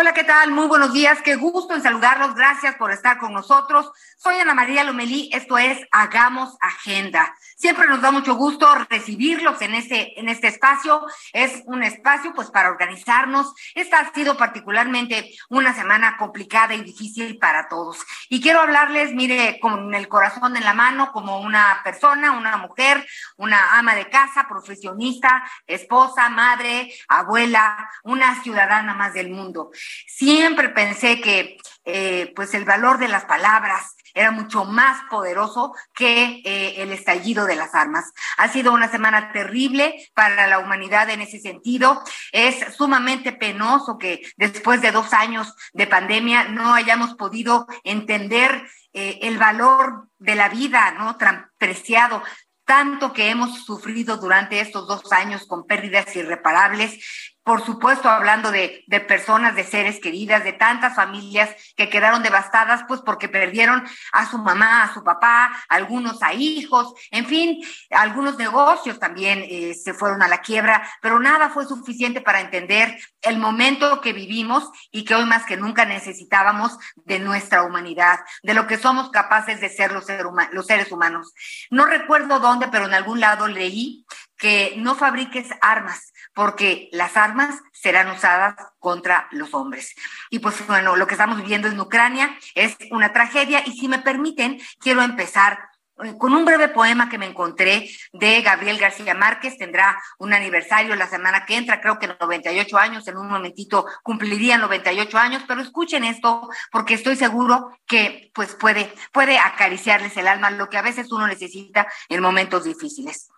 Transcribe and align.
Hola, 0.00 0.14
¿qué 0.14 0.22
tal? 0.22 0.52
Muy 0.52 0.68
buenos 0.68 0.92
días. 0.92 1.18
Qué 1.24 1.34
gusto 1.34 1.74
en 1.74 1.82
saludarlos. 1.82 2.36
Gracias 2.36 2.76
por 2.76 2.92
estar 2.92 3.18
con 3.18 3.32
nosotros. 3.32 3.90
Soy 4.16 4.36
Ana 4.36 4.54
María 4.54 4.84
Lomelí. 4.84 5.28
Esto 5.32 5.58
es 5.58 5.76
Hagamos 5.90 6.56
Agenda. 6.60 7.34
Siempre 7.58 7.88
nos 7.88 8.00
da 8.00 8.12
mucho 8.12 8.36
gusto 8.36 8.72
recibirlos 8.88 9.60
en 9.62 9.74
este, 9.74 10.20
en 10.20 10.28
este 10.28 10.46
espacio. 10.46 11.04
Es 11.32 11.64
un 11.66 11.82
espacio 11.82 12.32
pues 12.32 12.52
para 12.52 12.68
organizarnos. 12.68 13.52
Esta 13.74 13.98
ha 13.98 14.14
sido 14.14 14.36
particularmente 14.36 15.34
una 15.48 15.74
semana 15.74 16.16
complicada 16.18 16.76
y 16.76 16.82
difícil 16.82 17.36
para 17.38 17.68
todos. 17.68 17.98
Y 18.28 18.40
quiero 18.40 18.60
hablarles, 18.60 19.12
mire, 19.12 19.58
con 19.58 19.92
el 19.92 20.06
corazón 20.06 20.56
en 20.56 20.62
la 20.62 20.72
mano, 20.72 21.10
como 21.10 21.40
una 21.40 21.80
persona, 21.82 22.30
una 22.30 22.58
mujer, 22.58 23.04
una 23.36 23.76
ama 23.76 23.96
de 23.96 24.08
casa, 24.08 24.46
profesionista, 24.48 25.42
esposa, 25.66 26.28
madre, 26.28 26.94
abuela, 27.08 27.90
una 28.04 28.40
ciudadana 28.40 28.94
más 28.94 29.14
del 29.14 29.30
mundo. 29.30 29.72
Siempre 30.06 30.68
pensé 30.68 31.20
que 31.20 31.58
eh, 31.90 32.34
pues 32.36 32.52
el 32.52 32.66
valor 32.66 32.98
de 32.98 33.08
las 33.08 33.24
palabras 33.24 33.96
era 34.12 34.30
mucho 34.30 34.66
más 34.66 35.02
poderoso 35.08 35.74
que 35.94 36.42
eh, 36.44 36.82
el 36.82 36.92
estallido 36.92 37.46
de 37.46 37.56
las 37.56 37.74
armas. 37.74 38.12
Ha 38.36 38.48
sido 38.48 38.74
una 38.74 38.90
semana 38.90 39.32
terrible 39.32 39.94
para 40.12 40.46
la 40.46 40.58
humanidad 40.58 41.08
en 41.08 41.22
ese 41.22 41.40
sentido. 41.40 42.02
Es 42.32 42.74
sumamente 42.74 43.32
penoso 43.32 43.96
que 43.96 44.20
después 44.36 44.82
de 44.82 44.92
dos 44.92 45.14
años 45.14 45.54
de 45.72 45.86
pandemia 45.86 46.44
no 46.44 46.74
hayamos 46.74 47.14
podido 47.14 47.66
entender 47.84 48.68
eh, 48.92 49.20
el 49.22 49.38
valor 49.38 50.08
de 50.18 50.34
la 50.34 50.50
vida, 50.50 50.90
¿no? 50.90 51.16
Tan 51.16 51.50
preciado 51.56 52.22
tanto 52.68 53.14
que 53.14 53.30
hemos 53.30 53.64
sufrido 53.64 54.18
durante 54.18 54.60
estos 54.60 54.86
dos 54.86 55.10
años 55.10 55.46
con 55.46 55.66
pérdidas 55.66 56.14
irreparables, 56.14 57.37
por 57.48 57.64
supuesto 57.64 58.10
hablando 58.10 58.50
de, 58.50 58.84
de, 58.88 59.00
personas, 59.00 59.56
de 59.56 59.64
seres 59.64 60.00
queridas, 60.00 60.44
de 60.44 60.52
tantas 60.52 60.94
familias 60.94 61.48
que 61.78 61.88
quedaron 61.88 62.22
devastadas, 62.22 62.84
pues 62.86 63.00
porque 63.00 63.26
perdieron 63.26 63.88
a 64.12 64.30
su 64.30 64.36
mamá, 64.36 64.82
a 64.82 64.92
su 64.92 65.02
papá, 65.02 65.56
algunos 65.70 66.22
a 66.22 66.34
hijos, 66.34 66.92
en 67.10 67.24
fin, 67.24 67.64
algunos 67.88 68.36
negocios 68.36 68.98
también 68.98 69.42
eh, 69.48 69.72
se 69.72 69.94
fueron 69.94 70.22
a 70.22 70.28
la 70.28 70.42
quiebra, 70.42 70.86
pero 71.00 71.20
nada 71.20 71.48
fue 71.48 71.64
suficiente 71.64 72.20
para 72.20 72.42
entender 72.42 72.98
el 73.22 73.38
momento 73.38 74.02
que 74.02 74.12
vivimos 74.12 74.68
y 74.90 75.06
que 75.06 75.14
hoy 75.14 75.24
más 75.24 75.46
que 75.46 75.56
nunca 75.56 75.86
necesitábamos 75.86 76.76
de 76.96 77.18
nuestra 77.18 77.62
humanidad, 77.62 78.20
de 78.42 78.52
lo 78.52 78.66
que 78.66 78.76
somos 78.76 79.08
capaces 79.08 79.58
de 79.62 79.70
ser 79.70 79.92
los, 79.92 80.04
los 80.52 80.66
seres 80.66 80.92
humanos. 80.92 81.32
No 81.70 81.86
recuerdo 81.86 82.40
dónde, 82.40 82.68
pero 82.68 82.84
en 82.84 82.92
algún 82.92 83.20
lado 83.20 83.48
leí 83.48 84.04
que 84.36 84.74
no 84.76 84.94
fabriques 84.94 85.48
armas, 85.60 86.12
porque 86.38 86.88
las 86.92 87.16
armas 87.16 87.56
serán 87.72 88.08
usadas 88.12 88.54
contra 88.78 89.26
los 89.32 89.52
hombres. 89.54 89.96
Y 90.30 90.38
pues 90.38 90.64
bueno, 90.68 90.94
lo 90.94 91.08
que 91.08 91.14
estamos 91.14 91.38
viviendo 91.38 91.66
en 91.66 91.80
Ucrania 91.80 92.38
es 92.54 92.76
una 92.92 93.12
tragedia 93.12 93.64
y 93.66 93.72
si 93.72 93.88
me 93.88 93.98
permiten, 93.98 94.60
quiero 94.78 95.02
empezar 95.02 95.58
eh, 96.04 96.14
con 96.16 96.32
un 96.34 96.44
breve 96.44 96.68
poema 96.68 97.08
que 97.08 97.18
me 97.18 97.26
encontré 97.26 97.90
de 98.12 98.40
Gabriel 98.42 98.78
García 98.78 99.14
Márquez, 99.14 99.58
tendrá 99.58 100.00
un 100.18 100.32
aniversario 100.32 100.94
la 100.94 101.08
semana 101.08 101.44
que 101.44 101.56
entra, 101.56 101.80
creo 101.80 101.98
que 101.98 102.06
98 102.06 102.78
años, 102.78 103.08
en 103.08 103.16
un 103.16 103.28
momentito 103.28 103.84
cumpliría 104.04 104.58
98 104.58 105.18
años, 105.18 105.42
pero 105.48 105.60
escuchen 105.60 106.04
esto 106.04 106.48
porque 106.70 106.94
estoy 106.94 107.16
seguro 107.16 107.76
que 107.84 108.30
pues 108.32 108.54
puede, 108.54 108.94
puede 109.10 109.40
acariciarles 109.40 110.16
el 110.16 110.28
alma, 110.28 110.52
lo 110.52 110.68
que 110.68 110.78
a 110.78 110.82
veces 110.82 111.10
uno 111.10 111.26
necesita 111.26 111.88
en 112.08 112.22
momentos 112.22 112.62
difíciles. 112.62 113.28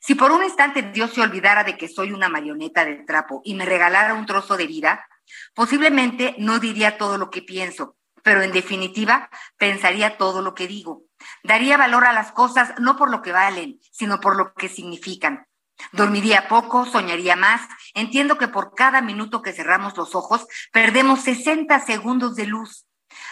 Si 0.00 0.14
por 0.14 0.32
un 0.32 0.42
instante 0.42 0.82
Dios 0.82 1.12
se 1.12 1.20
olvidara 1.20 1.62
de 1.62 1.76
que 1.76 1.88
soy 1.88 2.12
una 2.12 2.28
marioneta 2.28 2.84
de 2.84 2.96
trapo 3.04 3.42
y 3.44 3.54
me 3.54 3.66
regalara 3.66 4.14
un 4.14 4.26
trozo 4.26 4.56
de 4.56 4.66
vida, 4.66 5.06
posiblemente 5.54 6.34
no 6.38 6.58
diría 6.58 6.98
todo 6.98 7.18
lo 7.18 7.30
que 7.30 7.42
pienso, 7.42 7.96
pero 8.22 8.42
en 8.42 8.52
definitiva 8.52 9.30
pensaría 9.58 10.16
todo 10.16 10.42
lo 10.42 10.54
que 10.54 10.66
digo. 10.66 11.02
Daría 11.44 11.76
valor 11.76 12.06
a 12.06 12.12
las 12.12 12.32
cosas 12.32 12.72
no 12.78 12.96
por 12.96 13.10
lo 13.10 13.20
que 13.20 13.32
valen, 13.32 13.78
sino 13.92 14.20
por 14.20 14.36
lo 14.36 14.54
que 14.54 14.68
significan. 14.68 15.46
Dormiría 15.92 16.48
poco, 16.48 16.86
soñaría 16.86 17.36
más. 17.36 17.62
Entiendo 17.94 18.38
que 18.38 18.48
por 18.48 18.74
cada 18.74 19.00
minuto 19.00 19.42
que 19.42 19.52
cerramos 19.52 19.96
los 19.96 20.14
ojos, 20.14 20.46
perdemos 20.72 21.20
60 21.20 21.78
segundos 21.80 22.36
de 22.36 22.46
luz. 22.46 22.86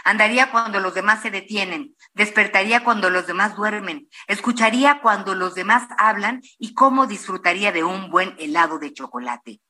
Andaría 0.05 0.51
cuando 0.51 0.81
los 0.81 0.95
demás 0.95 1.23
se 1.23 1.31
detienen, 1.31 1.95
despertaría 2.13 2.85
cuando 2.85 3.11
los 3.11 3.27
demás 3.27 3.57
duermen, 3.57 4.09
escucharía 4.27 5.01
cuando 5.01 5.35
los 5.35 5.55
demás 5.55 5.89
hablan 5.99 6.43
y 6.59 6.75
cómo 6.75 7.07
disfrutaría 7.07 7.73
de 7.73 7.85
un 7.85 8.11
buen 8.11 8.35
helado 8.39 8.79
de 8.79 8.93
chocolate. 8.93 9.61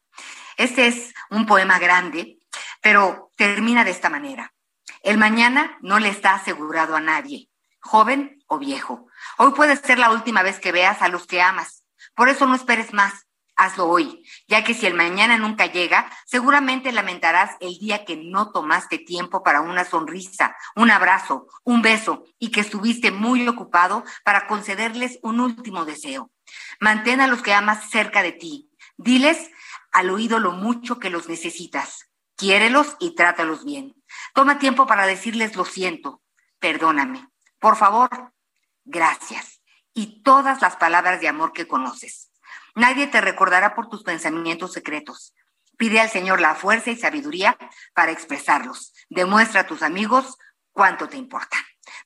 Este 0.56 0.86
es 0.86 1.14
un 1.30 1.46
poema 1.46 1.78
grande, 1.78 2.38
pero 2.80 3.30
termina 3.36 3.84
de 3.84 3.92
esta 3.92 4.10
manera. 4.10 4.52
El 5.02 5.18
mañana 5.18 5.78
no 5.82 5.98
le 5.98 6.08
está 6.08 6.34
asegurado 6.34 6.96
a 6.96 7.00
nadie, 7.00 7.48
joven 7.80 8.42
o 8.46 8.58
viejo. 8.58 9.06
Hoy 9.36 9.52
puede 9.52 9.76
ser 9.76 9.98
la 9.98 10.10
última 10.10 10.42
vez 10.42 10.58
que 10.58 10.72
veas 10.72 11.02
a 11.02 11.08
los 11.08 11.26
que 11.26 11.40
amas. 11.40 11.84
Por 12.14 12.28
eso 12.28 12.46
no 12.46 12.54
esperes 12.54 12.92
más 12.92 13.27
hazlo 13.58 13.88
hoy, 13.88 14.24
ya 14.46 14.64
que 14.64 14.72
si 14.72 14.86
el 14.86 14.94
mañana 14.94 15.36
nunca 15.36 15.66
llega, 15.66 16.10
seguramente 16.24 16.92
lamentarás 16.92 17.56
el 17.60 17.76
día 17.78 18.04
que 18.04 18.16
no 18.16 18.52
tomaste 18.52 18.98
tiempo 18.98 19.42
para 19.42 19.60
una 19.60 19.84
sonrisa, 19.84 20.56
un 20.76 20.90
abrazo, 20.90 21.48
un 21.64 21.82
beso 21.82 22.24
y 22.38 22.50
que 22.50 22.60
estuviste 22.60 23.10
muy 23.10 23.46
ocupado 23.46 24.04
para 24.24 24.46
concederles 24.46 25.18
un 25.22 25.40
último 25.40 25.84
deseo. 25.84 26.30
Mantén 26.80 27.20
a 27.20 27.26
los 27.26 27.42
que 27.42 27.52
amas 27.52 27.90
cerca 27.90 28.22
de 28.22 28.32
ti. 28.32 28.70
Diles 28.96 29.50
al 29.92 30.10
oído 30.10 30.38
lo 30.38 30.52
mucho 30.52 30.98
que 30.98 31.10
los 31.10 31.28
necesitas. 31.28 32.08
Quiérelos 32.36 32.96
y 33.00 33.16
trátalos 33.16 33.64
bien. 33.64 33.96
Toma 34.34 34.60
tiempo 34.60 34.86
para 34.86 35.06
decirles 35.06 35.56
lo 35.56 35.64
siento, 35.64 36.22
perdóname, 36.60 37.28
por 37.58 37.76
favor, 37.76 38.32
gracias 38.84 39.60
y 39.92 40.22
todas 40.22 40.62
las 40.62 40.76
palabras 40.76 41.20
de 41.20 41.26
amor 41.26 41.52
que 41.52 41.66
conoces. 41.66 42.27
Nadie 42.78 43.08
te 43.08 43.20
recordará 43.20 43.74
por 43.74 43.88
tus 43.88 44.04
pensamientos 44.04 44.72
secretos. 44.72 45.34
Pide 45.76 45.98
al 45.98 46.10
Señor 46.10 46.40
la 46.40 46.54
fuerza 46.54 46.92
y 46.92 46.96
sabiduría 46.96 47.58
para 47.92 48.12
expresarlos. 48.12 48.94
Demuestra 49.08 49.62
a 49.62 49.66
tus 49.66 49.82
amigos 49.82 50.38
cuánto 50.70 51.08
te 51.08 51.16
importa. 51.16 51.56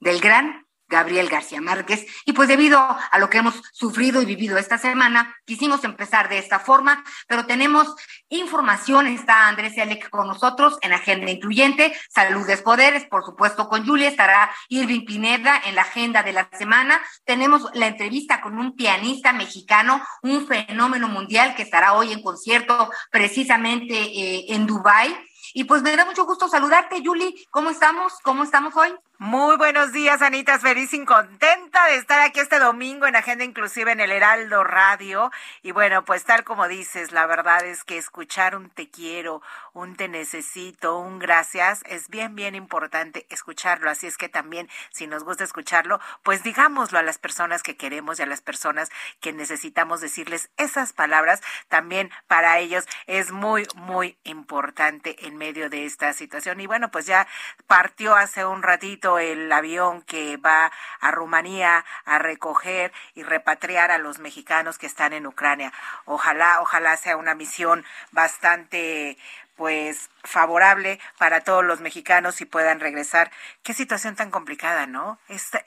Del 0.00 0.18
gran 0.22 0.66
Gabriel 0.92 1.28
García 1.28 1.60
Márquez. 1.60 2.06
Y 2.24 2.34
pues 2.34 2.48
debido 2.48 2.78
a 2.78 3.18
lo 3.18 3.28
que 3.28 3.38
hemos 3.38 3.54
sufrido 3.72 4.22
y 4.22 4.26
vivido 4.26 4.58
esta 4.58 4.78
semana, 4.78 5.34
quisimos 5.44 5.82
empezar 5.82 6.28
de 6.28 6.38
esta 6.38 6.60
forma, 6.60 7.02
pero 7.26 7.46
tenemos 7.46 7.96
información. 8.28 9.06
Está 9.08 9.48
Andrés 9.48 9.76
Elec 9.76 10.08
con 10.10 10.28
nosotros 10.28 10.78
en 10.82 10.92
Agenda 10.92 11.30
Incluyente, 11.30 11.92
Saludes 12.10 12.62
Poderes, 12.62 13.06
por 13.06 13.24
supuesto 13.24 13.68
con 13.68 13.86
Julia, 13.86 14.08
estará 14.08 14.50
Irving 14.68 15.04
Pineda 15.04 15.60
en 15.64 15.74
la 15.74 15.82
agenda 15.82 16.22
de 16.22 16.32
la 16.32 16.48
semana. 16.52 17.00
Tenemos 17.24 17.68
la 17.74 17.86
entrevista 17.86 18.40
con 18.40 18.58
un 18.58 18.76
pianista 18.76 19.32
mexicano, 19.32 20.02
un 20.22 20.46
fenómeno 20.46 21.08
mundial 21.08 21.54
que 21.54 21.62
estará 21.62 21.94
hoy 21.94 22.12
en 22.12 22.22
concierto 22.22 22.90
precisamente 23.10 23.94
eh, 23.94 24.44
en 24.48 24.66
Dubái. 24.66 25.16
Y 25.54 25.64
pues 25.64 25.82
me 25.82 25.94
da 25.96 26.04
mucho 26.04 26.24
gusto 26.24 26.48
saludarte, 26.48 27.02
Julie. 27.04 27.34
¿Cómo 27.50 27.70
estamos? 27.70 28.14
¿Cómo 28.22 28.42
estamos 28.42 28.74
hoy? 28.76 28.92
Muy 29.24 29.56
buenos 29.56 29.92
días, 29.92 30.20
Anita 30.20 30.58
feliz 30.58 30.92
y 30.92 31.04
contenta 31.04 31.86
de 31.86 31.94
estar 31.94 32.20
aquí 32.22 32.40
este 32.40 32.58
domingo 32.58 33.06
en 33.06 33.14
Agenda 33.14 33.44
Inclusiva 33.44 33.92
en 33.92 34.00
el 34.00 34.10
Heraldo 34.10 34.64
Radio. 34.64 35.30
Y 35.62 35.70
bueno, 35.70 36.04
pues 36.04 36.24
tal 36.24 36.42
como 36.42 36.66
dices, 36.66 37.12
la 37.12 37.24
verdad 37.26 37.64
es 37.64 37.84
que 37.84 37.98
escuchar 37.98 38.56
un 38.56 38.68
te 38.68 38.90
quiero, 38.90 39.40
un 39.74 39.94
te 39.94 40.08
necesito, 40.08 40.98
un 40.98 41.20
gracias, 41.20 41.84
es 41.86 42.08
bien, 42.08 42.34
bien 42.34 42.56
importante 42.56 43.24
escucharlo. 43.30 43.90
Así 43.90 44.08
es 44.08 44.18
que 44.18 44.28
también, 44.28 44.68
si 44.90 45.06
nos 45.06 45.22
gusta 45.22 45.44
escucharlo, 45.44 46.00
pues 46.24 46.42
digámoslo 46.42 46.98
a 46.98 47.04
las 47.04 47.18
personas 47.18 47.62
que 47.62 47.76
queremos 47.76 48.18
y 48.18 48.24
a 48.24 48.26
las 48.26 48.40
personas 48.40 48.90
que 49.20 49.32
necesitamos 49.32 50.00
decirles 50.00 50.50
esas 50.56 50.92
palabras. 50.92 51.42
También 51.68 52.10
para 52.26 52.58
ellos 52.58 52.86
es 53.06 53.30
muy, 53.30 53.68
muy 53.76 54.18
importante 54.24 55.28
en 55.28 55.36
medio 55.36 55.70
de 55.70 55.86
esta 55.86 56.12
situación. 56.12 56.58
Y 56.58 56.66
bueno, 56.66 56.90
pues 56.90 57.06
ya 57.06 57.28
partió 57.68 58.16
hace 58.16 58.44
un 58.44 58.64
ratito 58.64 59.11
el 59.18 59.50
avión 59.52 60.02
que 60.02 60.36
va 60.36 60.70
a 61.00 61.10
Rumanía 61.10 61.84
a 62.04 62.18
recoger 62.18 62.92
y 63.14 63.22
repatriar 63.22 63.90
a 63.90 63.98
los 63.98 64.18
mexicanos 64.18 64.78
que 64.78 64.86
están 64.86 65.12
en 65.12 65.26
Ucrania. 65.26 65.72
Ojalá, 66.04 66.60
ojalá 66.60 66.96
sea 66.96 67.16
una 67.16 67.34
misión 67.34 67.84
bastante 68.10 69.18
pues 69.56 70.10
favorable 70.24 70.98
para 71.18 71.42
todos 71.42 71.64
los 71.64 71.80
mexicanos 71.80 72.40
y 72.40 72.46
puedan 72.46 72.80
regresar. 72.80 73.30
Qué 73.62 73.74
situación 73.74 74.16
tan 74.16 74.30
complicada, 74.30 74.86
¿no? 74.86 75.18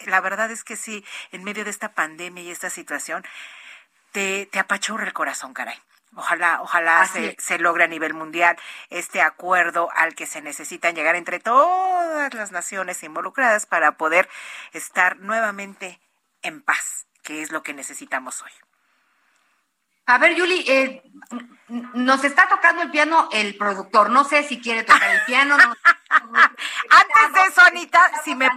la 0.05 0.21
verdad 0.21 0.51
es 0.51 0.63
que 0.63 0.75
sí, 0.75 1.05
en 1.31 1.43
medio 1.43 1.63
de 1.63 1.69
esta 1.69 1.93
pandemia 1.93 2.43
y 2.43 2.51
esta 2.51 2.69
situación, 2.69 3.23
te, 4.11 4.47
te 4.51 4.59
apachurra 4.59 5.05
el 5.05 5.13
corazón, 5.13 5.53
caray. 5.53 5.79
Ojalá, 6.15 6.61
ojalá 6.61 7.05
se, 7.07 7.35
se, 7.39 7.59
logre 7.59 7.83
a 7.83 7.87
nivel 7.87 8.13
mundial 8.13 8.57
este 8.89 9.21
acuerdo 9.21 9.89
al 9.95 10.15
que 10.15 10.25
se 10.25 10.41
necesitan 10.41 10.95
llegar 10.95 11.15
entre 11.15 11.39
todas 11.39 12.33
las 12.33 12.51
naciones 12.51 13.03
involucradas 13.03 13.65
para 13.65 13.97
poder 13.97 14.29
estar 14.71 15.17
nuevamente 15.17 15.99
en 16.41 16.61
paz, 16.61 17.07
que 17.21 17.41
es 17.41 17.51
lo 17.51 17.63
que 17.63 17.73
necesitamos 17.73 18.41
hoy. 18.41 18.51
A 20.07 20.19
ver, 20.19 20.35
Yuli, 20.35 20.63
eh, 20.67 21.03
nos 21.67 22.23
está 22.23 22.47
tocando 22.47 22.83
el 22.83 22.91
piano 22.91 23.27
el 23.31 23.57
productor. 23.57 24.11
No 24.11 24.23
sé 24.23 24.43
si 24.43 24.61
quiere 24.61 24.83
tocar 24.83 25.09
el 25.09 25.21
piano. 25.25 25.57
Antes 26.09 27.33
de 27.33 27.41
eso, 27.49 27.61
Anita, 27.61 28.11
si 28.23 28.35
me 28.35 28.47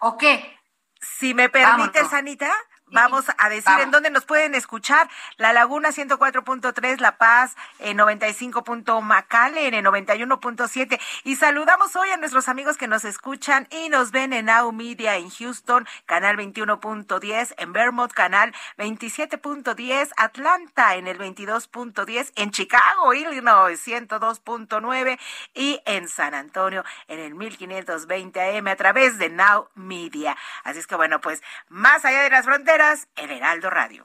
¿O 0.00 0.18
qué? 0.18 0.58
Si 1.00 1.32
me 1.32 1.48
permites, 1.48 2.12
Anita, 2.12 2.54
Vamos 2.88 3.24
a 3.38 3.48
decir 3.48 3.72
en 3.80 3.90
dónde 3.90 4.10
nos 4.10 4.24
pueden 4.24 4.54
escuchar. 4.54 5.08
La 5.36 5.52
Laguna 5.52 5.90
104.3, 5.90 7.00
La 7.00 7.16
Paz 7.16 7.56
en 7.78 7.96
95. 7.96 8.62
Macale 9.02 9.66
en 9.66 9.84
91.7. 9.84 11.00
Y 11.24 11.36
saludamos 11.36 11.96
hoy 11.96 12.10
a 12.10 12.16
nuestros 12.16 12.48
amigos 12.48 12.76
que 12.76 12.86
nos 12.86 13.04
escuchan 13.04 13.66
y 13.70 13.88
nos 13.88 14.10
ven 14.10 14.32
en 14.32 14.46
Now 14.46 14.70
Media 14.72 15.16
en 15.16 15.30
Houston, 15.30 15.86
canal 16.06 16.36
21.10, 16.36 17.54
en 17.58 17.72
Vermont, 17.72 18.12
canal 18.12 18.54
27.10, 18.78 20.10
Atlanta 20.16 20.96
en 20.96 21.06
el 21.06 21.18
22.10, 21.18 22.32
en 22.36 22.50
Chicago, 22.50 23.14
Illinois 23.14 23.80
102.9 23.86 25.18
y 25.54 25.80
en 25.86 26.08
San 26.08 26.34
Antonio 26.34 26.84
en 27.08 27.18
el 27.18 27.34
1520 27.34 28.58
AM 28.58 28.68
a 28.68 28.76
través 28.76 29.18
de 29.18 29.30
Now 29.30 29.68
Media. 29.74 30.36
Así 30.62 30.78
es 30.78 30.86
que 30.86 30.96
bueno, 30.96 31.20
pues 31.20 31.42
más 31.68 32.04
allá 32.04 32.22
de 32.22 32.30
las 32.30 32.44
fronteras, 32.44 32.73
el 32.74 33.30
Heraldo 33.30 33.70
Radio. 33.70 34.04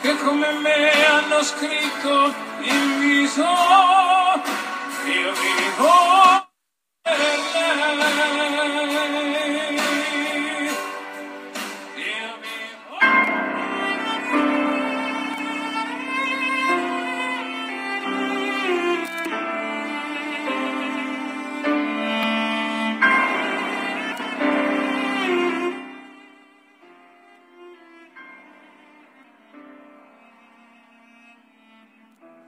Che 0.00 0.16
come 0.16 0.52
me 0.54 1.06
hanno 1.06 1.42
scritto 1.44 2.34
in 2.62 2.98
viso 2.98 3.44
io 5.04 5.32
vivo 5.32 6.50
per 7.02 7.16
lei 7.16 7.72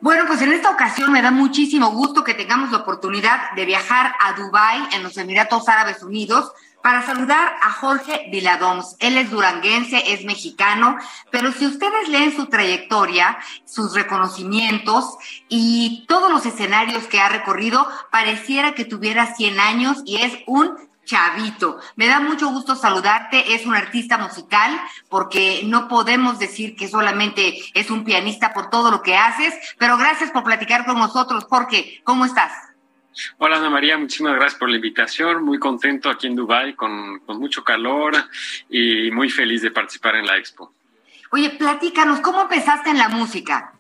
Bueno, 0.04 0.24
pues 0.26 0.42
en 0.42 0.52
esta 0.52 0.68
ocasión 0.68 1.10
me 1.12 1.22
da 1.22 1.30
muchísimo 1.30 1.90
gusto 1.92 2.24
que 2.24 2.34
tengamos 2.34 2.70
la 2.70 2.76
oportunidad 2.76 3.52
de 3.56 3.64
viajar 3.64 4.14
a 4.20 4.34
Dubái, 4.34 4.82
en 4.92 5.02
los 5.02 5.16
Emiratos 5.16 5.66
Árabes 5.66 6.02
Unidos, 6.02 6.52
para 6.82 7.06
saludar 7.06 7.54
a 7.62 7.72
Jorge 7.72 8.28
Viladoms. 8.30 8.96
Él 8.98 9.16
es 9.16 9.30
duranguense, 9.30 10.12
es 10.12 10.26
mexicano, 10.26 10.98
pero 11.30 11.52
si 11.52 11.64
ustedes 11.64 12.10
leen 12.10 12.36
su 12.36 12.44
trayectoria, 12.48 13.38
sus 13.64 13.94
reconocimientos 13.94 15.16
y 15.48 16.04
todos 16.06 16.30
los 16.30 16.44
escenarios 16.44 17.04
que 17.04 17.22
ha 17.22 17.30
recorrido, 17.30 17.88
pareciera 18.10 18.74
que 18.74 18.84
tuviera 18.84 19.34
100 19.34 19.58
años 19.58 20.02
y 20.04 20.18
es 20.18 20.34
un 20.46 20.76
Chavito. 21.04 21.78
Me 21.96 22.06
da 22.06 22.20
mucho 22.20 22.48
gusto 22.48 22.74
saludarte. 22.74 23.54
Es 23.54 23.66
un 23.66 23.74
artista 23.74 24.18
musical 24.18 24.80
porque 25.08 25.62
no 25.64 25.88
podemos 25.88 26.38
decir 26.38 26.76
que 26.76 26.88
solamente 26.88 27.58
es 27.74 27.90
un 27.90 28.04
pianista 28.04 28.52
por 28.52 28.70
todo 28.70 28.90
lo 28.90 29.02
que 29.02 29.16
haces, 29.16 29.54
pero 29.78 29.96
gracias 29.96 30.30
por 30.30 30.44
platicar 30.44 30.84
con 30.84 30.98
nosotros. 30.98 31.44
Jorge, 31.44 32.00
¿cómo 32.04 32.24
estás? 32.24 32.52
Hola 33.38 33.58
Ana 33.58 33.70
María, 33.70 33.96
muchísimas 33.96 34.34
gracias 34.34 34.58
por 34.58 34.68
la 34.68 34.76
invitación. 34.76 35.44
Muy 35.44 35.58
contento 35.58 36.10
aquí 36.10 36.26
en 36.26 36.34
Dubai 36.34 36.74
con, 36.74 37.20
con 37.20 37.38
mucho 37.38 37.62
calor 37.62 38.14
y 38.68 39.10
muy 39.12 39.30
feliz 39.30 39.62
de 39.62 39.70
participar 39.70 40.16
en 40.16 40.26
la 40.26 40.36
expo. 40.36 40.72
Oye, 41.30 41.50
platícanos, 41.50 42.20
¿cómo 42.20 42.42
empezaste 42.42 42.90
en 42.90 42.98
la 42.98 43.08
música? 43.08 43.72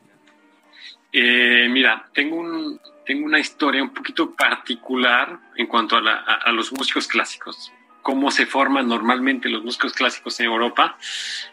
Eh, 1.12 1.68
mira, 1.70 2.04
tengo 2.12 2.36
un, 2.36 2.80
tengo 3.04 3.26
una 3.26 3.38
historia 3.38 3.82
un 3.82 3.92
poquito 3.92 4.34
particular 4.34 5.38
en 5.56 5.66
cuanto 5.66 5.96
a, 5.96 6.52
los 6.52 6.72
músicos 6.72 7.06
clásicos 7.06 7.72
cómo 8.02 8.30
se 8.30 8.44
forman 8.44 8.86
normalmente 8.86 9.48
los 9.48 9.64
músicos 9.64 9.94
clásicos 9.94 10.38
en 10.38 10.46
Europa, 10.46 10.98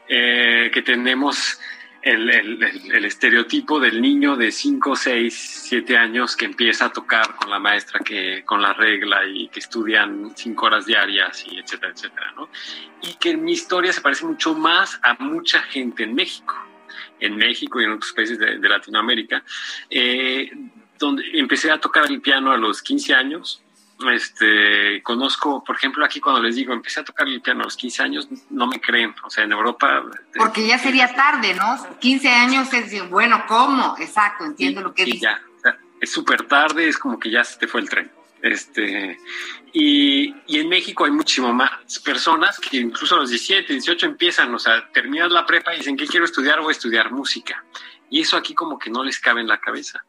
eh, 0.09 0.69
que 0.73 0.81
tenemos 0.81 1.61
el, 2.01 2.61
estereotipo 3.05 3.79
del 3.79 4.01
niño 4.01 4.35
de 4.35 4.51
5, 4.51 4.95
6, 4.97 5.63
7 5.69 5.97
años 5.97 6.35
que 6.35 6.43
empieza 6.43 6.85
a 6.85 6.89
tocar 6.91 7.35
con 7.35 7.49
la 7.49 7.57
maestra, 7.57 8.01
que, 8.01 8.43
con 8.43 8.61
la 8.61 8.73
regla 8.73 9.25
y 9.25 9.47
que 9.47 9.61
estudian 9.61 10.33
5 10.35 10.65
horas 10.65 10.85
diarias 10.85 11.45
y 11.49 11.57
etcétera, 11.57 11.93
etcétera, 11.93 12.33
¿no? 12.35 12.49
Y 13.01 13.13
que 13.13 13.37
mi 13.37 13.53
historia 13.53 13.93
se 13.93 14.01
parece 14.01 14.25
mucho 14.25 14.53
más 14.53 14.99
a 15.03 15.13
mucha 15.23 15.61
gente 15.61 16.03
en 16.03 16.15
México 16.15 16.53
en 17.21 17.37
México 17.37 17.79
y 17.79 17.85
en 17.85 17.91
otros 17.91 18.11
países 18.13 18.37
de, 18.37 18.57
Latinoamérica, 18.67 19.43
eh, 19.89 20.51
donde 21.01 21.23
empecé 21.33 21.71
a 21.71 21.79
tocar 21.79 22.05
el 22.09 22.21
piano 22.21 22.51
a 22.51 22.57
los 22.57 22.81
15 22.81 23.13
años. 23.13 23.61
Este, 24.11 25.03
conozco, 25.03 25.63
por 25.63 25.75
ejemplo, 25.75 26.03
aquí 26.03 26.19
cuando 26.19 26.41
les 26.41 26.55
digo, 26.55 26.73
empecé 26.73 27.01
a 27.01 27.03
tocar 27.03 27.27
el 27.27 27.41
piano 27.41 27.61
a 27.61 27.63
los 27.65 27.75
15 27.75 28.01
años, 28.01 28.27
no 28.49 28.65
me 28.65 28.81
creen, 28.81 29.13
o 29.23 29.29
sea, 29.29 29.43
en 29.43 29.51
Europa... 29.51 30.03
Porque 30.35 30.65
ya 30.65 30.79
sería 30.79 31.13
tarde, 31.13 31.53
¿no? 31.53 31.99
15 31.99 32.29
años 32.29 32.73
es, 32.73 33.09
bueno, 33.09 33.43
¿cómo? 33.47 33.95
Exacto, 33.99 34.45
entiendo 34.45 34.81
lo 34.81 34.93
que 34.93 35.05
dices. 35.05 35.21
Ya, 35.21 35.41
es 35.99 36.11
súper 36.11 36.47
tarde, 36.47 36.87
es 36.87 36.97
como 36.97 37.19
que 37.19 37.29
ya 37.29 37.43
se 37.43 37.59
te 37.59 37.67
fue 37.67 37.81
el 37.81 37.89
tren. 37.89 38.11
Este, 38.41 39.19
y, 39.71 40.33
y, 40.47 40.59
en 40.59 40.67
México 40.67 41.05
hay 41.05 41.11
muchísimo 41.11 41.53
más 41.53 41.99
personas 42.03 42.57
que 42.57 42.77
incluso 42.77 43.13
a 43.13 43.19
los 43.19 43.29
17, 43.29 43.71
18 43.71 44.07
empiezan, 44.07 44.51
o 44.55 44.57
sea, 44.57 44.91
terminan 44.91 45.31
la 45.31 45.45
prepa 45.45 45.75
y 45.75 45.77
dicen, 45.77 45.95
¿qué 45.95 46.07
quiero 46.07 46.25
estudiar? 46.25 46.59
Voy 46.59 46.69
a 46.69 46.71
estudiar 46.71 47.11
música. 47.11 47.63
Y 48.09 48.21
eso 48.21 48.35
aquí 48.37 48.55
como 48.55 48.79
que 48.79 48.89
no 48.89 49.03
les 49.03 49.19
cabe 49.19 49.41
en 49.41 49.47
la 49.47 49.59
cabeza. 49.59 50.03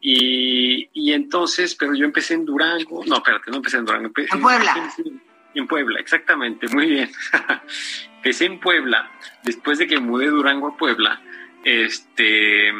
Y, 0.00 0.88
y 0.92 1.12
entonces, 1.12 1.74
pero 1.74 1.94
yo 1.94 2.04
empecé 2.04 2.34
en 2.34 2.44
Durango, 2.44 3.04
no, 3.06 3.16
espérate, 3.16 3.50
no 3.50 3.56
empecé 3.56 3.78
en 3.78 3.84
Durango. 3.84 4.10
en 4.16 4.40
Puebla. 4.40 4.94
En, 5.54 5.66
Puebla, 5.66 5.98
exactamente, 5.98 6.68
muy 6.68 6.86
bien. 6.86 7.10
empecé 8.16 8.44
en 8.44 8.60
Puebla, 8.60 9.10
después 9.42 9.78
de 9.78 9.86
que 9.86 9.98
mudé 9.98 10.26
de 10.26 10.30
Durango 10.30 10.68
a 10.68 10.76
Puebla, 10.76 11.20
este, 11.64 12.72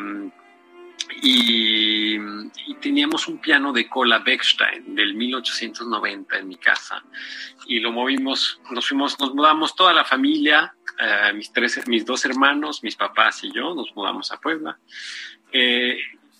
y, 1.22 2.16
y, 2.16 2.74
teníamos 2.80 3.26
un 3.26 3.38
piano 3.38 3.72
de 3.72 3.88
cola 3.88 4.20
Beckstein 4.20 4.94
del 4.94 5.14
1890 5.14 6.38
en 6.38 6.48
mi 6.48 6.56
casa 6.56 7.02
y 7.66 7.80
lo 7.80 7.90
movimos, 7.90 8.60
nos 8.70 8.86
fuimos, 8.86 9.18
nos 9.18 9.34
mudamos 9.34 9.74
toda 9.74 9.92
la 9.92 10.04
familia, 10.04 10.74
eh, 10.98 11.32
mis 11.34 11.52
tres, 11.52 11.86
mis 11.86 12.04
dos 12.04 12.24
hermanos, 12.24 12.82
mis 12.82 12.96
papás 12.96 13.44
y 13.44 13.52
yo, 13.52 13.74
nos 13.74 13.94
mudamos 13.94 14.32
a 14.32 14.40
Puebla. 14.40 14.78
Eh, 15.52 15.98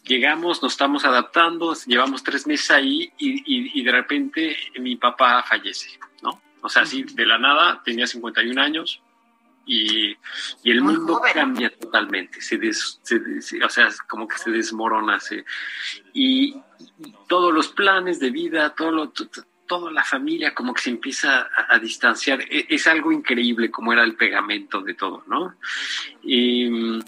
llegamos, 0.09 0.63
nos 0.63 0.73
estamos 0.73 1.05
adaptando, 1.05 1.75
llevamos 1.87 2.25
tres 2.25 2.47
meses 2.47 2.71
ahí 2.71 3.13
y, 3.19 3.79
y, 3.79 3.83
de 3.83 3.93
repente 3.93 4.57
mi 4.81 4.97
papá 4.97 5.43
fallece, 5.43 5.99
¿no? 6.23 6.41
O 6.63 6.69
sea, 6.69 6.83
así 6.83 7.05
de 7.05 7.27
la 7.27 7.39
nada, 7.39 7.83
tenía 7.85 8.07
51 8.07 8.61
años 8.61 9.01
y, 9.69 10.17
el 10.65 10.81
mundo 10.81 11.21
cambia 11.33 11.71
totalmente, 11.71 12.41
se, 12.41 12.59
o 12.59 13.69
sea, 13.69 13.89
como 14.09 14.27
que 14.27 14.39
se 14.39 14.51
desmorona, 14.51 15.19
y 16.15 16.57
todos 17.29 17.53
los 17.53 17.69
planes 17.69 18.19
de 18.19 18.31
vida, 18.31 18.75
todo 18.75 18.91
lo, 18.91 19.13
toda 19.69 19.93
la 19.93 20.03
familia 20.03 20.55
como 20.55 20.73
que 20.73 20.83
se 20.83 20.91
empieza 20.91 21.49
a, 21.69 21.79
distanciar. 21.79 22.41
E, 22.41 22.67
es, 22.71 22.87
algo 22.87 23.13
increíble 23.13 23.71
como 23.71 23.93
era 23.93 24.03
el 24.03 24.17
pegamento 24.17 24.81
de 24.81 24.95
todo, 24.95 25.23
¿no? 25.29 25.55
Y, 26.23 26.99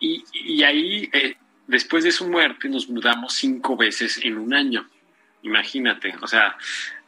y, 0.00 0.62
ahí, 0.64 1.08
eh, 1.12 1.36
después 1.72 2.04
de 2.04 2.12
su 2.12 2.28
muerte, 2.28 2.68
nos 2.68 2.88
mudamos 2.88 3.34
cinco 3.34 3.76
veces 3.76 4.20
en 4.22 4.38
un 4.38 4.54
año. 4.54 4.86
Imagínate, 5.42 6.14
o 6.20 6.28
sea, 6.28 6.56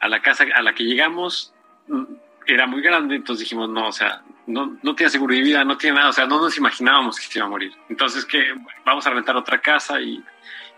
a 0.01 0.09
la 0.09 0.21
casa 0.21 0.45
a 0.53 0.63
la 0.63 0.75
que 0.75 0.83
llegamos 0.83 1.55
mm, 1.87 2.03
era 2.47 2.67
muy 2.67 2.83
grande, 2.83 3.15
entonces 3.15 3.45
dijimos, 3.45 3.71
no, 3.71 3.87
o 3.87 3.93
sea, 3.93 4.23
no, 4.49 4.77
no 4.83 4.95
tiene 4.97 5.11
seguro 5.11 5.35
de 5.35 5.43
vida, 5.43 5.65
no 5.65 5.79
tiene 5.79 5.97
nada, 5.97 6.09
o 6.09 6.13
sea, 6.13 6.27
no 6.27 6.41
nos 6.41 6.59
imaginábamos 6.59 7.21
que 7.21 7.27
se 7.27 7.39
iba 7.39 7.47
a 7.47 7.51
morir. 7.51 7.73
Entonces, 7.89 8.25
que 8.25 8.53
vamos 8.85 9.07
a 9.07 9.11
rentar 9.11 9.37
otra 9.37 9.61
casa 9.61 10.01
y 10.01 10.21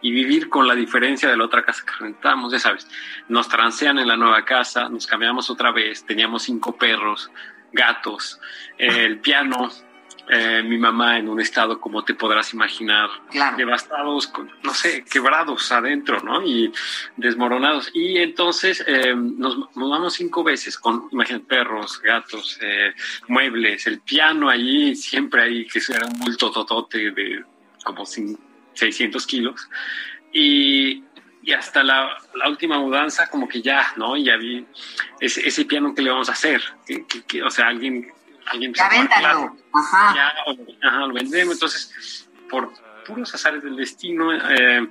y 0.01 0.11
vivir 0.11 0.49
con 0.49 0.67
la 0.67 0.75
diferencia 0.75 1.29
de 1.29 1.37
la 1.37 1.45
otra 1.45 1.65
casa 1.65 1.85
que 1.85 2.05
rentamos, 2.05 2.53
ya 2.53 2.59
sabes, 2.59 2.87
nos 3.29 3.49
transean 3.49 3.99
en 3.99 4.09
la 4.09 4.17
nueva 4.17 4.45
casa, 4.45 4.89
nos 4.89 5.07
cambiamos 5.07 5.49
otra 5.51 5.73
vez, 5.73 6.05
teníamos 6.05 6.45
cinco 6.45 6.77
perros, 6.77 7.31
gatos, 7.73 8.41
el 8.79 9.19
piano, 9.19 9.71
eh, 10.29 10.63
mi 10.63 10.77
mamá 10.77 11.19
en 11.19 11.29
un 11.29 11.41
estado 11.41 11.81
como 11.81 12.05
te 12.05 12.15
podrás 12.15 12.53
imaginar, 12.53 13.09
devastados, 13.57 14.33
no 14.63 14.75
sé, 14.75 15.05
quebrados 15.05 15.71
adentro, 15.71 16.21
¿no? 16.21 16.43
Y 16.43 16.73
desmoronados. 17.17 17.91
Y 17.95 18.19
entonces 18.19 18.85
eh, 18.87 19.15
nos 19.15 19.57
mudamos 19.77 20.15
cinco 20.15 20.43
veces 20.43 20.79
con, 20.79 21.09
imagínate, 21.13 21.45
perros, 21.45 22.01
gatos, 22.03 22.59
eh, 22.61 22.93
muebles, 23.29 23.87
el 23.87 24.01
piano 24.01 24.49
allí, 24.49 24.97
siempre 24.97 25.43
ahí, 25.43 25.67
que 25.67 25.81
era 25.89 26.07
un 26.07 26.19
bulto 26.19 26.51
totote 26.51 27.13
de 27.13 27.45
como 27.85 28.05
600 28.05 29.27
kilos. 29.27 29.69
Y, 30.33 31.05
y 31.43 31.53
hasta 31.53 31.85
la, 31.85 32.19
la, 32.35 32.49
última 32.49 32.79
mudanza, 32.79 33.29
como 33.29 33.49
que 33.49 33.63
ya, 33.63 33.93
¿no? 33.97 34.17
Ya 34.17 34.37
vi 34.37 34.67
ese, 35.21 35.47
ese 35.47 35.65
piano 35.65 35.95
que 35.95 36.03
le 36.03 36.11
vamos 36.11 36.29
a 36.29 36.33
hacer. 36.33 36.61
Que, 37.29 37.43
o 37.43 37.51
sea, 37.51 37.69
alguien. 37.69 38.13
Alguien 38.47 38.73
ya 38.75 38.89
véndalo. 38.89 39.57
Ajá. 39.73 40.15
Ya, 40.15 40.35
ajá, 40.89 40.99
lo 41.07 41.15
vendemos. 41.15 41.55
Entonces, 41.55 42.29
por 42.49 42.73
puros 43.07 43.35
azares 43.35 43.63
del 43.63 43.77
destino, 43.77 44.33
eh, 44.33 44.89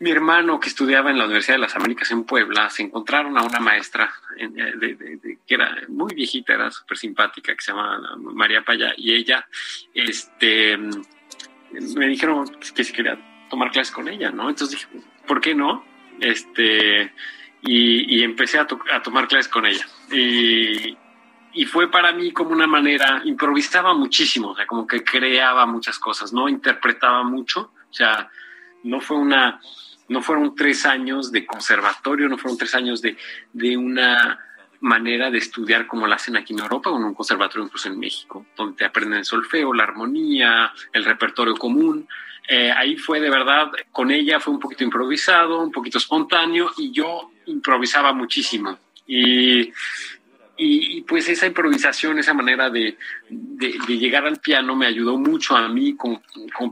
mi 0.00 0.10
hermano 0.10 0.60
que 0.60 0.68
estudiaba 0.68 1.10
en 1.10 1.18
la 1.18 1.24
Universidad 1.24 1.56
de 1.56 1.62
las 1.62 1.74
Américas 1.74 2.10
en 2.10 2.24
Puebla, 2.24 2.70
se 2.70 2.82
encontraron 2.82 3.36
a 3.36 3.42
una 3.42 3.58
maestra 3.58 4.12
eh, 4.36 4.48
de, 4.48 5.38
que 5.46 5.54
era 5.54 5.76
muy 5.88 6.14
viejita, 6.14 6.54
era 6.54 6.70
súper 6.70 6.98
simpática, 6.98 7.54
que 7.54 7.60
se 7.60 7.72
llama 7.72 8.16
María 8.16 8.62
Paya, 8.62 8.92
y 8.96 9.14
ella, 9.14 9.46
este 9.94 10.78
me 11.70 12.06
dijeron 12.06 12.46
que 12.74 12.84
si 12.84 12.92
quería 12.92 13.18
tomar 13.50 13.70
clases 13.70 13.92
con 13.92 14.08
ella, 14.08 14.30
¿no? 14.30 14.48
Entonces 14.48 14.78
dije, 14.78 15.06
¿por 15.26 15.40
qué 15.40 15.54
no? 15.54 15.84
Este, 16.20 17.12
y, 17.62 18.22
empecé 18.22 18.58
a, 18.58 18.66
tomar 18.66 19.28
clases 19.28 19.48
con 19.48 19.66
ella. 19.66 19.86
Y, 20.10 20.96
fue 21.66 21.90
para 21.90 22.12
mí 22.12 22.32
como 22.32 22.50
una 22.50 22.66
manera, 22.66 23.22
improvisaba 23.24 23.94
muchísimo, 23.94 24.50
o 24.50 24.56
sea, 24.56 24.66
como 24.66 24.86
que 24.86 25.02
creaba 25.02 25.66
muchas 25.66 25.98
cosas, 25.98 26.32
no 26.32 26.48
interpretaba 26.48 27.22
mucho, 27.22 27.72
o 27.90 27.92
sea, 27.92 28.30
no 28.84 29.00
fue 29.00 29.16
una, 29.16 29.60
no 30.08 30.22
fueron 30.22 30.54
tres 30.54 30.86
años 30.86 31.32
de 31.32 31.46
conservatorio, 31.46 32.28
no 32.28 32.38
fueron 32.38 32.58
tres 32.58 32.74
años 32.74 33.02
de, 33.02 33.16
de 33.52 33.76
una 33.76 34.38
manera 34.80 35.30
de 35.30 35.38
estudiar 35.38 35.86
como 35.86 36.06
la 36.06 36.16
hacen 36.16 36.36
aquí 36.36 36.52
en 36.52 36.60
Europa 36.60 36.90
o 36.90 36.96
en 36.96 37.04
un 37.04 37.14
conservatorio 37.14 37.64
incluso 37.64 37.88
en 37.88 37.98
México, 37.98 38.46
donde 38.56 38.76
te 38.76 38.84
aprenden 38.84 39.20
el 39.20 39.24
solfeo, 39.24 39.74
la 39.74 39.84
armonía, 39.84 40.72
el 40.92 41.04
repertorio 41.04 41.54
común. 41.54 42.08
Eh, 42.48 42.70
ahí 42.70 42.96
fue 42.96 43.20
de 43.20 43.28
verdad, 43.28 43.70
con 43.90 44.10
ella 44.10 44.40
fue 44.40 44.54
un 44.54 44.60
poquito 44.60 44.84
improvisado, 44.84 45.60
un 45.60 45.72
poquito 45.72 45.98
espontáneo 45.98 46.70
y 46.78 46.92
yo 46.92 47.32
improvisaba 47.46 48.12
muchísimo. 48.12 48.78
Y, 49.06 49.72
y, 50.58 51.02
pues 51.02 51.28
esa 51.28 51.46
improvisación, 51.46 52.18
esa 52.18 52.34
manera 52.34 52.68
de, 52.68 52.98
de, 53.28 53.98
llegar 53.98 54.26
al 54.26 54.38
piano 54.38 54.74
me 54.74 54.86
ayudó 54.86 55.16
mucho 55.16 55.56
a 55.56 55.68
mí 55.68 55.96
como, 55.96 56.20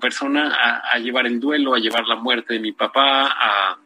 persona 0.00 0.52
a, 0.54 0.94
a 0.94 0.98
llevar 0.98 1.26
el 1.26 1.38
duelo, 1.38 1.74
a 1.74 1.78
llevar 1.78 2.04
la 2.06 2.16
muerte 2.16 2.54
de 2.54 2.60
mi 2.60 2.72
papá, 2.72 3.28
a 3.28 3.78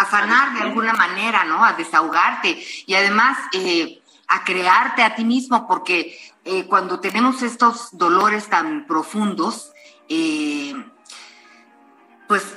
afanar 0.00 0.54
de 0.54 0.62
alguna 0.62 0.92
manera, 0.94 1.44
¿no? 1.44 1.64
A 1.64 1.74
desahogarte 1.74 2.62
y 2.86 2.94
además 2.94 3.38
eh, 3.52 4.02
a 4.28 4.44
crearte 4.44 5.02
a 5.02 5.14
ti 5.14 5.24
mismo, 5.24 5.66
porque 5.66 6.18
eh, 6.44 6.66
cuando 6.66 7.00
tenemos 7.00 7.42
estos 7.42 7.96
dolores 7.96 8.48
tan 8.48 8.86
profundos, 8.86 9.72
eh, 10.08 10.74
pues, 12.28 12.56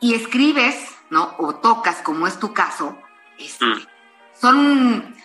y, 0.00 0.14
escribes, 0.14 0.76
¿no? 1.10 1.34
O 1.38 1.56
tocas, 1.56 2.02
como 2.02 2.26
es 2.26 2.38
tu 2.38 2.52
caso, 2.52 2.96
este, 3.38 3.64
mm. 3.64 3.86
son 4.40 5.16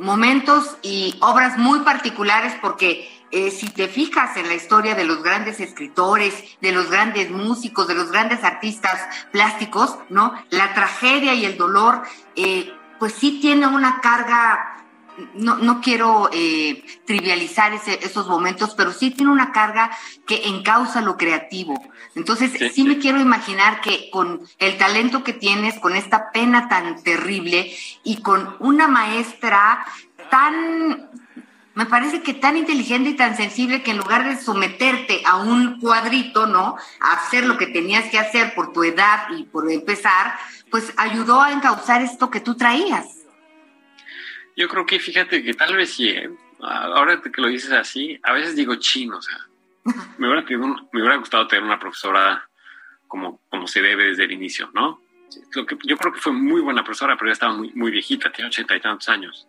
momentos 0.00 0.76
y 0.82 1.16
obras 1.20 1.58
muy 1.58 1.80
particulares 1.80 2.54
porque 2.60 3.08
eh, 3.32 3.52
si 3.52 3.68
te 3.68 3.86
fijas 3.86 4.36
en 4.36 4.48
la 4.48 4.54
historia 4.54 4.96
de 4.96 5.04
los 5.04 5.22
grandes 5.22 5.60
escritores, 5.60 6.34
de 6.60 6.72
los 6.72 6.90
grandes 6.90 7.30
músicos, 7.30 7.86
de 7.86 7.94
los 7.94 8.10
grandes 8.10 8.42
artistas 8.42 9.00
plásticos, 9.30 9.96
¿no? 10.08 10.34
La 10.50 10.74
tragedia 10.74 11.34
y 11.34 11.44
el 11.44 11.56
dolor, 11.56 12.02
eh, 12.34 12.72
pues 12.98 13.14
sí 13.14 13.38
tiene 13.40 13.68
una 13.68 14.00
carga, 14.00 14.79
no, 15.34 15.56
no 15.56 15.80
quiero 15.80 16.30
eh, 16.32 16.84
trivializar 17.06 17.72
esos 17.72 18.28
momentos, 18.28 18.74
pero 18.74 18.92
sí 18.92 19.10
tiene 19.10 19.32
una 19.32 19.52
carga 19.52 19.90
que 20.26 20.48
encausa 20.48 21.00
lo 21.00 21.16
creativo. 21.16 21.82
Entonces, 22.14 22.72
sí 22.72 22.84
me 22.84 22.98
quiero 22.98 23.20
imaginar 23.20 23.80
que 23.80 24.10
con 24.10 24.40
el 24.58 24.78
talento 24.78 25.24
que 25.24 25.32
tienes, 25.32 25.78
con 25.78 25.96
esta 25.96 26.30
pena 26.32 26.68
tan 26.68 27.02
terrible 27.02 27.72
y 28.04 28.22
con 28.22 28.56
una 28.58 28.88
maestra 28.88 29.84
tan 30.30 31.08
me 31.74 31.86
parece 31.86 32.22
que 32.22 32.34
tan 32.34 32.56
inteligente 32.56 33.10
y 33.10 33.16
tan 33.16 33.36
sensible 33.36 33.82
que 33.82 33.92
en 33.92 33.98
lugar 33.98 34.28
de 34.28 34.36
someterte 34.40 35.22
a 35.24 35.36
un 35.36 35.80
cuadrito, 35.80 36.46
¿no? 36.46 36.76
A 37.00 37.12
hacer 37.12 37.46
lo 37.46 37.56
que 37.56 37.68
tenías 37.68 38.10
que 38.10 38.18
hacer 38.18 38.54
por 38.54 38.72
tu 38.72 38.82
edad 38.82 39.28
y 39.30 39.44
por 39.44 39.70
empezar, 39.70 40.34
pues 40.70 40.92
ayudó 40.96 41.40
a 41.40 41.52
encauzar 41.52 42.02
esto 42.02 42.28
que 42.28 42.40
tú 42.40 42.56
traías. 42.56 43.19
Yo 44.60 44.68
creo 44.68 44.84
que 44.84 44.98
fíjate 44.98 45.42
que 45.42 45.54
tal 45.54 45.74
vez 45.74 45.94
sí, 45.94 46.10
¿eh? 46.10 46.28
ahora 46.60 47.18
que 47.22 47.40
lo 47.40 47.48
dices 47.48 47.72
así, 47.72 48.20
a 48.22 48.34
veces 48.34 48.54
digo 48.54 48.74
chino, 48.74 49.16
o 49.16 49.22
sea, 49.22 49.38
me 50.18 50.28
hubiera, 50.28 50.44
me 50.92 51.00
hubiera 51.00 51.16
gustado 51.16 51.46
tener 51.46 51.64
una 51.64 51.78
profesora 51.78 52.46
como, 53.08 53.40
como 53.48 53.66
se 53.66 53.80
debe 53.80 54.04
desde 54.04 54.24
el 54.24 54.32
inicio, 54.32 54.70
¿no? 54.74 55.00
Lo 55.54 55.64
que, 55.64 55.78
yo 55.84 55.96
creo 55.96 56.12
que 56.12 56.20
fue 56.20 56.32
muy 56.32 56.60
buena 56.60 56.84
profesora, 56.84 57.16
pero 57.16 57.30
ya 57.30 57.32
estaba 57.32 57.54
muy, 57.54 57.72
muy 57.72 57.90
viejita, 57.90 58.30
tiene 58.30 58.48
ochenta 58.48 58.76
y 58.76 58.80
tantos 58.80 59.08
años. 59.08 59.48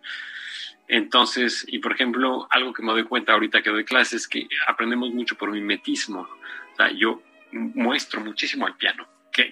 Entonces, 0.88 1.66
y 1.68 1.80
por 1.80 1.92
ejemplo, 1.92 2.48
algo 2.50 2.72
que 2.72 2.82
me 2.82 2.94
doy 2.94 3.04
cuenta 3.04 3.34
ahorita 3.34 3.62
que 3.62 3.70
doy 3.70 3.84
clases 3.84 4.22
es 4.22 4.28
que 4.30 4.48
aprendemos 4.66 5.10
mucho 5.10 5.36
por 5.36 5.52
mimetismo. 5.52 6.22
O 6.22 6.76
sea, 6.78 6.90
yo 6.90 7.22
muestro 7.52 8.22
muchísimo 8.22 8.66
al 8.66 8.78
piano 8.78 9.11
que, 9.32 9.52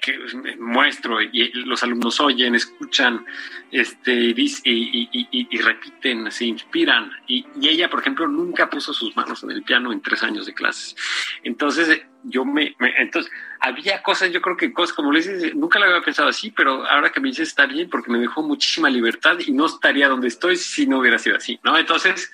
muestro 0.59 1.21
y 1.21 1.51
los 1.65 1.81
alumnos 1.83 2.19
oyen, 2.19 2.55
escuchan 2.55 3.25
este, 3.71 4.13
y, 4.13 5.61
repiten, 5.61 6.31
se 6.31 6.45
inspiran. 6.45 7.11
Y, 7.27 7.45
ella, 7.61 7.89
por 7.89 8.01
ejemplo, 8.01 8.27
nunca 8.27 8.69
puso 8.69 8.93
sus 8.93 9.15
manos 9.15 9.43
en 9.43 9.51
el 9.51 9.63
piano 9.63 9.91
en 9.91 10.01
tres 10.01 10.23
años 10.23 10.45
de 10.45 10.53
clases. 10.53 10.95
Entonces, 11.43 12.01
yo 12.23 12.43
me, 12.43 12.75
entonces, 12.97 13.31
había 13.61 14.01
cosas, 14.03 14.31
yo 14.31 14.41
creo 14.41 14.57
que 14.57 14.73
cosas, 14.73 14.93
como 14.93 15.11
le 15.11 15.19
dices, 15.19 15.55
nunca 15.55 15.79
lo 15.79 15.85
había 15.85 16.01
pensado 16.01 16.29
así, 16.29 16.51
pero 16.51 16.85
ahora 16.85 17.11
que 17.11 17.19
me 17.21 17.29
dices 17.29 17.49
está 17.49 17.65
bien 17.65 17.89
porque 17.89 18.11
me 18.11 18.19
dejó 18.19 18.43
muchísima 18.43 18.89
libertad 18.89 19.37
y 19.39 19.51
no 19.51 19.67
estaría 19.67 20.09
donde 20.09 20.27
estoy 20.27 20.57
si 20.57 20.85
no 20.85 20.99
hubiera 20.99 21.17
sido 21.17 21.37
así, 21.37 21.59
¿no? 21.63 21.77
Entonces, 21.77 22.31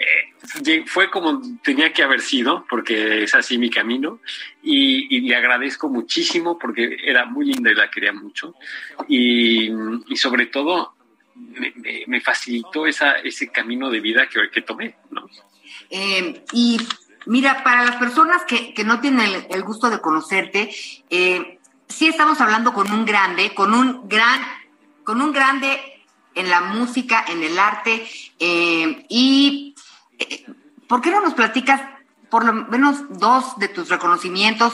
eh, 0.00 0.84
fue 0.86 1.10
como 1.10 1.42
tenía 1.62 1.92
que 1.92 2.02
haber 2.02 2.22
sido, 2.22 2.64
porque 2.70 3.24
es 3.24 3.34
así 3.34 3.58
mi 3.58 3.68
camino, 3.68 4.20
y, 4.62 5.20
le 5.20 5.36
agradezco 5.36 5.90
muchísimo 5.90 6.58
porque 6.58 6.96
era 7.04 7.26
muy 7.26 7.44
linda 7.44 7.70
y 7.70 7.74
la 7.74 7.90
quería 7.90 8.12
mucho, 8.14 8.54
y, 9.06 9.70
sobre 10.16 10.46
todo 10.46 10.94
me, 12.06 12.20
facilitó 12.22 12.86
ese 12.86 13.50
camino 13.52 13.90
de 13.90 14.00
vida 14.00 14.26
que, 14.26 14.62
tomé, 14.62 14.96
¿no? 15.10 15.28
Eh, 15.90 16.44
y 16.52 16.80
mira, 17.26 17.62
para 17.62 17.84
las 17.84 17.96
personas 17.96 18.42
que, 18.44 18.72
no 18.84 19.00
tienen 19.00 19.46
el, 19.50 19.62
gusto 19.62 19.90
de 19.90 20.00
conocerte, 20.00 20.70
eh, 21.10 21.58
sí 21.88 22.08
estamos 22.08 22.40
hablando 22.40 22.72
con 22.72 22.90
un 22.90 23.04
grande, 23.04 23.52
con 23.52 23.74
un 23.74 24.08
gran, 24.08 24.40
con 25.04 25.20
un 25.20 25.32
grande 25.32 25.78
en 26.34 26.48
la 26.48 26.62
música, 26.62 27.24
en 27.28 27.42
el 27.42 27.58
arte, 27.58 28.06
y 28.38 29.69
¿por 30.88 31.00
qué 31.00 31.10
no 31.10 31.20
nos 31.20 31.34
platicas 31.34 31.80
por 32.30 32.44
lo 32.44 32.52
menos 32.52 33.18
dos 33.18 33.58
de 33.58 33.68
tus 33.68 33.88
reconocimientos 33.88 34.72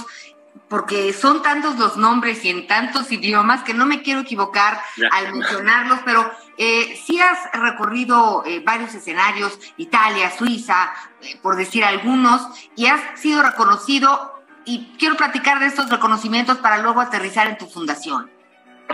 porque 0.69 1.12
son 1.12 1.43
tantos 1.43 1.79
los 1.79 1.97
nombres 1.97 2.45
y 2.45 2.50
en 2.50 2.67
tantos 2.67 3.12
idiomas 3.12 3.62
que 3.62 3.75
no 3.75 3.87
me 3.87 4.03
quiero 4.03 4.21
equivocar 4.21 4.81
Ya. 4.97 5.09
al 5.12 5.33
mencionarlos, 5.33 6.00
pero 6.05 6.31
eh, 6.59 6.99
sí 7.05 7.21
has 7.21 7.38
recorrido 7.53 8.43
eh, 8.47 8.61
varios 8.65 8.95
escenarios, 8.95 9.59
Italia, 9.76 10.31
Suiza, 10.31 10.93
eh, 11.23 11.38
por 11.43 11.57
decir 11.57 11.85
algunos, 11.85 12.49
y 12.75 12.87
has 12.87 13.21
sido 13.21 13.43
reconocido 13.43 14.43
y 14.65 14.95
quiero 14.99 15.17
platicar 15.17 15.61
de 15.61 15.67
estos 15.67 15.88
reconocimientos 15.91 16.59
para 16.59 16.79
luego 16.79 17.00
aterrizar 17.00 17.47
en 17.47 17.59
tu 17.59 17.67
fundación. 17.67 18.29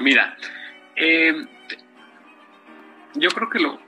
Mira, 0.00 0.36
eh, 0.96 1.46
yo 3.14 3.30
creo 3.30 3.48
que 3.48 3.58
lo, 3.60 3.78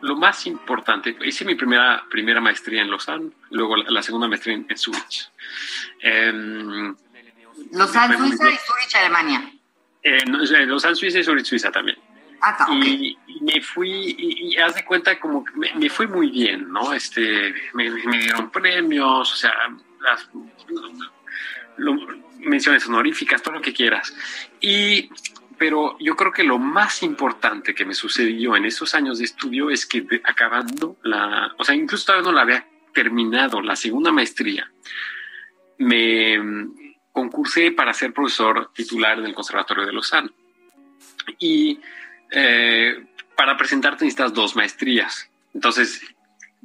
lo 0.00 0.16
más 0.16 0.46
importante, 0.46 1.16
hice 1.24 1.44
mi 1.44 1.54
primera, 1.54 2.04
primera 2.10 2.40
maestría 2.40 2.82
en 2.82 2.90
Lausanne, 2.90 3.30
luego 3.50 3.76
la, 3.76 3.90
la 3.90 4.02
segunda 4.02 4.28
maestría 4.28 4.54
en, 4.54 4.66
en 4.68 4.76
Zurich. 4.78 5.28
Em, 6.00 6.94
Lausanne, 7.72 8.08
Me 8.10 8.16
fue 8.16 8.26
muy 8.28 8.36
Suiza 8.36 8.50
y 8.50 8.56
Zurich, 8.58 8.96
Alemania. 8.96 9.52
eh, 10.02 10.24
no, 10.26 10.42
eh, 10.42 10.66
Lausanne, 10.66 10.94
Suiza 10.94 11.18
y 11.18 11.24
Zurich, 11.24 11.44
Suiza 11.46 11.70
también. 11.72 11.98
Ah, 12.40 12.50
está, 12.52 12.64
ok. 12.66 12.84
y, 12.84 13.18
y 13.26 13.40
me 13.40 13.60
fui 13.60 13.90
y, 14.16 14.54
y 14.54 14.56
haz 14.58 14.74
de 14.76 14.84
cuenta 14.84 15.18
como 15.18 15.44
que 15.44 15.52
me, 15.56 15.74
me 15.74 15.90
fue 15.90 16.06
muy 16.06 16.30
bien, 16.30 16.70
¿no? 16.72 16.92
Este, 16.92 17.52
me, 17.74 17.90
me 17.90 18.18
dieron 18.18 18.50
premios, 18.50 19.32
o 19.32 19.36
sea, 19.36 19.52
las 20.00 20.28
lo- 21.78 21.96
menciones 22.38 22.86
honoríficas, 22.86 23.42
todo 23.42 23.54
lo 23.54 23.60
que 23.60 23.72
quieras. 23.72 24.14
Y, 24.60 25.10
pero 25.58 25.96
yo 25.98 26.16
creo 26.16 26.32
que 26.32 26.44
lo 26.44 26.58
más 26.58 27.02
importante 27.02 27.74
que 27.74 27.84
me 27.84 27.94
sucedió 27.94 28.56
en 28.56 28.64
esos 28.64 28.94
años 28.94 29.18
de 29.18 29.24
estudio 29.24 29.70
es 29.70 29.86
que 29.86 30.02
de- 30.02 30.20
acabando 30.24 30.96
la, 31.02 31.52
o 31.58 31.64
sea, 31.64 31.74
incluso 31.74 32.06
todavía 32.06 32.26
no 32.30 32.32
la 32.32 32.42
había 32.42 32.66
terminado, 32.94 33.60
la 33.60 33.76
segunda 33.76 34.12
maestría, 34.12 34.70
me 35.78 36.38
mm, 36.38 36.94
concursé 37.12 37.72
para 37.72 37.92
ser 37.92 38.12
profesor 38.12 38.70
titular 38.72 39.20
del 39.20 39.34
Conservatorio 39.34 39.84
de 39.86 39.92
Lausanne. 39.92 40.30
Y 41.38 41.80
eh, 42.30 43.06
para 43.36 43.56
presentarte 43.56 44.04
necesitas 44.04 44.32
dos 44.34 44.56
maestrías. 44.56 45.30
Entonces, 45.54 46.00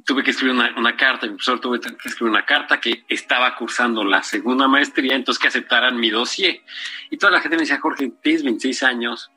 tuve 0.04 0.22
que 0.22 0.30
escribir 0.30 0.54
una, 0.54 0.74
una 0.76 0.96
carta, 0.96 1.26
mi 1.26 1.32
profesor 1.32 1.60
tuve 1.60 1.80
que 1.80 1.88
escribir 2.08 2.30
una 2.30 2.44
carta 2.44 2.80
que 2.80 3.04
estaba 3.08 3.56
cursando 3.56 4.04
la 4.04 4.22
segunda 4.22 4.68
maestría, 4.68 5.14
entonces 5.14 5.40
que 5.40 5.48
aceptaran 5.48 5.98
mi 5.98 6.10
dossier. 6.10 6.62
Y 7.10 7.16
toda 7.16 7.32
la 7.32 7.40
gente 7.40 7.56
me 7.56 7.62
decía, 7.62 7.80
Jorge, 7.80 8.12
tienes 8.22 8.44
26 8.44 8.82
años, 8.82 9.30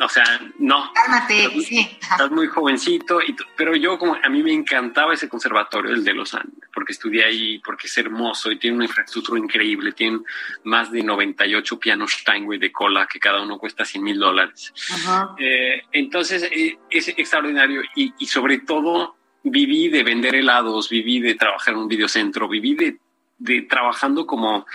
o 0.00 0.08
sea, 0.08 0.24
no, 0.58 0.92
Cálmate, 0.94 1.50
sí. 1.60 1.96
estás 2.00 2.30
muy 2.30 2.46
jovencito, 2.46 3.20
y 3.20 3.36
pero 3.56 3.74
yo 3.76 3.98
como 3.98 4.16
a 4.22 4.28
mí 4.28 4.42
me 4.42 4.52
encantaba 4.52 5.14
ese 5.14 5.28
conservatorio, 5.28 5.92
el 5.92 6.04
de 6.04 6.14
Lausanne, 6.14 6.50
porque 6.72 6.92
estudié 6.92 7.24
ahí, 7.24 7.58
porque 7.58 7.86
es 7.86 7.98
hermoso 7.98 8.50
y 8.50 8.58
tiene 8.58 8.76
una 8.76 8.86
infraestructura 8.86 9.38
increíble, 9.38 9.92
tienen 9.92 10.24
más 10.64 10.90
de 10.90 11.02
98 11.02 11.78
pianos 11.78 12.12
Steinway 12.12 12.58
de 12.58 12.72
cola 12.72 13.06
que 13.06 13.18
cada 13.18 13.42
uno 13.42 13.58
cuesta 13.58 13.84
100 13.84 14.02
mil 14.02 14.18
dólares. 14.18 14.72
Ajá. 14.92 15.34
Eh, 15.38 15.82
entonces 15.92 16.44
eh, 16.44 16.78
es 16.88 17.08
extraordinario 17.08 17.82
y, 17.94 18.14
y 18.18 18.26
sobre 18.26 18.58
todo 18.58 19.19
viví 19.42 19.88
de 19.88 20.02
vender 20.02 20.34
helados, 20.34 20.88
viví 20.88 21.20
de 21.20 21.34
trabajar 21.34 21.74
en 21.74 21.80
un 21.80 21.88
videocentro, 21.88 22.48
viví 22.48 22.74
de, 22.74 22.98
de 23.38 23.62
trabajando 23.62 24.26
como, 24.26 24.66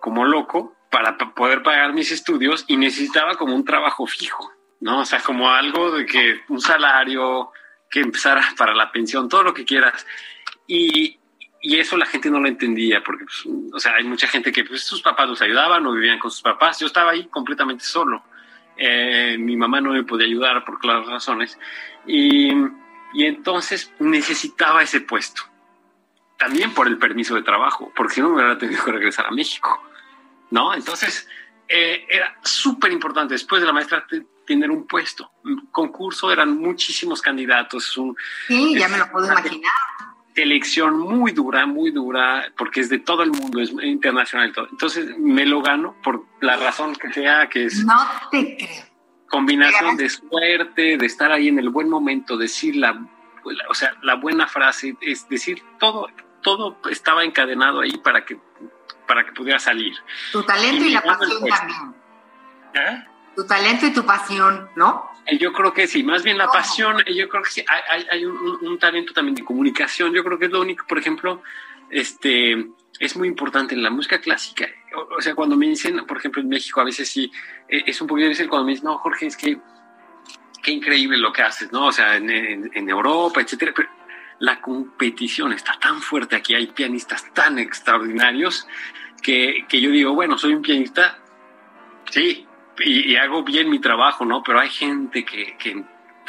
como 0.00 0.24
loco 0.24 0.76
para 0.90 1.16
poder 1.16 1.62
pagar 1.62 1.92
mis 1.92 2.10
estudios 2.10 2.64
y 2.66 2.76
necesitaba 2.76 3.36
como 3.36 3.54
un 3.54 3.64
trabajo 3.64 4.06
fijo, 4.06 4.52
¿no? 4.80 5.00
O 5.00 5.04
sea, 5.04 5.20
como 5.20 5.48
algo 5.50 5.92
de 5.92 6.04
que 6.04 6.40
un 6.48 6.60
salario 6.60 7.52
que 7.90 8.00
empezara 8.00 8.42
para 8.58 8.74
la 8.74 8.90
pensión, 8.90 9.28
todo 9.28 9.42
lo 9.42 9.54
que 9.54 9.64
quieras. 9.64 10.06
Y, 10.66 11.18
y 11.62 11.78
eso 11.78 11.96
la 11.96 12.06
gente 12.06 12.30
no 12.30 12.40
lo 12.40 12.48
entendía, 12.48 13.02
porque, 13.02 13.24
pues, 13.24 13.46
o 13.72 13.78
sea, 13.78 13.94
hay 13.94 14.04
mucha 14.04 14.26
gente 14.26 14.50
que 14.50 14.64
pues, 14.64 14.82
sus 14.82 15.02
papás 15.02 15.28
los 15.28 15.42
ayudaban 15.42 15.86
o 15.86 15.92
vivían 15.92 16.18
con 16.18 16.30
sus 16.30 16.42
papás. 16.42 16.80
Yo 16.80 16.86
estaba 16.86 17.12
ahí 17.12 17.26
completamente 17.26 17.84
solo. 17.84 18.24
Eh, 18.76 19.36
mi 19.38 19.56
mamá 19.56 19.80
no 19.80 19.90
me 19.90 20.04
podía 20.04 20.26
ayudar 20.26 20.64
por 20.64 20.78
claras 20.78 21.06
razones. 21.06 21.58
Y, 22.06 22.52
y 23.12 23.24
entonces 23.26 23.92
necesitaba 23.98 24.82
ese 24.82 25.00
puesto. 25.00 25.42
También 26.38 26.72
por 26.72 26.86
el 26.86 26.96
permiso 26.98 27.34
de 27.34 27.42
trabajo, 27.42 27.92
porque 27.94 28.14
si 28.14 28.20
no 28.20 28.28
me 28.30 28.36
hubiera 28.36 28.56
tenido 28.58 28.82
que 28.84 28.92
regresar 28.92 29.26
a 29.26 29.30
México. 29.30 29.82
¿No? 30.50 30.74
Entonces, 30.74 31.28
eh, 31.68 32.06
era 32.08 32.36
súper 32.42 32.90
importante 32.90 33.34
después 33.34 33.60
de 33.60 33.66
la 33.66 33.72
maestra 33.72 34.04
te- 34.08 34.26
tener 34.46 34.70
un 34.70 34.86
puesto. 34.86 35.30
Concurso, 35.70 36.32
eran 36.32 36.56
muchísimos 36.58 37.22
candidatos, 37.22 37.96
un, 37.98 38.16
Sí, 38.48 38.76
ya 38.78 38.88
me 38.88 38.98
lo 38.98 39.08
puedo 39.12 39.26
imaginar. 39.30 39.70
selección 40.34 40.98
muy 40.98 41.30
dura, 41.32 41.66
muy 41.66 41.90
dura, 41.92 42.50
porque 42.56 42.80
es 42.80 42.88
de 42.88 42.98
todo 42.98 43.22
el 43.22 43.30
mundo, 43.30 43.60
es 43.60 43.70
internacional 43.82 44.48
y 44.48 44.52
todo. 44.52 44.66
Entonces 44.70 45.16
me 45.18 45.44
lo 45.46 45.60
gano 45.62 45.94
por 46.02 46.24
la 46.40 46.56
razón 46.56 46.94
que 46.96 47.12
sea, 47.12 47.48
que 47.48 47.66
es 47.66 47.84
No 47.84 48.08
te 48.30 48.56
creo. 48.56 48.89
Combinación 49.30 49.96
de 49.96 50.10
suerte, 50.10 50.96
de 50.98 51.06
estar 51.06 51.32
ahí 51.32 51.48
en 51.48 51.58
el 51.58 51.70
buen 51.70 51.88
momento, 51.88 52.36
decir 52.36 52.76
la, 52.76 53.00
o 53.68 53.74
sea, 53.74 53.94
la 54.02 54.16
buena 54.16 54.46
frase, 54.46 54.96
es 55.00 55.26
decir, 55.28 55.62
todo, 55.78 56.08
todo 56.42 56.76
estaba 56.90 57.24
encadenado 57.24 57.80
ahí 57.80 57.96
para 57.98 58.24
que, 58.26 58.38
para 59.06 59.24
que 59.24 59.32
pudiera 59.32 59.58
salir. 59.58 59.94
Tu 60.32 60.42
talento 60.42 60.84
y 60.84 60.90
la 60.90 61.00
pasión 61.02 61.30
también. 61.48 61.94
¿Eh? 62.74 63.04
Tu 63.36 63.46
talento 63.46 63.86
y 63.86 63.92
tu 63.92 64.04
pasión, 64.04 64.68
¿no? 64.76 65.08
Eh, 65.26 65.38
Yo 65.38 65.52
creo 65.52 65.72
que 65.72 65.86
sí, 65.86 66.02
más 66.02 66.22
bien 66.24 66.36
la 66.36 66.48
pasión, 66.48 67.00
eh, 67.06 67.14
yo 67.14 67.28
creo 67.28 67.42
que 67.42 67.50
sí, 67.50 67.64
hay, 67.68 68.06
hay- 68.10 68.24
un- 68.26 68.58
un 68.62 68.78
talento 68.78 69.12
también 69.12 69.34
de 69.36 69.44
comunicación, 69.44 70.12
yo 70.12 70.22
creo 70.24 70.38
que 70.38 70.46
es 70.46 70.50
lo 70.50 70.60
único, 70.60 70.84
por 70.86 70.98
ejemplo, 70.98 71.42
este, 71.88 72.66
es 73.00 73.16
muy 73.16 73.26
importante 73.26 73.74
en 73.74 73.82
la 73.82 73.90
música 73.90 74.20
clásica, 74.20 74.68
o, 74.94 75.16
o 75.16 75.20
sea, 75.20 75.34
cuando 75.34 75.56
me 75.56 75.66
dicen, 75.66 76.06
por 76.06 76.18
ejemplo, 76.18 76.40
en 76.40 76.48
México 76.48 76.80
a 76.80 76.84
veces 76.84 77.08
sí, 77.08 77.32
eh, 77.68 77.82
es 77.86 78.00
un 78.00 78.06
poquito 78.06 78.28
difícil 78.28 78.48
cuando 78.48 78.66
me 78.66 78.72
dicen, 78.72 78.84
no, 78.86 78.98
Jorge, 78.98 79.26
es 79.26 79.36
que 79.36 79.58
qué 80.62 80.70
increíble 80.70 81.16
lo 81.18 81.32
que 81.32 81.42
haces, 81.42 81.72
¿no? 81.72 81.86
O 81.86 81.92
sea, 81.92 82.16
en, 82.16 82.28
en- 82.30 82.70
en 82.74 82.88
Europa, 82.88 83.40
etcétera, 83.40 83.72
pero 83.74 83.88
la 84.40 84.60
competición 84.60 85.52
está 85.52 85.78
tan 85.80 86.00
fuerte 86.00 86.36
aquí, 86.36 86.54
hay 86.54 86.66
pianistas 86.68 87.32
tan 87.34 87.58
extraordinarios 87.58 88.66
que, 89.22 89.64
que 89.68 89.80
yo 89.80 89.90
digo, 89.90 90.14
bueno, 90.14 90.38
soy 90.38 90.52
un 90.54 90.62
pianista, 90.62 91.18
sí, 92.10 92.46
y, 92.78 93.12
y 93.12 93.16
hago 93.16 93.42
bien 93.42 93.68
mi 93.70 93.78
trabajo, 93.80 94.24
¿no? 94.24 94.42
Pero 94.42 94.60
hay 94.60 94.68
gente 94.70 95.24
que, 95.24 95.56
que 95.58 95.82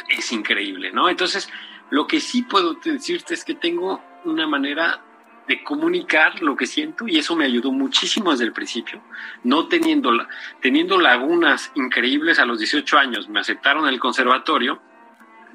es 0.08 0.32
increíble, 0.32 0.92
¿no? 0.92 1.08
Entonces, 1.08 1.50
lo 1.90 2.06
que 2.06 2.20
sí 2.20 2.42
puedo 2.42 2.74
decirte 2.74 3.34
es 3.34 3.44
que 3.44 3.54
tengo 3.54 4.02
una 4.24 4.46
manera 4.46 5.02
de 5.48 5.62
comunicar 5.64 6.42
lo 6.42 6.56
que 6.56 6.66
siento 6.66 7.06
y 7.06 7.18
eso 7.18 7.36
me 7.36 7.44
ayudó 7.44 7.72
muchísimo 7.72 8.30
desde 8.30 8.44
el 8.44 8.52
principio, 8.52 9.02
no 9.44 9.68
teniendo, 9.68 10.12
teniendo 10.60 10.98
lagunas 10.98 11.72
increíbles 11.74 12.38
a 12.38 12.46
los 12.46 12.58
18 12.58 12.98
años, 12.98 13.28
me 13.28 13.40
aceptaron 13.40 13.84
en 13.86 13.94
el 13.94 14.00
conservatorio, 14.00 14.80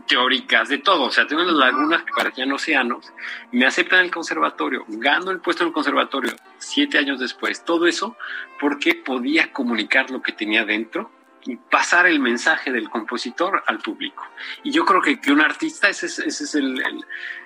teóricas, 0.07 0.69
de 0.69 0.77
todo, 0.77 1.03
o 1.03 1.11
sea, 1.11 1.27
tengo 1.27 1.41
unas 1.41 1.55
lagunas 1.55 2.03
que 2.03 2.11
parecían 2.15 2.51
océanos, 2.51 3.11
me 3.51 3.65
aceptan 3.65 3.99
en 3.99 4.05
el 4.05 4.11
conservatorio, 4.11 4.85
gano 4.87 5.31
el 5.31 5.41
puesto 5.41 5.63
en 5.63 5.67
el 5.67 5.73
conservatorio 5.73 6.33
siete 6.57 6.97
años 6.97 7.19
después, 7.19 7.65
todo 7.65 7.87
eso 7.87 8.15
porque 8.59 8.95
podía 8.95 9.51
comunicar 9.51 10.09
lo 10.09 10.21
que 10.21 10.31
tenía 10.31 10.63
dentro 10.65 11.11
y 11.47 11.55
pasar 11.55 12.05
el 12.05 12.19
mensaje 12.19 12.71
del 12.71 12.89
compositor 12.89 13.63
al 13.65 13.79
público. 13.79 14.27
Y 14.63 14.71
yo 14.71 14.85
creo 14.85 15.01
que, 15.01 15.19
que 15.19 15.31
un 15.31 15.41
artista, 15.41 15.89
ese 15.89 16.07
es, 16.07 16.19
ese 16.19 16.43
es 16.43 16.55
el, 16.55 16.83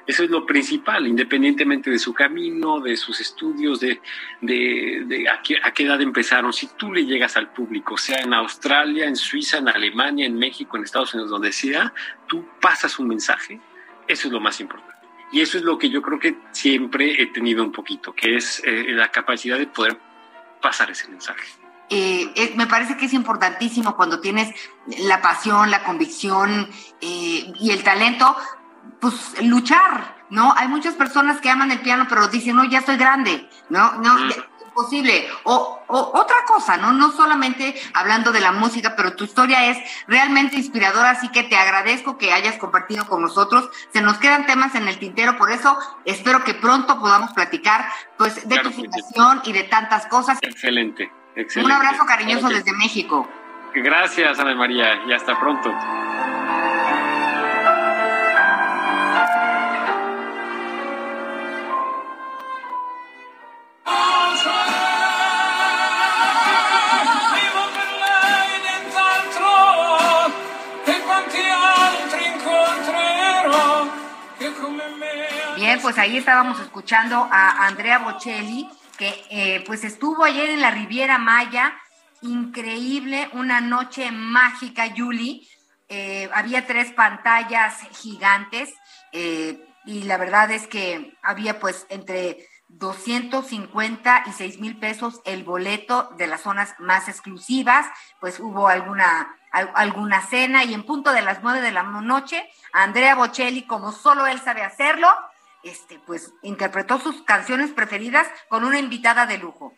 eso 0.08 0.24
es 0.24 0.30
lo 0.30 0.46
principal, 0.46 1.06
independientemente 1.08 1.90
de 1.90 2.00
su 2.00 2.14
camino, 2.14 2.80
de 2.80 2.98
sus 2.98 3.22
estudios, 3.22 3.80
de, 3.80 4.02
de, 4.42 5.04
de 5.06 5.30
a, 5.30 5.42
qué, 5.42 5.58
a 5.64 5.72
qué 5.72 5.84
edad 5.84 6.02
empezaron. 6.02 6.52
Si 6.52 6.68
tú 6.76 6.92
le 6.92 7.06
llegas 7.06 7.38
al 7.38 7.52
público, 7.54 7.98
sea 7.98 8.20
en 8.22 8.34
Australia, 8.34 9.06
en 9.06 9.16
Suiza, 9.16 9.60
en 9.60 9.70
Alemania, 9.70 10.26
en 10.26 10.38
México, 10.38 10.78
en 10.78 10.84
Estados 10.84 11.14
Unidos, 11.14 11.30
donde 11.30 11.52
sea, 11.52 11.94
tú 12.28 12.46
pasas 12.60 12.98
un 12.98 13.08
mensaje, 13.08 13.62
eso 14.08 14.28
es 14.28 14.34
lo 14.34 14.40
más 14.40 14.60
importante. 14.60 14.92
Y 15.32 15.40
eso 15.40 15.58
es 15.58 15.64
lo 15.64 15.78
que 15.78 15.90
yo 15.90 16.02
creo 16.02 16.20
que 16.20 16.36
siempre 16.52 17.22
he 17.22 17.28
tenido 17.28 17.64
un 17.64 17.72
poquito, 17.72 18.14
que 18.14 18.36
es 18.36 18.62
eh, 18.66 18.88
la 18.90 19.10
capacidad 19.10 19.58
de 19.58 19.68
poder 19.68 19.98
pasar 20.62 20.92
ese 20.92 21.08
mensaje. 21.08 21.61
Eh, 21.94 22.32
es- 22.36 22.56
me 22.56 22.68
parece 22.68 22.96
que 22.96 23.06
es 23.06 23.14
importantísimo 23.14 23.96
cuando 23.98 24.22
tienes 24.22 24.50
la 25.00 25.22
pasión, 25.22 25.70
la 25.70 25.84
convicción 25.84 26.70
eh, 27.02 27.54
y 27.60 27.70
el 27.72 27.84
talento, 27.84 28.36
pues 29.00 29.36
luchar, 29.44 30.16
¿no? 30.30 30.54
Hay 30.58 30.68
muchas 30.70 30.94
personas 30.96 31.42
que 31.42 31.50
aman 31.50 31.70
el 31.72 31.82
piano, 31.82 32.06
pero 32.08 32.28
dicen, 32.30 32.56
no, 32.56 32.64
ya 32.64 32.80
estoy 32.80 32.96
grande, 32.98 33.50
¿no? 33.70 33.92
No, 33.94 34.14
Mm. 34.16 34.32
imposible. 34.68 35.28
O, 35.44 35.82
o 35.88 36.12
otra 36.18 36.38
cosa, 36.48 36.78
¿no? 36.78 36.94
No 36.94 37.12
solamente 37.12 37.76
hablando 37.94 38.32
de 38.32 38.40
la 38.40 38.54
música, 38.54 38.96
pero 38.96 39.14
tu 39.18 39.26
historia 39.26 39.66
es 39.66 39.78
realmente 40.08 40.56
inspiradora, 40.56 41.10
así 41.10 41.28
que 41.28 41.44
te 41.44 41.58
agradezco 41.58 42.18
que 42.18 42.32
hayas 42.32 42.56
compartido 42.56 43.06
con 43.06 43.22
nosotros. 43.22 43.70
Se 43.92 44.00
nos 44.00 44.18
quedan 44.18 44.46
temas 44.46 44.74
en 44.76 44.88
el 44.88 44.98
tintero, 44.98 45.38
por 45.38 45.52
eso 45.52 45.78
espero 46.06 46.46
que 46.46 46.54
pronto 46.54 46.98
podamos 47.02 47.34
platicar, 47.34 47.86
pues, 48.18 48.36
de 48.48 48.56
Claro 48.56 48.70
tu 48.70 48.76
sí. 48.76 48.82
fundación 48.84 49.42
y 49.44 49.52
de 49.52 49.64
tantas 49.64 50.06
cosas. 50.08 50.40
Excelente, 50.42 51.12
un 51.36 51.72
abrazo 51.72 52.06
cariñoso 52.06 52.50
desde 52.50 52.74
México. 52.74 53.28
Gracias, 53.74 54.38
Ana 54.40 54.54
María, 54.54 55.02
y 55.08 55.14
hasta 55.14 55.40
pronto. 55.40 55.74
Bien, 75.56 75.80
pues 75.82 75.98
ahí 75.98 76.18
estábamos 76.18 76.60
escuchando 76.60 77.30
a 77.32 77.68
Andrea 77.68 78.00
Bocelli, 78.00 78.68
que 79.02 79.26
eh, 79.32 79.64
pues 79.66 79.84
estuvo 79.84 80.24
ayer 80.24 80.52
en 80.52 80.62
la 80.62 80.70
Riviera 80.70 81.18
Maya, 81.18 81.74
increíble, 82.22 83.30
una 83.34 83.60
noche 83.60 84.12
mágica, 84.12 84.86
Yuli. 84.86 85.50
Eh, 85.90 86.30
había 86.36 86.68
tres 86.68 86.92
pantallas 86.92 87.80
gigantes 88.00 88.76
eh, 89.12 89.68
y 89.86 90.04
la 90.04 90.18
verdad 90.18 90.52
es 90.52 90.68
que 90.68 91.18
había 91.24 91.60
pues 91.60 91.88
entre 91.90 92.48
250 92.68 94.26
y 94.28 94.34
6 94.34 94.60
mil 94.60 94.78
pesos 94.78 95.20
el 95.26 95.44
boleto 95.44 96.12
de 96.18 96.28
las 96.28 96.42
zonas 96.42 96.76
más 96.78 97.10
exclusivas, 97.10 97.88
pues 98.20 98.40
hubo 98.40 98.68
alguna, 98.68 99.36
alguna 99.52 100.22
cena 100.22 100.64
y 100.64 100.76
en 100.76 100.84
punto 100.84 101.12
de 101.12 101.24
las 101.24 101.42
9 101.42 101.62
de 101.62 101.72
la 101.72 101.82
noche, 101.82 102.48
Andrea 102.72 103.16
Bocelli, 103.16 103.64
como 103.64 103.94
solo 103.94 104.28
él 104.28 104.40
sabe 104.40 104.62
hacerlo, 104.62 105.08
este, 105.64 106.00
pues 106.06 106.34
interpretó 106.42 107.00
sus 107.00 107.22
canciones 107.24 107.72
preferidas 107.72 108.28
con 108.50 108.64
una 108.64 108.80
invitada 108.80 109.26
de 109.26 109.38
lujo. 109.38 109.74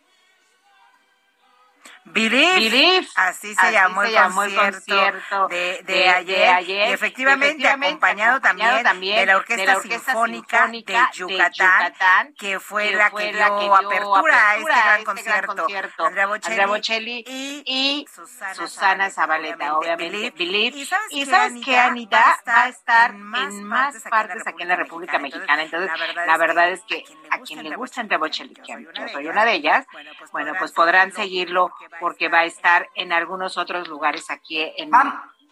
Believe. 2.04 3.06
Así 3.16 3.54
se, 3.54 3.72
llamó, 3.72 4.02
el 4.02 4.14
concierto 4.54 5.48
de, 5.48 6.08
ayer, 6.08 6.68
y 6.68 6.72
efectivamente, 6.92 7.66
acompañado, 7.66 8.40
también, 8.40 9.16
de 9.16 9.26
la 9.26 9.36
Orquesta, 9.36 9.80
Sinfónica, 9.80 10.68
de, 10.68 10.84
Yucatán, 11.14 12.34
que 12.38 12.60
fue, 12.60 12.92
la, 12.92 13.10
que 13.10 13.32
dio 13.32 13.74
apertura, 13.74 14.50
a 14.50 14.56
este 14.56 14.70
gran 14.70 15.00
este 15.00 15.46
concierto. 15.46 16.04
Andrea 16.04 16.66
Bocelli, 16.66 17.24
y, 17.26 18.06
Susana, 18.54 19.10
Zabaleta, 19.10 19.78
obviamente. 19.78 20.32
Believe. 20.36 20.78
Y 21.10 21.24
sabes, 21.24 21.64
que 21.64 21.78
Anita 21.78 22.38
va 22.46 22.64
a 22.64 22.68
estar 22.68 23.10
en 23.12 23.64
más 23.64 23.96
partes 24.10 24.46
aquí 24.46 24.62
en 24.62 24.68
la 24.68 24.76
República 24.76 25.18
Mexicana. 25.18 25.62
Entonces, 25.62 25.90
la 26.26 26.36
verdad 26.36 26.70
es 26.70 26.82
que 26.82 27.04
a 27.30 27.38
quien 27.38 27.62
le 27.62 27.76
gusta 27.76 28.02
Andrea 28.02 28.18
Bocelli, 28.18 28.54
que 28.54 28.72
yo 28.94 29.08
soy 29.08 29.26
una 29.26 29.44
de 29.44 29.54
ellas, 29.54 29.86
bueno, 30.32 30.52
pues 30.58 30.72
podrán 30.72 31.12
seguirlo 31.12 31.72
porque 32.00 32.28
va 32.28 32.40
a 32.40 32.44
estar 32.44 32.88
en 32.94 33.12
algunos 33.12 33.56
otros 33.56 33.88
lugares 33.88 34.30
aquí 34.30 34.60
en, 34.76 34.90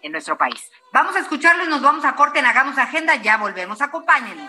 en 0.03 0.13
nuestro 0.13 0.37
país. 0.37 0.71
Vamos 0.93 1.17
a 1.17 1.21
escucharlo 1.21 1.65
y 1.65 1.69
nos 1.69 1.83
vamos 1.83 2.05
a 2.05 2.15
corte 2.15 2.39
en 2.41 2.47
Hagamos 2.47 2.79
Agenda. 2.79 3.15
Ya 3.17 3.37
volvemos. 3.37 3.81
Acompáñenme. 3.81 4.49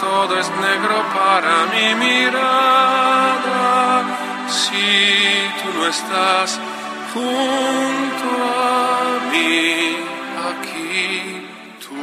Todo 0.00 0.38
es 0.38 0.48
negro 0.50 1.02
para 1.14 1.66
mi 1.72 1.94
mirada. 1.94 3.48
Si 4.48 5.48
tú 5.62 5.68
no 5.78 5.86
estás 5.86 6.60
junto 7.14 8.28
a 8.44 9.20
mí, 9.30 9.96
aquí 10.50 11.48
tú, 11.80 11.94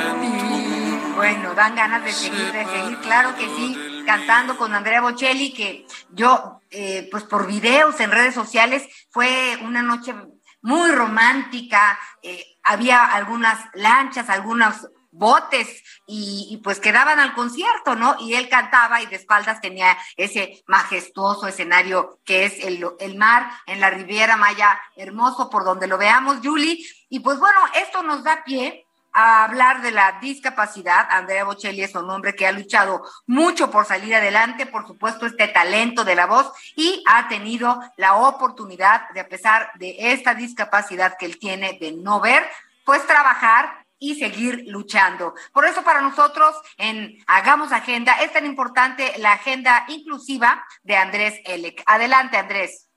en 0.00 1.16
Bueno, 1.16 1.54
dan 1.54 1.74
ganas 1.74 2.04
de 2.04 2.12
seguir, 2.12 2.52
de 2.52 2.64
seguir, 2.64 2.98
claro 2.98 3.36
que 3.36 3.46
sí, 3.56 3.91
cantando 4.02 4.56
con 4.56 4.74
Andrea 4.74 5.00
Bocelli, 5.00 5.52
que 5.52 5.86
yo, 6.10 6.60
eh, 6.70 7.08
pues 7.10 7.24
por 7.24 7.46
videos 7.46 7.98
en 8.00 8.10
redes 8.10 8.34
sociales, 8.34 8.86
fue 9.10 9.58
una 9.62 9.82
noche 9.82 10.14
muy 10.62 10.90
romántica, 10.92 11.98
eh, 12.22 12.56
había 12.62 13.04
algunas 13.04 13.58
lanchas, 13.74 14.28
algunos 14.28 14.88
botes 15.12 15.82
y, 16.06 16.58
pues 16.64 16.80
quedaban 16.80 17.20
al 17.20 17.34
concierto, 17.34 17.94
¿no? 17.94 18.16
Y 18.18 18.34
él 18.34 18.48
cantaba 18.48 19.02
y 19.02 19.06
de 19.06 19.16
espaldas 19.16 19.60
tenía 19.60 19.96
ese 20.16 20.64
majestuoso 20.66 21.46
escenario 21.46 22.18
que 22.24 22.46
es 22.46 22.64
el, 22.64 22.84
el 22.98 23.16
mar 23.16 23.50
en 23.66 23.80
la 23.80 23.90
Riviera 23.90 24.36
Maya, 24.36 24.80
hermoso 24.96 25.50
por 25.50 25.64
donde 25.64 25.86
lo 25.86 25.98
veamos, 25.98 26.38
Julie. 26.42 26.78
Y 27.10 27.20
pues 27.20 27.38
bueno, 27.38 27.60
esto 27.74 28.02
nos 28.02 28.24
da 28.24 28.42
pie 28.42 28.86
a 29.12 29.44
hablar 29.44 29.82
de 29.82 29.90
la 29.90 30.18
discapacidad. 30.20 31.06
Andrea 31.10 31.44
Bocelli 31.44 31.82
es 31.82 31.94
un 31.94 32.08
hombre 32.10 32.34
que 32.34 32.46
ha 32.46 32.52
luchado 32.52 33.02
mucho 33.26 33.70
por 33.70 33.86
salir 33.86 34.14
adelante, 34.14 34.66
por 34.66 34.86
supuesto, 34.86 35.26
este 35.26 35.48
talento 35.48 36.04
de 36.04 36.14
la 36.14 36.26
voz 36.26 36.52
y 36.76 37.02
ha 37.06 37.28
tenido 37.28 37.80
la 37.96 38.16
oportunidad 38.16 39.08
de, 39.10 39.20
a 39.20 39.28
pesar 39.28 39.70
de 39.74 40.12
esta 40.12 40.34
discapacidad 40.34 41.16
que 41.18 41.26
él 41.26 41.38
tiene 41.38 41.78
de 41.80 41.92
no 41.92 42.20
ver, 42.20 42.48
pues 42.84 43.06
trabajar 43.06 43.84
y 43.98 44.16
seguir 44.16 44.64
luchando. 44.66 45.34
Por 45.52 45.64
eso 45.64 45.84
para 45.84 46.00
nosotros 46.00 46.56
en 46.76 47.22
Hagamos 47.28 47.70
Agenda 47.70 48.14
es 48.20 48.32
tan 48.32 48.44
importante 48.46 49.12
la 49.18 49.32
agenda 49.32 49.84
inclusiva 49.86 50.66
de 50.82 50.96
Andrés 50.96 51.40
Elec. 51.44 51.84
Adelante, 51.86 52.36
Andrés. 52.36 52.88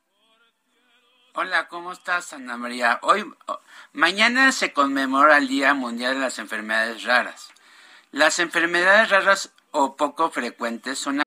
Hola, 1.36 1.68
¿cómo 1.68 1.92
estás, 1.92 2.34
Ana 2.34 2.58
María? 2.58 2.98
Hoy, 3.04 3.24
mañana 3.96 4.52
se 4.52 4.74
conmemora 4.74 5.38
el 5.38 5.48
Día 5.48 5.74
Mundial 5.74 6.16
de 6.16 6.20
las 6.20 6.38
Enfermedades 6.38 7.04
Raras. 7.04 7.50
Las 8.12 8.40
enfermedades 8.40 9.10
raras 9.10 9.52
o 9.72 9.96
poco 9.96 10.30
frecuentes 10.30 11.00
son 11.00 11.22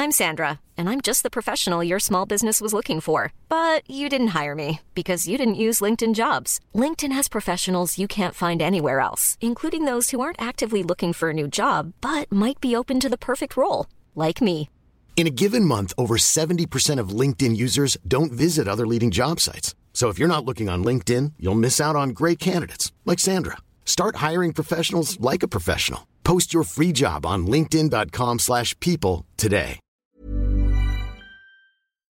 I'm 0.00 0.12
Sandra, 0.12 0.60
and 0.76 0.88
I'm 0.88 1.00
just 1.00 1.24
the 1.24 1.28
professional 1.28 1.82
your 1.82 1.98
small 1.98 2.24
business 2.24 2.60
was 2.60 2.72
looking 2.72 3.00
for. 3.00 3.32
But 3.48 3.82
you 3.90 4.08
didn't 4.08 4.28
hire 4.28 4.54
me 4.54 4.80
because 4.94 5.26
you 5.26 5.36
didn't 5.36 5.56
use 5.66 5.80
LinkedIn 5.80 6.14
jobs. 6.14 6.60
LinkedIn 6.72 7.10
has 7.12 7.28
professionals 7.28 7.98
you 7.98 8.06
can't 8.06 8.34
find 8.34 8.62
anywhere 8.62 9.00
else, 9.00 9.36
including 9.40 9.86
those 9.86 10.10
who 10.10 10.20
aren't 10.20 10.40
actively 10.40 10.84
looking 10.84 11.12
for 11.12 11.30
a 11.30 11.34
new 11.34 11.48
job 11.48 11.94
but 12.00 12.30
might 12.30 12.60
be 12.60 12.76
open 12.76 13.00
to 13.00 13.08
the 13.08 13.18
perfect 13.18 13.56
role, 13.56 13.86
like 14.14 14.40
me. 14.40 14.70
In 15.16 15.26
a 15.26 15.30
given 15.34 15.64
month, 15.64 15.92
over 15.98 16.16
70% 16.16 17.00
of 17.00 17.08
LinkedIn 17.08 17.56
users 17.56 17.96
don't 18.06 18.30
visit 18.30 18.68
other 18.68 18.86
leading 18.86 19.10
job 19.10 19.40
sites. 19.40 19.74
So 19.98 20.10
if 20.10 20.16
you're 20.16 20.28
not 20.28 20.44
looking 20.44 20.68
on 20.68 20.84
LinkedIn, 20.84 21.32
you'll 21.40 21.56
miss 21.56 21.80
out 21.80 21.96
on 21.96 22.10
great 22.10 22.38
candidates 22.38 22.92
like 23.04 23.18
Sandra. 23.18 23.56
Start 23.84 24.22
hiring 24.26 24.52
professionals 24.52 25.18
like 25.18 25.42
a 25.42 25.48
professional. 25.48 26.06
Post 26.22 26.54
your 26.54 26.62
free 26.62 26.92
job 26.92 27.26
on 27.26 27.48
linkedin.com/people 27.48 29.24
today. 29.36 29.80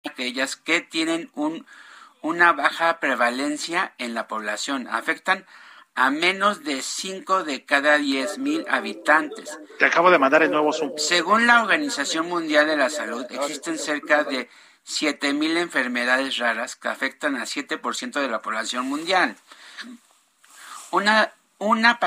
aquellas 0.04 0.56
que 0.56 0.80
tienen 0.80 1.30
un, 1.36 1.66
una 2.22 2.52
baja 2.52 2.98
prevalencia 2.98 3.94
en 3.98 4.12
la 4.14 4.26
población. 4.26 4.88
Afectan 4.88 5.46
a 5.94 6.10
menos 6.10 6.64
de 6.64 6.82
5 6.82 7.44
de 7.44 7.64
cada 7.64 7.98
10 7.98 8.38
mil 8.38 8.64
habitantes. 8.68 9.56
Te 9.78 9.84
acabo 9.84 10.10
de 10.10 10.18
mandar 10.18 10.42
el 10.42 10.50
nuevo 10.50 10.72
Zoom. 10.72 10.94
Según 10.96 11.46
la 11.46 11.62
Organización 11.62 12.28
Mundial 12.28 12.66
de 12.66 12.76
la 12.76 12.90
Salud, 12.90 13.24
existen 13.30 13.78
cerca 13.78 14.24
de 14.24 14.48
7 14.88 15.34
mil 15.34 15.58
enfermedades 15.58 16.38
raras 16.38 16.74
que 16.74 16.88
afectan 16.88 17.36
a 17.36 17.44
7% 17.44 18.20
de 18.22 18.28
la 18.28 18.40
población 18.40 18.86
mundial. 18.86 19.36
Una, 20.90 21.34
una 21.58 22.00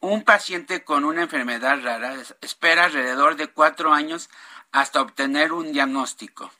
un 0.00 0.22
paciente 0.24 0.84
con 0.84 1.06
una 1.06 1.22
enfermedad 1.22 1.82
rara 1.82 2.16
espera 2.42 2.84
alrededor 2.84 3.36
de 3.36 3.46
4 3.46 3.94
años 3.94 4.28
hasta 4.72 5.00
obtener 5.00 5.52
un 5.52 5.72
diagnóstico. 5.72 6.52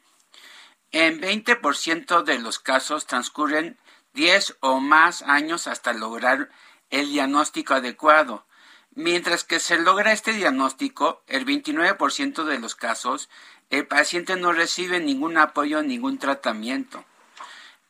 En 0.91 1.21
20% 1.21 2.23
de 2.23 2.39
los 2.39 2.59
casos 2.59 3.07
transcurren 3.07 3.79
10 4.15 4.57
o 4.61 4.81
más 4.81 5.21
años 5.21 5.67
hasta 5.67 5.93
lograr 5.93 6.49
el 6.89 7.11
diagnóstico 7.11 7.75
adecuado. 7.75 8.47
Mientras 8.93 9.45
que 9.45 9.61
se 9.61 9.79
logra 9.79 10.13
este 10.13 10.33
diagnóstico, 10.33 11.23
el 11.27 11.45
29% 11.45 12.45
de 12.45 12.59
los 12.59 12.75
casos, 12.75 13.29
el 13.71 13.87
paciente 13.87 14.37
no 14.37 14.53
recibe 14.53 14.99
ningún 14.99 15.39
apoyo, 15.39 15.83
ningún 15.83 16.19
tratamiento. 16.19 17.05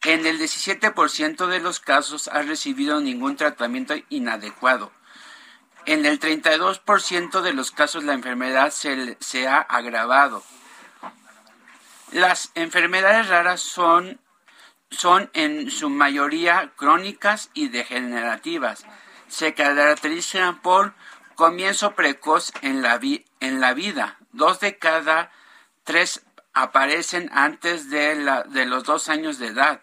En 0.03 0.27
el 0.27 0.39
17% 0.39 1.47
de 1.47 1.61
los 1.61 1.81
casos 1.81 2.29
ha 2.29 2.43
recibido 2.43 3.01
ningún 3.01 3.37
tratamiento 3.37 3.95
inadecuado. 4.11 4.93
En 5.87 6.05
el 6.05 6.21
32% 6.21 7.41
de 7.41 7.53
los 7.55 7.71
casos 7.71 8.05
la 8.05 8.13
enfermedad 8.13 8.71
se, 8.71 9.49
ha 9.49 9.59
agravado. 9.59 10.43
Las 12.13 12.51
enfermedades 12.55 13.29
raras 13.29 13.63
son, 13.63 14.21
son 14.91 15.31
en 15.33 15.71
su 15.71 15.89
mayoría 15.89 16.73
crónicas 16.77 17.51
y 17.55 17.69
degenerativas. 17.69 18.85
Se 19.29 19.55
caracterizan 19.55 20.61
por 20.61 20.95
comienzo 21.37 21.95
precoz 21.95 22.53
en 22.61 22.83
la 22.83 23.75
vida. 23.75 24.19
Dos 24.33 24.61
de 24.61 24.77
cada 24.77 25.31
tres 25.85 26.23
aparecen 26.53 27.31
antes 27.33 27.91
de, 27.91 28.15
los 28.67 28.85
dos 28.85 29.09
años 29.09 29.39
de 29.39 29.49
edad. 29.49 29.83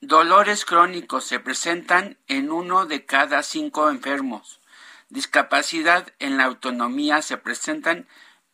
Dolores 0.00 0.64
crónicos 0.64 1.24
se 1.24 1.40
presentan 1.40 2.18
en 2.26 2.50
uno 2.50 2.86
de 2.86 3.06
cada 3.06 3.42
cinco 3.42 3.88
enfermos. 3.90 4.60
Discapacidad 5.08 6.12
en 6.18 6.36
la 6.36 6.44
autonomía 6.44 7.22
se 7.22 7.38
presentan 7.38 8.08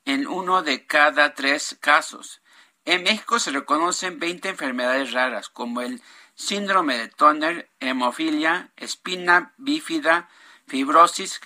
en 0.05 0.26
uno 0.26 0.62
de 0.62 0.87
cada 0.87 1.35
tres 1.35 1.76
casos. 1.81 2.42
En 2.85 3.03
México 3.03 3.38
se 3.38 3.50
reconocen 3.50 4.18
20 4.18 4.50
enfermedades 4.50 5.12
raras, 5.12 5.48
como 5.48 5.81
el 5.81 6.03
síndrome 6.35 6.96
de 6.96 7.09
Turner, 7.09 7.70
hemofilia, 7.81 8.72
espina 8.76 9.53
bífida, 9.59 10.29
fibrosis 10.66 11.40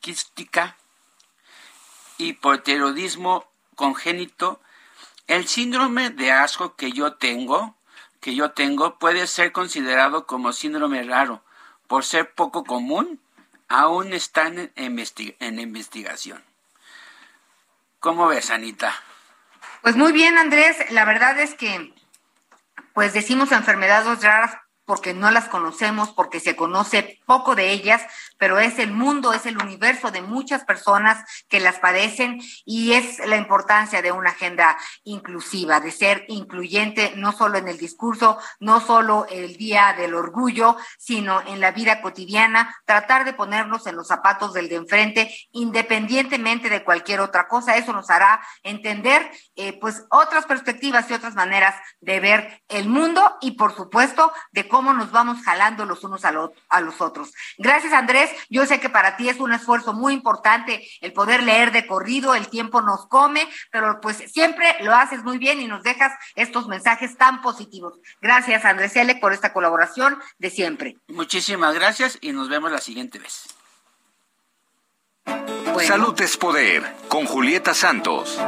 quística, 0.00 0.76
hipotiroidismo 2.18 3.50
congénito. 3.74 4.60
El 5.26 5.48
síndrome 5.48 6.10
de 6.10 6.32
asco 6.32 6.76
que 6.76 6.92
yo 6.92 7.14
tengo, 7.14 7.76
que 8.20 8.34
yo 8.34 8.52
tengo, 8.52 8.98
puede 8.98 9.26
ser 9.26 9.52
considerado 9.52 10.26
como 10.26 10.52
síndrome 10.52 11.02
raro, 11.02 11.42
por 11.86 12.04
ser 12.04 12.34
poco 12.34 12.64
común, 12.64 13.20
aún 13.68 14.12
están 14.12 14.72
en, 14.76 15.04
en 15.40 15.58
investigación. 15.58 16.44
¿Cómo 18.00 18.26
ves, 18.26 18.50
Anita? 18.50 18.94
Pues 19.80 19.96
muy 19.96 20.12
bien, 20.12 20.36
Andrés. 20.38 20.76
La 20.90 21.04
verdad 21.04 21.38
es 21.38 21.54
que, 21.54 21.94
pues 22.92 23.12
decimos 23.12 23.52
enfermedades 23.52 24.22
raras 24.22 24.58
porque 24.84 25.14
no 25.14 25.30
las 25.30 25.48
conocemos, 25.48 26.10
porque 26.10 26.40
se 26.40 26.56
conoce 26.56 27.20
poco 27.26 27.54
de 27.54 27.70
ellas, 27.70 28.02
pero 28.44 28.58
es 28.58 28.78
el 28.78 28.92
mundo, 28.92 29.32
es 29.32 29.46
el 29.46 29.56
universo 29.56 30.10
de 30.10 30.20
muchas 30.20 30.66
personas 30.66 31.24
que 31.48 31.60
las 31.60 31.78
padecen 31.78 32.42
y 32.66 32.92
es 32.92 33.18
la 33.26 33.36
importancia 33.36 34.02
de 34.02 34.12
una 34.12 34.32
agenda 34.32 34.76
inclusiva, 35.02 35.80
de 35.80 35.90
ser 35.90 36.26
incluyente 36.28 37.14
no 37.16 37.32
solo 37.32 37.56
en 37.56 37.68
el 37.68 37.78
discurso, 37.78 38.36
no 38.60 38.82
solo 38.82 39.24
el 39.30 39.56
día 39.56 39.94
del 39.96 40.14
orgullo, 40.14 40.76
sino 40.98 41.40
en 41.46 41.58
la 41.58 41.70
vida 41.70 42.02
cotidiana, 42.02 42.76
tratar 42.84 43.24
de 43.24 43.32
ponernos 43.32 43.86
en 43.86 43.96
los 43.96 44.08
zapatos 44.08 44.52
del 44.52 44.68
de 44.68 44.76
enfrente, 44.76 45.34
independientemente 45.52 46.68
de 46.68 46.84
cualquier 46.84 47.20
otra 47.20 47.48
cosa. 47.48 47.78
Eso 47.78 47.94
nos 47.94 48.10
hará 48.10 48.42
entender 48.62 49.30
eh, 49.56 49.72
pues 49.80 50.04
otras 50.10 50.44
perspectivas 50.44 51.10
y 51.10 51.14
otras 51.14 51.34
maneras 51.34 51.76
de 52.00 52.20
ver 52.20 52.62
el 52.68 52.90
mundo 52.90 53.38
y 53.40 53.52
por 53.52 53.74
supuesto 53.74 54.30
de 54.52 54.68
cómo 54.68 54.92
nos 54.92 55.12
vamos 55.12 55.40
jalando 55.42 55.86
los 55.86 56.04
unos 56.04 56.26
a, 56.26 56.34
a 56.68 56.80
los 56.82 57.00
otros. 57.00 57.32
Gracias, 57.56 57.94
Andrés. 57.94 58.33
Yo 58.48 58.66
sé 58.66 58.80
que 58.80 58.88
para 58.88 59.16
ti 59.16 59.28
es 59.28 59.38
un 59.38 59.52
esfuerzo 59.52 59.92
muy 59.92 60.12
importante 60.12 60.86
el 61.00 61.12
poder 61.12 61.42
leer 61.42 61.72
de 61.72 61.86
corrido, 61.86 62.34
el 62.34 62.48
tiempo 62.48 62.82
nos 62.82 63.06
come, 63.08 63.48
pero 63.70 64.00
pues 64.00 64.18
siempre 64.32 64.76
lo 64.80 64.94
haces 64.94 65.22
muy 65.24 65.38
bien 65.38 65.60
y 65.60 65.66
nos 65.66 65.82
dejas 65.82 66.12
estos 66.34 66.68
mensajes 66.68 67.16
tan 67.16 67.42
positivos. 67.42 67.98
Gracias, 68.20 68.64
Andrés 68.64 68.96
L., 68.96 69.16
por 69.16 69.32
esta 69.32 69.52
colaboración 69.52 70.18
de 70.38 70.50
siempre. 70.50 70.96
Muchísimas 71.08 71.74
gracias 71.74 72.18
y 72.20 72.32
nos 72.32 72.48
vemos 72.48 72.70
la 72.70 72.78
siguiente 72.80 73.18
vez. 73.18 73.54
Salud 75.86 76.18
es 76.20 76.36
poder, 76.36 76.82
con 77.08 77.26
Julieta 77.26 77.74
Santos. 77.74 78.38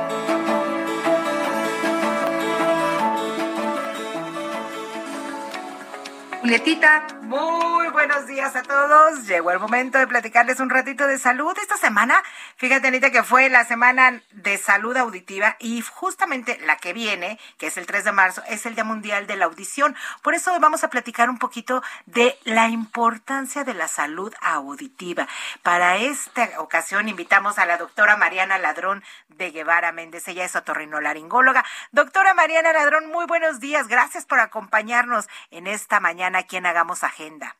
Julietita. 6.46 7.04
Muy 7.22 7.88
buenos 7.88 8.28
días 8.28 8.54
a 8.54 8.62
todos. 8.62 9.26
Llegó 9.26 9.50
el 9.50 9.58
momento 9.58 9.98
de 9.98 10.06
platicarles 10.06 10.60
un 10.60 10.70
ratito 10.70 11.08
de 11.08 11.18
salud. 11.18 11.52
Esta 11.60 11.76
semana, 11.76 12.22
fíjate 12.54 12.86
Anita 12.86 13.10
que 13.10 13.24
fue 13.24 13.48
la 13.48 13.64
semana 13.64 14.22
de 14.30 14.56
salud 14.56 14.96
auditiva 14.96 15.56
y 15.58 15.80
justamente 15.82 16.56
la 16.64 16.76
que 16.76 16.92
viene, 16.92 17.40
que 17.58 17.66
es 17.66 17.76
el 17.76 17.86
3 17.86 18.04
de 18.04 18.12
marzo, 18.12 18.44
es 18.48 18.64
el 18.64 18.76
Día 18.76 18.84
Mundial 18.84 19.26
de 19.26 19.34
la 19.34 19.46
Audición. 19.46 19.96
Por 20.22 20.34
eso 20.36 20.56
vamos 20.60 20.84
a 20.84 20.88
platicar 20.88 21.30
un 21.30 21.38
poquito 21.38 21.82
de 22.04 22.38
la 22.44 22.68
importancia 22.68 23.64
de 23.64 23.74
la 23.74 23.88
salud 23.88 24.32
auditiva. 24.40 25.26
Para 25.64 25.96
esta 25.96 26.60
ocasión 26.60 27.08
invitamos 27.08 27.58
a 27.58 27.66
la 27.66 27.76
doctora 27.76 28.16
Mariana 28.16 28.58
Ladrón 28.58 29.02
de 29.30 29.50
Guevara 29.50 29.90
Méndez. 29.90 30.28
Ella 30.28 30.44
es 30.44 30.54
otorrinolaringóloga. 30.54 31.64
Doctora 31.90 32.34
Mariana 32.34 32.72
Ladrón, 32.72 33.08
muy 33.08 33.26
buenos 33.26 33.58
días. 33.58 33.88
Gracias 33.88 34.26
por 34.26 34.38
acompañarnos 34.38 35.26
en 35.50 35.66
esta 35.66 35.98
mañana 35.98 36.35
aquí 36.38 36.56
en 36.56 36.66
Hagamos 36.66 37.04
Agenda. 37.04 37.56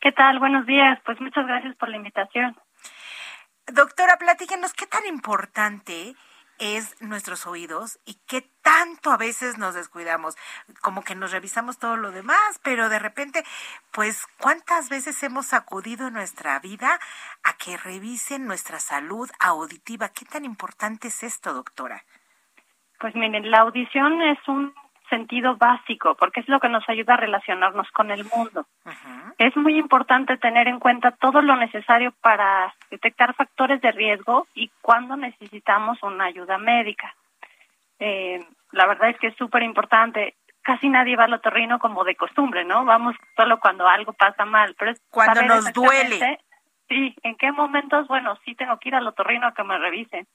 ¿Qué 0.00 0.12
tal? 0.12 0.38
Buenos 0.38 0.66
días. 0.66 0.98
Pues 1.04 1.20
muchas 1.20 1.46
gracias 1.46 1.74
por 1.76 1.88
la 1.88 1.96
invitación. 1.96 2.56
Doctora, 3.66 4.16
platíquenos 4.18 4.72
qué 4.74 4.86
tan 4.86 5.06
importante 5.06 6.14
es 6.58 7.00
nuestros 7.02 7.46
oídos 7.46 7.98
y 8.06 8.14
qué 8.26 8.42
tanto 8.62 9.10
a 9.10 9.16
veces 9.16 9.58
nos 9.58 9.74
descuidamos, 9.74 10.36
como 10.80 11.02
que 11.02 11.14
nos 11.14 11.32
revisamos 11.32 11.78
todo 11.78 11.96
lo 11.96 12.10
demás, 12.10 12.60
pero 12.62 12.88
de 12.88 12.98
repente, 12.98 13.44
pues, 13.92 14.26
¿cuántas 14.38 14.88
veces 14.88 15.22
hemos 15.22 15.52
acudido 15.52 16.08
en 16.08 16.14
nuestra 16.14 16.58
vida 16.60 16.98
a 17.42 17.52
que 17.54 17.76
revisen 17.76 18.46
nuestra 18.46 18.78
salud 18.78 19.28
auditiva? 19.38 20.08
¿Qué 20.08 20.24
tan 20.24 20.44
importante 20.44 21.08
es 21.08 21.22
esto, 21.22 21.52
doctora? 21.52 22.04
Pues 23.00 23.14
miren, 23.14 23.50
la 23.50 23.58
audición 23.58 24.22
es 24.22 24.38
un 24.48 24.74
sentido 25.08 25.56
básico, 25.56 26.14
porque 26.14 26.40
es 26.40 26.48
lo 26.48 26.60
que 26.60 26.68
nos 26.68 26.88
ayuda 26.88 27.14
a 27.14 27.18
relacionarnos 27.18 27.90
con 27.92 28.10
el 28.10 28.24
mundo. 28.24 28.66
Es 29.38 29.56
muy 29.56 29.78
importante 29.78 30.36
tener 30.36 30.68
en 30.68 30.78
cuenta 30.78 31.12
todo 31.12 31.42
lo 31.42 31.56
necesario 31.56 32.12
para 32.20 32.74
detectar 32.90 33.34
factores 33.34 33.80
de 33.80 33.92
riesgo 33.92 34.46
y 34.54 34.70
cuando 34.80 35.16
necesitamos 35.16 36.02
una 36.02 36.26
ayuda 36.26 36.58
médica. 36.58 37.14
Eh, 37.98 38.44
la 38.72 38.86
verdad 38.86 39.10
es 39.10 39.18
que 39.18 39.28
es 39.28 39.36
súper 39.36 39.62
importante. 39.62 40.34
Casi 40.62 40.88
nadie 40.88 41.16
va 41.16 41.24
al 41.24 41.34
otorrino 41.34 41.78
como 41.78 42.04
de 42.04 42.16
costumbre, 42.16 42.64
¿no? 42.64 42.84
Vamos 42.84 43.14
solo 43.36 43.60
cuando 43.60 43.86
algo 43.88 44.12
pasa 44.12 44.44
mal, 44.44 44.74
pero 44.78 44.90
es 44.90 45.00
cuando 45.10 45.42
nos 45.42 45.72
duele. 45.72 46.40
Sí, 46.88 47.14
en 47.22 47.36
qué 47.36 47.50
momentos, 47.52 48.06
bueno, 48.08 48.38
sí 48.44 48.54
tengo 48.54 48.78
que 48.78 48.90
ir 48.90 48.94
al 48.94 49.06
otorrino 49.06 49.46
a 49.46 49.54
que 49.54 49.64
me 49.64 49.78
revisen. 49.78 50.26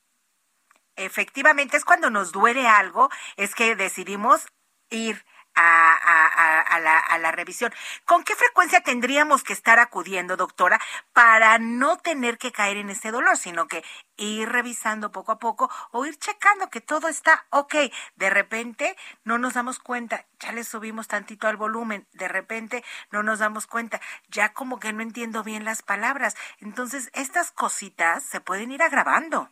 Efectivamente, 0.95 1.77
es 1.77 1.85
cuando 1.85 2.09
nos 2.09 2.31
duele 2.31 2.67
algo, 2.67 3.09
es 3.37 3.55
que 3.55 3.75
decidimos 3.75 4.47
ir 4.91 5.23
a, 5.55 6.79
la, 6.81 6.99
a, 6.99 7.17
la, 7.17 7.31
revisión. 7.31 7.71
¿Con 8.05 8.23
qué 8.23 8.35
frecuencia 8.35 8.81
tendríamos 8.81 9.43
que 9.43 9.53
estar 9.53 9.79
acudiendo, 9.79 10.37
doctora, 10.37 10.79
para 11.13 11.57
no 11.59 11.97
tener 11.97 12.37
que 12.37 12.51
caer 12.51 12.77
en 12.77 12.89
ese 12.89 13.11
dolor, 13.11 13.37
sino 13.37 13.67
que 13.67 13.83
ir 14.17 14.47
revisando 14.49 15.11
poco 15.11 15.33
a 15.33 15.39
poco 15.39 15.69
o 15.91 16.05
ir 16.05 16.15
checando 16.17 16.69
que 16.69 16.81
todo 16.81 17.07
está 17.07 17.45
ok? 17.49 17.75
De 18.15 18.29
repente 18.29 18.95
no 19.23 19.37
nos 19.37 19.55
damos 19.55 19.79
cuenta, 19.79 20.25
ya 20.39 20.51
le 20.51 20.63
subimos 20.63 21.07
tantito 21.07 21.47
al 21.47 21.57
volumen, 21.57 22.07
de 22.13 22.27
repente 22.27 22.83
no 23.11 23.23
nos 23.23 23.39
damos 23.39 23.67
cuenta, 23.67 23.99
ya 24.29 24.53
como 24.53 24.79
que 24.79 24.93
no 24.93 25.01
entiendo 25.01 25.43
bien 25.43 25.65
las 25.65 25.81
palabras. 25.81 26.35
Entonces, 26.59 27.11
estas 27.13 27.51
cositas 27.51 28.23
se 28.23 28.41
pueden 28.41 28.71
ir 28.71 28.81
agravando. 28.81 29.49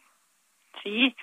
Sí, 0.83 1.15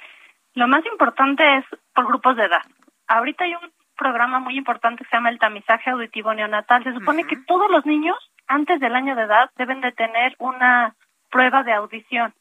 lo 0.54 0.68
más 0.68 0.84
importante 0.86 1.58
es 1.58 1.64
por 1.94 2.06
grupos 2.06 2.36
de 2.36 2.44
edad. 2.44 2.62
Ahorita 3.08 3.44
hay 3.44 3.54
un 3.54 3.75
programa 3.96 4.38
muy 4.38 4.56
importante 4.56 5.02
que 5.02 5.10
se 5.10 5.16
llama 5.16 5.30
el 5.30 5.38
tamizaje 5.38 5.90
auditivo 5.90 6.32
neonatal. 6.34 6.84
Se 6.84 6.92
supone 6.92 7.24
que 7.24 7.36
todos 7.36 7.70
los 7.70 7.84
niños 7.86 8.16
antes 8.46 8.80
del 8.80 8.94
año 8.94 9.16
de 9.16 9.22
edad 9.22 9.50
deben 9.56 9.80
de 9.80 9.92
tener 9.92 10.36
una 10.38 10.94
prueba 11.30 11.62
de 11.62 11.72
audición 11.72 12.32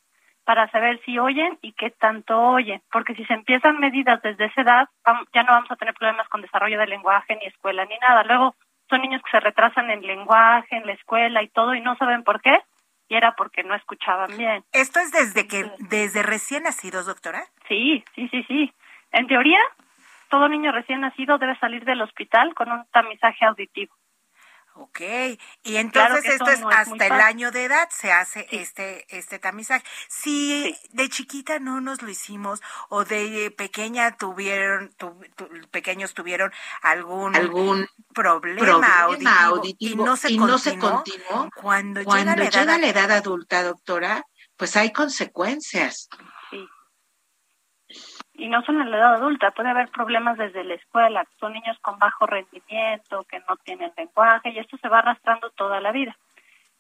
para 0.46 0.70
saber 0.70 1.02
si 1.04 1.18
oyen 1.18 1.58
y 1.62 1.74
qué 1.74 1.90
tanto 1.90 2.40
oyen, 2.40 2.82
porque 2.92 3.16
si 3.16 3.26
se 3.26 3.34
empiezan 3.34 3.80
medidas 3.80 4.22
desde 4.22 4.46
esa 4.46 4.62
edad, 4.62 4.90
ya 5.34 5.44
no 5.44 5.54
vamos 5.54 5.72
a 5.72 5.76
tener 5.76 5.96
problemas 5.96 6.30
con 6.30 6.42
desarrollo 6.42 6.80
del 6.80 6.92
lenguaje, 6.92 7.36
ni 7.36 7.48
escuela, 7.48 7.84
ni 7.86 7.98
nada. 7.98 8.24
Luego 8.24 8.56
son 8.88 9.02
niños 9.02 9.24
que 9.24 9.32
se 9.32 9.40
retrasan 9.40 9.90
en 9.90 10.02
lenguaje, 10.02 10.78
en 10.78 10.86
la 10.86 10.94
escuela 10.94 11.42
y 11.42 11.50
todo, 11.50 11.74
y 11.74 11.82
no 11.82 11.96
saben 11.98 12.24
por 12.24 12.42
qué, 12.42 12.62
y 13.10 13.16
era 13.16 13.36
porque 13.36 13.64
no 13.64 13.74
escuchaban 13.74 14.38
bien. 14.38 14.64
¿Esto 14.72 15.00
es 15.00 15.12
desde 15.12 15.48
que, 15.48 15.72
desde 15.80 16.22
recién 16.22 16.64
nacidos, 16.64 17.08
doctora? 17.08 17.44
Sí, 17.68 18.04
sí, 18.14 18.28
sí, 18.30 18.44
sí. 18.48 18.74
En 19.12 19.26
teoría, 19.26 19.60
todo 20.36 20.50
niño 20.50 20.74
recién 20.74 21.00
nacido 21.00 21.38
debe 21.38 21.58
salir 21.60 21.86
del 21.86 22.02
hospital 22.02 22.54
con 22.56 22.70
un 22.70 22.86
tamizaje 22.92 23.46
auditivo. 23.46 23.96
Ok, 24.74 25.00
y 25.64 25.78
entonces 25.78 26.26
esto 26.26 26.50
es 26.50 26.62
hasta 26.70 27.08
el 27.08 27.14
año 27.14 27.52
de 27.52 27.64
edad 27.64 27.88
se 27.90 28.12
hace 28.12 28.46
este 28.52 29.06
este 29.08 29.40
tamizaje. 29.40 29.86
Si 30.10 30.76
de 30.92 31.08
chiquita 31.08 31.60
no 31.60 31.80
nos 31.80 32.02
lo 32.02 32.10
hicimos 32.10 32.62
o 32.90 33.06
de 33.06 33.50
pequeña 33.58 34.18
tuvieron 34.18 34.94
pequeños 35.72 36.14
tuvieron 36.14 36.52
algún 36.82 37.34
algún 37.34 37.88
problema, 38.14 39.04
auditivo, 39.04 39.62
y 39.86 39.96
no 39.96 40.18
se, 40.18 40.78
continuó, 40.78 41.50
cuando, 41.56 42.02
llega, 42.02 42.36
la 42.36 42.44
edad, 42.44 42.78
la 42.78 42.88
edad 42.88 43.12
adulta, 43.12 43.64
doctora, 43.64 44.26
pues 44.58 44.76
hay 44.76 44.92
consecuencias. 44.92 46.10
Y 48.38 48.50
no 48.50 48.62
son 48.64 48.82
en 48.82 48.92
la 48.92 48.98
edad 48.98 49.16
adulta, 49.16 49.52
puede 49.52 49.70
haber 49.70 49.90
problemas 49.90 50.38
desde 50.38 50.64
la 50.64 50.74
escuela, 50.74 51.26
son 51.40 51.54
niños 51.54 51.78
con 51.80 51.98
bajo 52.00 52.26
rendimiento, 52.26 53.24
que 53.24 53.40
no 53.48 53.56
tienen 53.58 53.94
lenguaje 53.96 54.50
y 54.50 54.60
esto 54.60 54.78
se 54.78 54.90
va 54.90 55.00
arrastrando 55.00 55.50
toda 55.52 55.80
la 55.80 55.92
vida. 55.92 56.18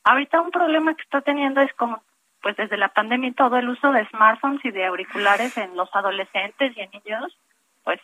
Ahorita 0.03 0.41
un 0.41 0.51
problema 0.51 0.93
que 0.95 1.01
está 1.01 1.21
teniendo 1.21 1.61
es 1.61 1.73
como, 1.73 2.01
pues 2.41 2.57
desde 2.57 2.77
la 2.77 2.89
pandemia 2.89 3.33
todo 3.33 3.57
el 3.57 3.69
uso 3.69 3.91
de 3.91 4.05
smartphones 4.09 4.63
y 4.65 4.71
de 4.71 4.85
auriculares 4.85 5.57
en 5.57 5.75
los 5.75 5.89
adolescentes 5.95 6.75
y 6.75 6.81
en 6.81 6.91
niños, 6.91 7.37
pues 7.83 8.01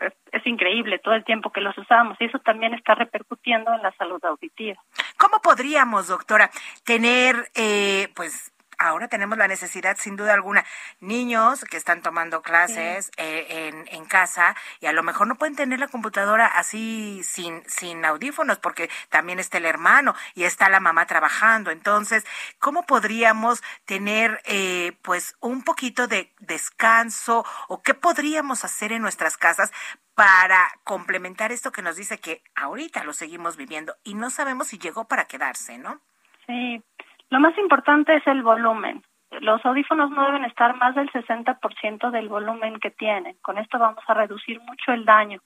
es, 0.00 0.46
increíble 0.46 0.98
todo 0.98 1.14
el 1.14 1.24
tiempo 1.24 1.50
que 1.50 1.60
los 1.60 1.76
usamos 1.76 2.16
y 2.20 2.26
eso 2.26 2.38
también 2.38 2.74
está 2.74 2.94
repercutiendo 2.94 3.72
en 3.72 3.82
la 3.82 3.92
salud 3.92 4.24
auditiva. 4.24 4.80
¿Cómo 5.16 5.40
podríamos, 5.40 6.08
doctora, 6.08 6.50
tener, 6.84 7.50
eh, 7.54 8.08
pues, 8.14 8.52
ahora 8.78 9.08
tenemos 9.08 9.36
la 9.36 9.48
necesidad, 9.48 9.96
sin 9.98 10.16
duda 10.16 10.34
alguna, 10.34 10.64
niños 11.00 11.64
que 11.64 11.76
están 11.76 12.02
tomando 12.02 12.42
clases 12.42 13.10
eh, 13.16 13.46
en, 13.68 13.88
en, 13.88 14.04
casa 14.06 14.56
y 14.80 14.86
a 14.86 14.92
lo 14.92 15.02
mejor 15.02 15.26
no 15.26 15.34
pueden 15.34 15.56
tener 15.56 15.78
la 15.78 15.88
computadora 15.88 16.46
así 16.46 17.22
sin, 17.24 17.62
sin 17.68 18.04
audífonos 18.04 18.58
porque 18.58 18.88
también 19.10 19.38
está 19.38 19.58
el 19.58 19.66
hermano 19.66 20.14
y 20.34 20.44
está 20.44 20.68
la 20.68 20.80
mamá 20.80 21.06
trabajando. 21.06 21.70
Entonces, 21.70 22.24
¿cómo 22.58 22.84
podríamos 22.84 23.62
tener 23.84 24.40
eh, 24.44 24.96
pues 25.02 25.36
un 25.40 25.62
poquito 25.62 26.06
de 26.06 26.32
descanso 26.38 27.44
o 27.68 27.82
qué 27.82 27.94
podríamos 27.94 28.64
hacer 28.64 28.92
en 28.92 29.02
nuestras 29.02 29.36
casas 29.36 29.72
para 30.14 30.68
complementar 30.84 31.52
esto 31.52 31.70
que 31.70 31.82
nos 31.82 31.96
dice 31.96 32.18
que 32.18 32.42
ahorita 32.56 33.04
lo 33.04 33.12
seguimos 33.12 33.56
viviendo 33.56 33.94
y 34.02 34.14
no 34.14 34.30
sabemos 34.30 34.68
si 34.68 34.78
llegó 34.78 35.06
para 35.06 35.26
quedarse, 35.26 35.78
¿no? 35.78 36.00
Sí, 36.46 36.82
lo 37.30 37.40
más 37.40 37.56
importante 37.58 38.16
es 38.16 38.26
el 38.26 38.42
volumen. 38.42 39.02
Los 39.40 39.64
audífonos 39.64 40.10
no 40.10 40.24
deben 40.24 40.44
estar 40.44 40.74
más 40.76 40.94
del 40.94 41.10
60% 41.12 42.10
del 42.10 42.28
volumen 42.28 42.80
que 42.80 42.90
tienen. 42.90 43.36
Con 43.42 43.58
esto 43.58 43.78
vamos 43.78 44.02
a 44.06 44.14
reducir 44.14 44.58
mucho 44.60 44.92
el 44.92 45.04
daño. 45.04 45.40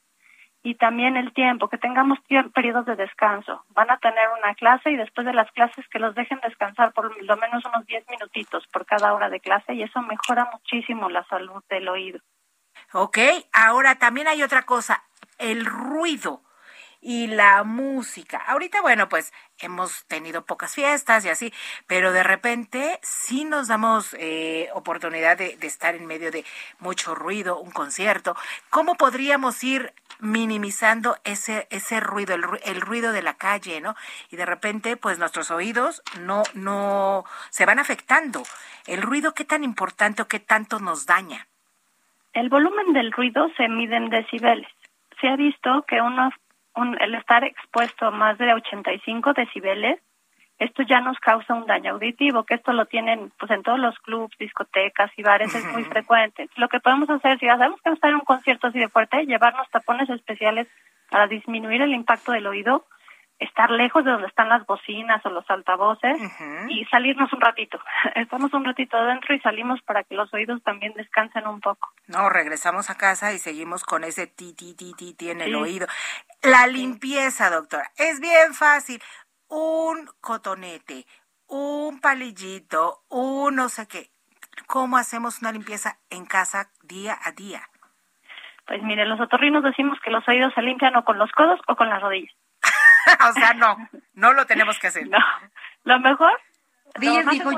Y 0.62 0.76
también 0.76 1.16
el 1.16 1.32
tiempo, 1.32 1.68
que 1.68 1.78
tengamos 1.78 2.20
periodos 2.54 2.86
de 2.86 2.94
descanso. 2.94 3.64
Van 3.70 3.90
a 3.90 3.98
tener 3.98 4.28
una 4.38 4.54
clase 4.54 4.92
y 4.92 4.96
después 4.96 5.26
de 5.26 5.32
las 5.32 5.50
clases 5.50 5.84
que 5.88 5.98
los 5.98 6.14
dejen 6.14 6.38
descansar 6.40 6.92
por 6.92 7.20
lo 7.20 7.36
menos 7.36 7.64
unos 7.64 7.84
10 7.86 8.04
minutitos 8.08 8.64
por 8.68 8.86
cada 8.86 9.12
hora 9.12 9.28
de 9.28 9.40
clase 9.40 9.74
y 9.74 9.82
eso 9.82 10.00
mejora 10.02 10.48
muchísimo 10.52 11.10
la 11.10 11.24
salud 11.24 11.64
del 11.68 11.88
oído. 11.88 12.20
Ok, 12.92 13.18
ahora 13.52 13.96
también 13.96 14.28
hay 14.28 14.44
otra 14.44 14.62
cosa, 14.62 15.02
el 15.38 15.64
ruido 15.64 16.42
y 17.02 17.26
la 17.26 17.64
música. 17.64 18.38
Ahorita, 18.46 18.80
bueno, 18.80 19.08
pues 19.08 19.34
hemos 19.58 20.06
tenido 20.06 20.46
pocas 20.46 20.74
fiestas 20.74 21.24
y 21.24 21.28
así, 21.28 21.52
pero 21.88 22.12
de 22.12 22.22
repente 22.22 23.00
sí 23.02 23.44
nos 23.44 23.68
damos 23.68 24.14
eh, 24.18 24.68
oportunidad 24.72 25.36
de, 25.36 25.58
estar 25.62 25.96
en 25.96 26.06
medio 26.06 26.30
de 26.30 26.44
mucho 26.78 27.14
ruido, 27.16 27.58
un 27.58 27.72
concierto. 27.72 28.36
¿Cómo 28.70 28.94
podríamos 28.94 29.62
ir 29.64 29.92
minimizando 30.20 31.16
ese, 31.24 31.66
ese 31.70 31.98
ruido, 31.98 32.36
el, 32.36 32.44
el, 32.64 32.80
ruido 32.80 33.10
de 33.10 33.22
la 33.22 33.34
calle, 33.34 33.80
¿no? 33.80 33.96
Y 34.30 34.36
de 34.36 34.46
repente, 34.46 34.96
pues 34.96 35.18
nuestros 35.18 35.50
oídos 35.50 36.02
no, 36.20 36.44
no 36.54 37.24
se 37.50 37.66
van 37.66 37.80
afectando. 37.80 38.44
¿El 38.86 39.02
ruido 39.02 39.34
qué 39.34 39.44
tan 39.44 39.64
importante 39.64 40.22
o 40.22 40.28
qué 40.28 40.38
tanto 40.38 40.78
nos 40.78 41.06
daña? 41.06 41.48
El 42.32 42.48
volumen 42.48 42.92
del 42.92 43.12
ruido 43.12 43.48
se 43.56 43.68
mide 43.68 43.96
en 43.96 44.08
decibeles. 44.08 44.68
Se 45.20 45.28
ha 45.28 45.36
visto 45.36 45.84
que 45.86 46.00
uno 46.74 46.96
el 47.00 47.14
estar 47.14 47.44
expuesto 47.44 48.06
a 48.06 48.10
más 48.10 48.38
de 48.38 48.52
85 48.52 49.32
decibeles, 49.34 50.00
esto 50.58 50.82
ya 50.82 51.00
nos 51.00 51.18
causa 51.18 51.54
un 51.54 51.66
daño 51.66 51.92
auditivo, 51.92 52.44
que 52.44 52.54
esto 52.54 52.72
lo 52.72 52.86
tienen 52.86 53.32
pues 53.38 53.50
en 53.50 53.62
todos 53.62 53.78
los 53.78 53.98
clubs, 53.98 54.36
discotecas 54.38 55.10
y 55.16 55.22
bares, 55.22 55.54
es 55.54 55.64
muy 55.72 55.84
frecuente. 55.84 56.48
Lo 56.56 56.68
que 56.68 56.78
podemos 56.78 57.10
hacer, 57.10 57.38
si 57.38 57.46
sabemos 57.46 57.80
que 57.82 57.90
estar 57.90 58.10
en 58.10 58.16
un 58.16 58.22
concierto 58.22 58.68
así 58.68 58.78
de 58.78 58.88
fuerte, 58.88 59.26
llevarnos 59.26 59.68
tapones 59.70 60.08
especiales 60.08 60.68
para 61.10 61.26
disminuir 61.26 61.82
el 61.82 61.92
impacto 61.92 62.32
del 62.32 62.46
oído 62.46 62.86
estar 63.42 63.70
lejos 63.70 64.04
de 64.04 64.10
donde 64.10 64.28
están 64.28 64.48
las 64.48 64.64
bocinas 64.66 65.24
o 65.26 65.30
los 65.30 65.48
altavoces 65.50 66.16
y 66.68 66.84
salirnos 66.86 67.32
un 67.32 67.40
ratito. 67.40 67.78
Estamos 68.14 68.52
un 68.54 68.64
ratito 68.64 68.96
adentro 68.96 69.34
y 69.34 69.40
salimos 69.40 69.80
para 69.82 70.04
que 70.04 70.14
los 70.14 70.32
oídos 70.32 70.62
también 70.62 70.92
descansen 70.94 71.46
un 71.46 71.60
poco. 71.60 71.92
No, 72.06 72.28
regresamos 72.28 72.90
a 72.90 72.96
casa 72.96 73.32
y 73.32 73.38
seguimos 73.38 73.84
con 73.84 74.04
ese 74.04 74.26
ti, 74.26 74.54
ti, 74.54 74.74
ti, 74.74 74.92
ti, 74.96 75.14
ti 75.14 75.30
en 75.30 75.40
el 75.40 75.54
oído. 75.54 75.86
La 76.42 76.66
limpieza, 76.66 77.50
doctora, 77.50 77.90
es 77.96 78.20
bien 78.20 78.54
fácil. 78.54 79.00
Un 79.48 80.08
cotonete, 80.20 81.06
un 81.46 82.00
palillito, 82.00 83.02
un 83.08 83.56
no 83.56 83.68
sé 83.68 83.86
qué. 83.86 84.10
¿Cómo 84.66 84.96
hacemos 84.96 85.40
una 85.40 85.52
limpieza 85.52 85.98
en 86.10 86.24
casa 86.26 86.70
día 86.82 87.18
a 87.22 87.32
día? 87.32 87.62
Pues 88.66 88.82
mire, 88.82 89.04
los 89.06 89.20
otorrinos 89.20 89.62
decimos 89.62 89.98
que 90.02 90.10
los 90.10 90.26
oídos 90.28 90.54
se 90.54 90.62
limpian 90.62 90.96
o 90.96 91.04
con 91.04 91.18
los 91.18 91.30
codos 91.32 91.60
o 91.66 91.76
con 91.76 91.88
las 91.88 92.00
rodillas. 92.00 92.34
o 93.28 93.32
sea, 93.32 93.54
no, 93.54 93.76
no 94.14 94.32
lo 94.32 94.46
tenemos 94.46 94.78
que 94.78 94.88
hacer. 94.88 95.08
No, 95.08 95.18
lo 95.84 96.00
mejor, 96.00 96.32
Díaz 96.98 97.26
dijo 97.30 97.50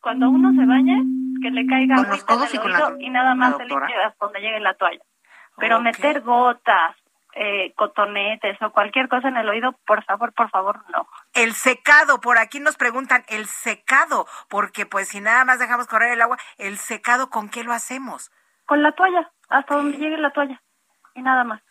cuando 0.00 0.28
uno 0.30 0.50
se 0.52 0.66
bañe, 0.66 1.00
que 1.40 1.50
le 1.50 1.66
caiga 1.66 1.96
con 1.96 2.08
los 2.08 2.24
codos 2.24 2.52
y, 2.52 2.58
con 2.58 2.72
la, 2.72 2.94
y 2.98 3.08
nada 3.08 3.34
más 3.34 3.56
se 3.56 3.64
limpia 3.64 4.06
hasta 4.06 4.24
donde 4.26 4.40
llegue 4.40 4.60
la 4.60 4.74
toalla. 4.74 5.02
Pero 5.56 5.80
meter 5.80 6.22
gotas, 6.22 6.96
eh, 7.34 7.72
cotonetes 7.76 8.60
o 8.62 8.72
cualquier 8.72 9.08
cosa 9.08 9.28
en 9.28 9.36
el 9.36 9.48
oído, 9.48 9.72
por 9.86 10.04
favor, 10.04 10.32
por 10.32 10.50
favor, 10.50 10.82
no. 10.90 11.06
El 11.34 11.54
secado, 11.54 12.20
por 12.20 12.38
aquí 12.38 12.58
nos 12.58 12.76
preguntan, 12.76 13.22
el 13.28 13.46
secado, 13.46 14.26
porque 14.48 14.86
pues 14.86 15.08
si 15.08 15.20
nada 15.20 15.44
más 15.44 15.58
dejamos 15.58 15.86
correr 15.86 16.12
el 16.12 16.20
agua, 16.20 16.36
el 16.58 16.78
secado, 16.78 17.30
¿con 17.30 17.48
qué 17.48 17.64
lo 17.64 17.72
hacemos? 17.72 18.32
Con 18.66 18.82
la 18.82 18.92
toalla, 18.92 19.30
hasta 19.48 19.76
donde 19.76 19.98
llegue 19.98 20.18
la 20.18 20.30
toalla, 20.30 20.60
y 21.14 21.22
nada 21.22 21.44
más. 21.44 21.62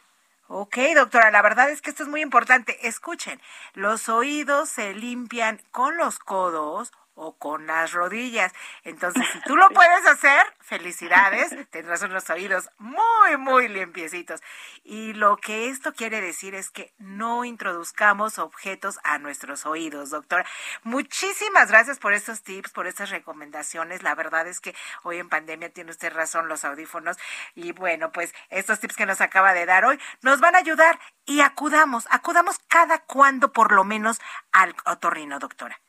Ok, 0.54 0.80
doctora, 0.96 1.32
la 1.32 1.42
verdad 1.42 1.70
es 1.70 1.82
que 1.82 1.90
esto 1.92 2.04
es 2.04 2.10
muy 2.10 2.22
importante. 2.22 2.86
Escuchen, 2.86 3.40
los 3.74 4.10
oídos 4.10 4.68
se 4.68 4.94
limpian 4.94 5.62
con 5.72 5.96
los 5.96 6.20
codos 6.20 6.92
o 7.16 7.38
con 7.38 7.68
las 7.68 7.92
rodillas. 7.92 8.54
Entonces, 8.84 9.24
si 9.32 9.42
tú 9.42 9.56
lo 9.56 9.70
puedes 9.70 10.06
hacer, 10.08 10.42
felicidades, 10.60 11.56
tendrás 11.70 12.02
unos 12.04 12.30
oídos 12.30 12.70
muy, 12.78 13.38
muy 13.38 13.68
limpiecitos. 13.68 14.42
Y 14.84 15.14
lo 15.14 15.38
que 15.38 15.70
esto 15.70 15.94
quiere 15.94 16.22
decir 16.22 16.56
es 16.56 16.70
que 16.70 16.94
no 16.98 17.46
introduzcamos 17.46 18.40
objetos 18.40 19.00
a 19.04 19.20
nuestros 19.20 19.66
oídos, 19.66 20.10
doctora. 20.10 20.46
Muchísimas 20.84 21.70
gracias 21.70 22.00
por 22.00 22.14
estos 22.14 22.42
tips, 22.44 22.72
por 22.72 22.88
estas 22.88 23.10
recomendaciones. 23.10 24.04
La 24.04 24.16
verdad 24.16 24.48
es 24.48 24.60
que 24.60 24.76
hoy 25.04 25.18
en 25.18 25.30
pandemia 25.30 25.70
tiene 25.70 25.92
usted 25.92 26.14
razón 26.14 26.48
los 26.48 26.66
audífonos. 26.66 27.18
Y 27.56 27.72
bueno, 27.74 28.12
pues 28.12 28.34
estos 28.50 28.80
tips 28.80 28.96
que 28.96 29.06
nos 29.06 29.22
acaba 29.22 29.54
de 29.54 29.66
dar 29.66 29.86
hoy 29.86 30.00
nos 30.22 30.40
van 30.40 30.56
a 30.56 30.60
ayudar 30.60 31.00
y 31.26 31.42
acudamos, 31.42 32.08
acudamos 32.10 32.58
cada 32.68 33.00
cuando 33.00 33.52
por 33.54 33.72
lo 33.72 33.84
menos 33.84 34.20
al 34.52 34.76
otorrino, 34.86 35.40
doctora. 35.40 35.80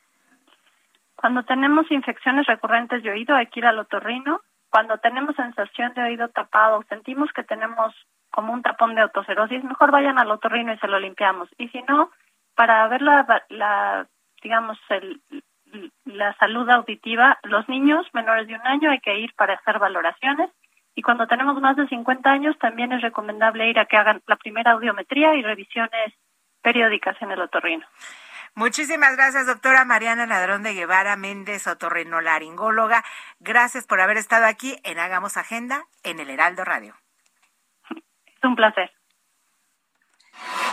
Cuando 1.22 1.44
tenemos 1.44 1.88
infecciones 1.92 2.46
recurrentes 2.46 3.00
de 3.04 3.10
oído 3.12 3.36
hay 3.36 3.46
que 3.46 3.60
ir 3.60 3.66
al 3.66 3.78
otorrino. 3.78 4.40
Cuando 4.70 4.98
tenemos 4.98 5.36
sensación 5.36 5.94
de 5.94 6.02
oído 6.02 6.28
tapado, 6.30 6.82
sentimos 6.88 7.32
que 7.32 7.44
tenemos 7.44 7.94
como 8.32 8.52
un 8.52 8.60
tapón 8.60 8.96
de 8.96 9.02
autocerosis, 9.02 9.62
mejor 9.62 9.92
vayan 9.92 10.18
al 10.18 10.32
otorrino 10.32 10.72
y 10.72 10.78
se 10.78 10.88
lo 10.88 10.98
limpiamos. 10.98 11.48
Y 11.58 11.68
si 11.68 11.80
no, 11.82 12.10
para 12.56 12.88
ver 12.88 13.02
la, 13.02 14.08
digamos, 14.42 14.76
la 16.06 16.34
salud 16.38 16.68
auditiva, 16.68 17.38
los 17.44 17.68
niños 17.68 18.04
menores 18.12 18.48
de 18.48 18.56
un 18.56 18.66
año 18.66 18.90
hay 18.90 18.98
que 18.98 19.16
ir 19.20 19.32
para 19.36 19.54
hacer 19.54 19.78
valoraciones. 19.78 20.50
Y 20.96 21.02
cuando 21.02 21.28
tenemos 21.28 21.60
más 21.60 21.76
de 21.76 21.86
50 21.86 22.28
años, 22.28 22.58
también 22.58 22.90
es 22.90 23.00
recomendable 23.00 23.70
ir 23.70 23.78
a 23.78 23.84
que 23.84 23.96
hagan 23.96 24.22
la 24.26 24.34
primera 24.34 24.72
audiometría 24.72 25.36
y 25.36 25.42
revisiones 25.42 26.14
periódicas 26.62 27.16
en 27.22 27.30
el 27.30 27.42
otorrino. 27.42 27.86
Muchísimas 28.54 29.16
gracias, 29.16 29.46
doctora 29.46 29.84
Mariana 29.86 30.26
Ladrón 30.26 30.62
de 30.62 30.74
Guevara 30.74 31.16
Méndez, 31.16 31.66
otorrinolaringóloga. 31.66 33.02
Gracias 33.40 33.86
por 33.86 34.00
haber 34.00 34.18
estado 34.18 34.44
aquí 34.46 34.78
en 34.84 34.98
Hagamos 34.98 35.38
Agenda 35.38 35.86
en 36.02 36.20
el 36.20 36.28
Heraldo 36.28 36.64
Radio. 36.64 36.94
Es 37.90 38.44
un 38.44 38.54
placer. 38.54 38.90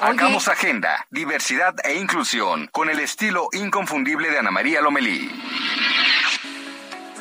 Hagamos 0.01 0.47
Agenda, 0.47 1.05
diversidad 1.09 1.75
e 1.83 1.95
inclusión 1.95 2.67
con 2.67 2.89
el 2.89 2.99
estilo 2.99 3.47
inconfundible 3.53 4.29
de 4.29 4.39
Ana 4.39 4.51
María 4.51 4.81
Lomelí. 4.81 5.29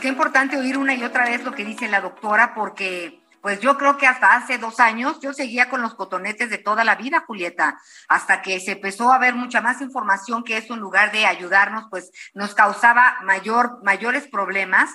Qué 0.01 0.09
importante 0.09 0.57
oír 0.57 0.79
una 0.79 0.95
y 0.95 1.05
otra 1.05 1.25
vez 1.25 1.45
lo 1.45 1.53
que 1.53 1.65
dice 1.65 1.89
la 1.89 2.01
doctora 2.01 2.55
porque 2.55 3.21
pues 3.43 3.61
yo 3.61 3.77
creo 3.79 3.97
que 3.97 4.07
hasta 4.07 4.35
hace 4.35 4.59
dos 4.59 4.81
años 4.81 5.19
yo 5.21 5.33
seguía 5.33 5.69
con 5.69 5.83
los 5.83 5.95
cotonetes 5.95 6.51
de 6.51 6.59
toda 6.59 6.85
la 6.85 6.97
vida, 6.97 7.25
Julieta, 7.27 7.81
hasta 8.09 8.43
que 8.43 8.61
se 8.61 8.73
empezó 8.73 9.13
a 9.13 9.19
ver 9.19 9.35
mucha 9.35 9.61
más 9.61 9.81
información 9.81 10.45
que 10.45 10.57
eso 10.57 10.75
en 10.75 10.81
lugar 10.81 11.13
de 11.13 11.27
ayudarnos, 11.27 11.85
pues 11.91 12.11
nos 12.35 12.55
causaba 12.55 13.19
mayor, 13.25 13.83
mayores 13.85 14.27
problemas. 14.27 14.91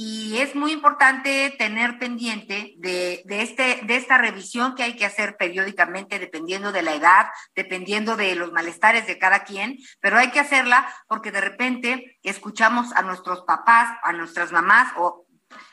Y 0.00 0.38
es 0.38 0.54
muy 0.54 0.70
importante 0.70 1.52
tener 1.58 1.98
pendiente 1.98 2.74
de, 2.78 3.22
de, 3.24 3.42
este, 3.42 3.80
de 3.82 3.96
esta 3.96 4.16
revisión 4.16 4.76
que 4.76 4.84
hay 4.84 4.94
que 4.94 5.04
hacer 5.04 5.36
periódicamente, 5.36 6.20
dependiendo 6.20 6.70
de 6.70 6.82
la 6.82 6.94
edad, 6.94 7.26
dependiendo 7.56 8.14
de 8.14 8.36
los 8.36 8.52
malestares 8.52 9.08
de 9.08 9.18
cada 9.18 9.42
quien, 9.42 9.76
pero 9.98 10.16
hay 10.16 10.30
que 10.30 10.38
hacerla 10.38 10.88
porque 11.08 11.32
de 11.32 11.40
repente 11.40 12.16
escuchamos 12.22 12.92
a 12.92 13.02
nuestros 13.02 13.42
papás, 13.42 13.90
a 14.04 14.12
nuestras 14.12 14.52
mamás 14.52 14.92
o 14.96 15.26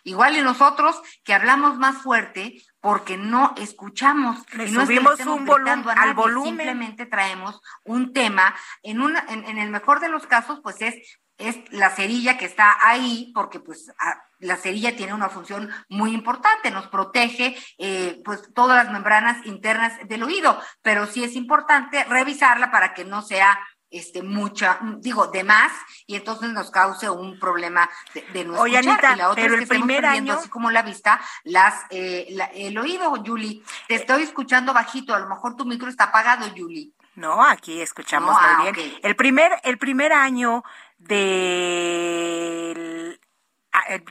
igual 0.06 0.38
y 0.38 0.42
nosotros 0.42 1.02
que 1.26 1.34
hablamos 1.34 1.78
más 1.78 1.98
fuerte 1.98 2.62
porque 2.80 3.18
no 3.18 3.54
escuchamos. 3.58 4.40
Le 4.54 4.68
y 4.68 4.72
no 4.72 4.86
subimos 4.86 5.20
un 5.20 5.46
volumen 5.46 5.84
al 5.90 6.14
volumen. 6.14 6.50
Simplemente 6.50 7.06
traemos 7.06 7.60
un 7.84 8.14
tema, 8.14 8.56
en, 8.84 9.02
una, 9.02 9.26
en, 9.28 9.44
en 9.46 9.58
el 9.58 9.70
mejor 9.70 10.00
de 10.00 10.08
los 10.10 10.26
casos, 10.26 10.62
pues 10.64 10.82
es 10.82 10.96
es 11.38 11.58
la 11.72 11.90
cerilla 11.90 12.38
que 12.38 12.46
está 12.46 12.78
ahí, 12.82 13.32
porque 13.34 13.60
pues 13.60 13.92
la 14.40 14.56
cerilla 14.56 14.96
tiene 14.96 15.14
una 15.14 15.30
función 15.30 15.70
muy 15.90 16.14
importante, 16.14 16.72
nos 16.72 16.88
protege 16.88 17.58
eh, 17.78 18.22
pues 18.24 18.54
todas 18.54 18.84
las 18.84 18.94
membranas 18.94 19.46
internas 19.46 19.94
del 20.08 20.24
oído, 20.24 20.60
pero 20.82 21.08
sí 21.08 21.24
es 21.24 21.36
importante 21.36 22.04
revisarla 22.06 22.72
para 22.72 22.94
que 22.94 23.04
no 23.04 23.22
sea 23.22 23.60
este 23.90 24.24
mucha, 24.24 24.80
digo, 24.98 25.28
de 25.28 25.44
más, 25.44 25.72
y 26.08 26.16
entonces 26.16 26.50
nos 26.52 26.72
cause 26.72 27.10
un 27.10 27.40
problema 27.40 27.90
de, 28.14 28.22
de 28.34 28.46
no 28.46 28.60
Oye, 28.60 28.80
escuchar. 28.80 29.06
Anita, 29.06 29.14
y 29.14 29.18
la 29.18 29.30
otra 29.30 29.44
pero 29.44 29.54
es 29.56 29.60
que 29.60 29.64
el 29.64 29.70
primer 29.70 29.98
estamos 30.06 30.18
año- 30.20 30.34
así 30.34 30.50
como 30.50 30.72
la 30.72 30.82
vista, 30.82 31.22
las, 31.44 31.86
eh, 31.92 32.28
la- 32.32 32.46
el 32.46 32.78
oído, 32.78 33.14
Julie. 33.26 33.62
Te 33.88 33.96
estoy 33.96 34.24
escuchando 34.24 34.74
bajito, 34.74 35.14
a 35.14 35.20
lo 35.20 35.28
mejor 35.30 35.56
tu 35.56 35.66
micro 35.66 35.88
está 35.90 36.06
apagado, 36.06 36.48
Julie. 36.56 36.92
No, 37.16 37.44
aquí 37.46 37.82
escuchamos 37.82 38.32
No, 38.32 38.38
ah, 38.40 38.58
muy 38.64 38.72
bien. 38.74 38.94
El 39.02 39.16
primer, 39.16 39.54
el 39.64 39.78
primer 39.78 40.12
año 40.12 40.64
de, 40.98 43.18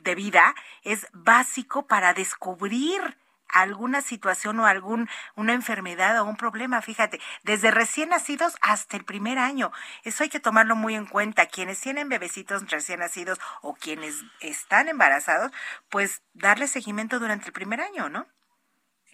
de 0.03 0.15
vida 0.15 0.55
es 0.83 1.07
básico 1.13 1.87
para 1.87 2.15
descubrir 2.15 3.19
alguna 3.55 4.03
situación 4.03 4.61
o 4.61 4.67
algún 4.67 5.09
una 5.37 5.55
enfermedad 5.55 6.21
o 6.21 6.25
un 6.25 6.37
problema, 6.37 6.83
fíjate, 6.83 7.21
desde 7.43 7.71
recién 7.71 8.11
nacidos 8.11 8.57
hasta 8.61 8.97
el 8.97 9.05
primer 9.05 9.39
año. 9.39 9.73
Eso 10.03 10.25
hay 10.25 10.29
que 10.29 10.41
tomarlo 10.41 10.77
muy 10.77 10.95
en 10.95 11.07
cuenta. 11.07 11.47
Quienes 11.47 11.81
tienen 11.81 12.09
bebecitos 12.09 12.69
recién 12.71 13.01
nacidos 13.01 13.39
o 13.63 13.75
quienes 13.75 14.23
están 14.41 14.89
embarazados, 14.89 15.53
pues 15.89 16.23
darle 16.35 16.67
seguimiento 16.69 17.21
durante 17.21 17.47
el 17.47 17.53
primer 17.53 17.81
año, 17.81 18.09
¿no? 18.09 18.27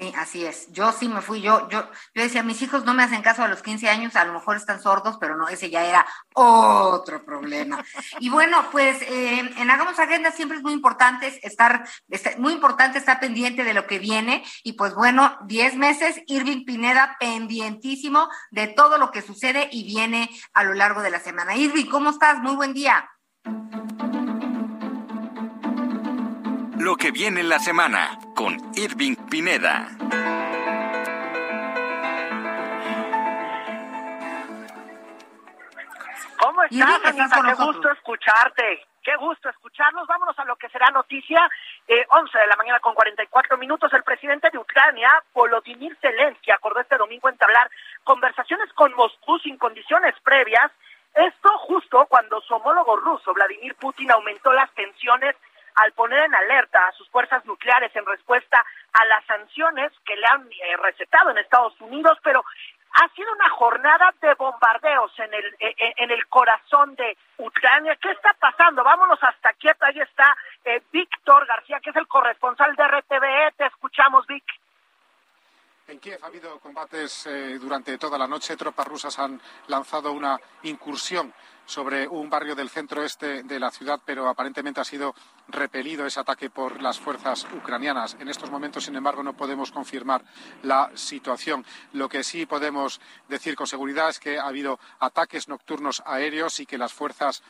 Sí, 0.00 0.14
así 0.16 0.46
es. 0.46 0.72
Yo 0.72 0.92
sí 0.92 1.08
me 1.08 1.20
fui, 1.20 1.42
yo, 1.42 1.68
yo, 1.68 1.82
yo 2.14 2.22
decía, 2.22 2.42
mis 2.42 2.62
hijos 2.62 2.86
no 2.86 2.94
me 2.94 3.02
hacen 3.02 3.20
caso 3.20 3.42
a 3.44 3.48
los 3.48 3.60
15 3.62 3.90
años, 3.90 4.16
a 4.16 4.24
lo 4.24 4.32
mejor 4.32 4.56
están 4.56 4.80
sordos, 4.80 5.18
pero 5.20 5.36
no, 5.36 5.46
ese 5.48 5.68
ya 5.68 5.84
era 5.84 6.06
otro 6.32 7.22
problema. 7.22 7.84
Y 8.18 8.30
bueno, 8.30 8.64
pues 8.72 9.02
eh, 9.02 9.40
en 9.58 9.70
Hagamos 9.70 9.98
Agenda 9.98 10.30
siempre 10.32 10.56
es 10.56 10.62
muy 10.62 10.72
importante 10.72 11.38
estar, 11.46 11.86
estar- 12.08 12.38
muy 12.38 12.54
importante 12.54 12.96
estar 12.96 13.20
pendiente 13.20 13.62
de 13.62 13.74
lo 13.74 13.86
que 13.86 13.98
viene. 13.98 14.42
Y 14.64 14.72
pues 14.72 14.94
bueno, 14.94 15.36
10 15.44 15.76
meses, 15.76 16.18
Irving 16.28 16.64
Pineda 16.64 17.18
pendientísimo 17.20 18.30
de 18.50 18.68
todo 18.68 18.96
lo 18.96 19.10
que 19.10 19.20
sucede 19.20 19.68
y 19.70 19.84
viene 19.84 20.30
a 20.54 20.64
lo 20.64 20.72
largo 20.72 21.02
de 21.02 21.10
la 21.10 21.20
semana. 21.20 21.56
Irving, 21.56 21.90
¿cómo 21.90 22.08
estás? 22.08 22.38
Muy 22.38 22.54
buen 22.56 22.72
día. 22.72 23.06
Lo 26.80 26.96
que 26.96 27.10
viene 27.10 27.42
en 27.42 27.50
la 27.50 27.58
semana 27.58 28.18
con 28.34 28.56
Irving 28.74 29.14
Pineda. 29.30 29.86
¿Cómo 36.38 36.62
estás, 36.62 37.04
Anita? 37.04 37.42
Qué 37.44 37.64
gusto 37.64 37.90
escucharte. 37.90 38.86
Qué 39.02 39.14
gusto 39.16 39.50
escucharnos. 39.50 40.06
Vámonos 40.06 40.38
a 40.38 40.46
lo 40.46 40.56
que 40.56 40.70
será 40.70 40.90
noticia. 40.90 41.50
Eh, 41.86 42.06
11 42.08 42.38
de 42.38 42.46
la 42.46 42.56
mañana 42.56 42.80
con 42.80 42.94
44 42.94 43.58
minutos. 43.58 43.92
El 43.92 44.02
presidente 44.02 44.48
de 44.50 44.56
Ucrania, 44.56 45.10
Volodymyr 45.34 45.94
Zelensky, 46.00 46.50
acordó 46.50 46.80
este 46.80 46.96
domingo 46.96 47.28
entablar 47.28 47.70
conversaciones 48.04 48.72
con 48.72 48.94
Moscú 48.94 49.38
sin 49.40 49.58
condiciones 49.58 50.14
previas. 50.24 50.72
Esto 51.12 51.58
justo 51.58 52.06
cuando 52.06 52.40
su 52.40 52.54
homólogo 52.54 52.96
ruso, 52.96 53.34
Vladimir 53.34 53.74
Putin, 53.74 54.10
aumentó 54.12 54.50
las 54.54 54.70
tensiones 54.72 55.36
al 55.80 55.92
poner 55.92 56.20
en 56.24 56.34
alerta 56.34 56.78
a 56.86 56.92
sus 56.92 57.08
fuerzas 57.08 57.44
nucleares 57.46 57.94
en 57.94 58.06
respuesta 58.06 58.64
a 58.92 59.04
las 59.06 59.24
sanciones 59.26 59.92
que 60.04 60.16
le 60.16 60.26
han 60.30 60.46
eh, 60.50 60.76
recetado 60.76 61.30
en 61.30 61.38
Estados 61.38 61.80
Unidos, 61.80 62.18
pero 62.22 62.44
ha 62.92 63.08
sido 63.14 63.32
una 63.32 63.48
jornada 63.50 64.12
de 64.20 64.34
bombardeos 64.34 65.12
en 65.18 65.32
el 65.32 65.46
eh, 65.60 65.74
eh, 65.78 65.94
en 65.96 66.10
el 66.10 66.26
corazón 66.26 66.94
de 66.96 67.16
Ucrania. 67.38 67.96
¿Qué 67.96 68.10
está 68.10 68.34
pasando? 68.34 68.82
Vámonos 68.82 69.18
hasta 69.22 69.52
Kiev. 69.54 69.76
Ahí 69.80 70.00
está 70.00 70.36
eh, 70.64 70.82
Víctor 70.92 71.46
García, 71.46 71.80
que 71.80 71.90
es 71.90 71.96
el 71.96 72.08
corresponsal 72.08 72.74
de 72.74 72.88
RTVE. 72.88 73.52
Te 73.56 73.66
escuchamos, 73.66 74.26
Vic. 74.26 74.44
En 75.90 75.98
Kiev 75.98 76.18
ha 76.22 76.26
habido 76.28 76.58
combates 76.60 77.26
eh, 77.26 77.58
durante 77.58 77.98
toda 77.98 78.16
la 78.16 78.28
noche. 78.28 78.56
Tropas 78.56 78.86
rusas 78.86 79.18
han 79.18 79.40
lanzado 79.66 80.12
una 80.12 80.38
incursión 80.62 81.32
sobre 81.70 82.08
un 82.08 82.28
barrio 82.28 82.56
del 82.56 82.68
centro 82.68 83.04
este 83.04 83.44
de 83.44 83.60
la 83.60 83.70
ciudad, 83.70 84.00
pero 84.04 84.28
aparentemente 84.28 84.80
ha 84.80 84.84
sido 84.84 85.14
repelido 85.46 86.04
ese 86.04 86.18
ataque 86.18 86.50
por 86.50 86.82
las 86.82 86.98
fuerzas 86.98 87.46
ucranianas. 87.56 88.16
En 88.18 88.28
estos 88.28 88.50
momentos, 88.50 88.84
sin 88.84 88.96
embargo, 88.96 89.22
no 89.22 89.36
podemos 89.36 89.70
confirmar 89.70 90.24
la 90.64 90.90
situación. 90.94 91.64
Lo 91.92 92.08
que 92.08 92.24
sí 92.24 92.44
podemos 92.44 93.00
decir 93.28 93.54
con 93.54 93.68
seguridad 93.68 94.08
es 94.08 94.18
que 94.18 94.38
ha 94.38 94.48
habido 94.48 94.80
ataques 94.98 95.46
nocturnos 95.46 96.02
aéreos 96.06 96.58
y 96.58 96.66
que 96.66 96.76
las 96.76 96.92
fuerzas 96.92 97.44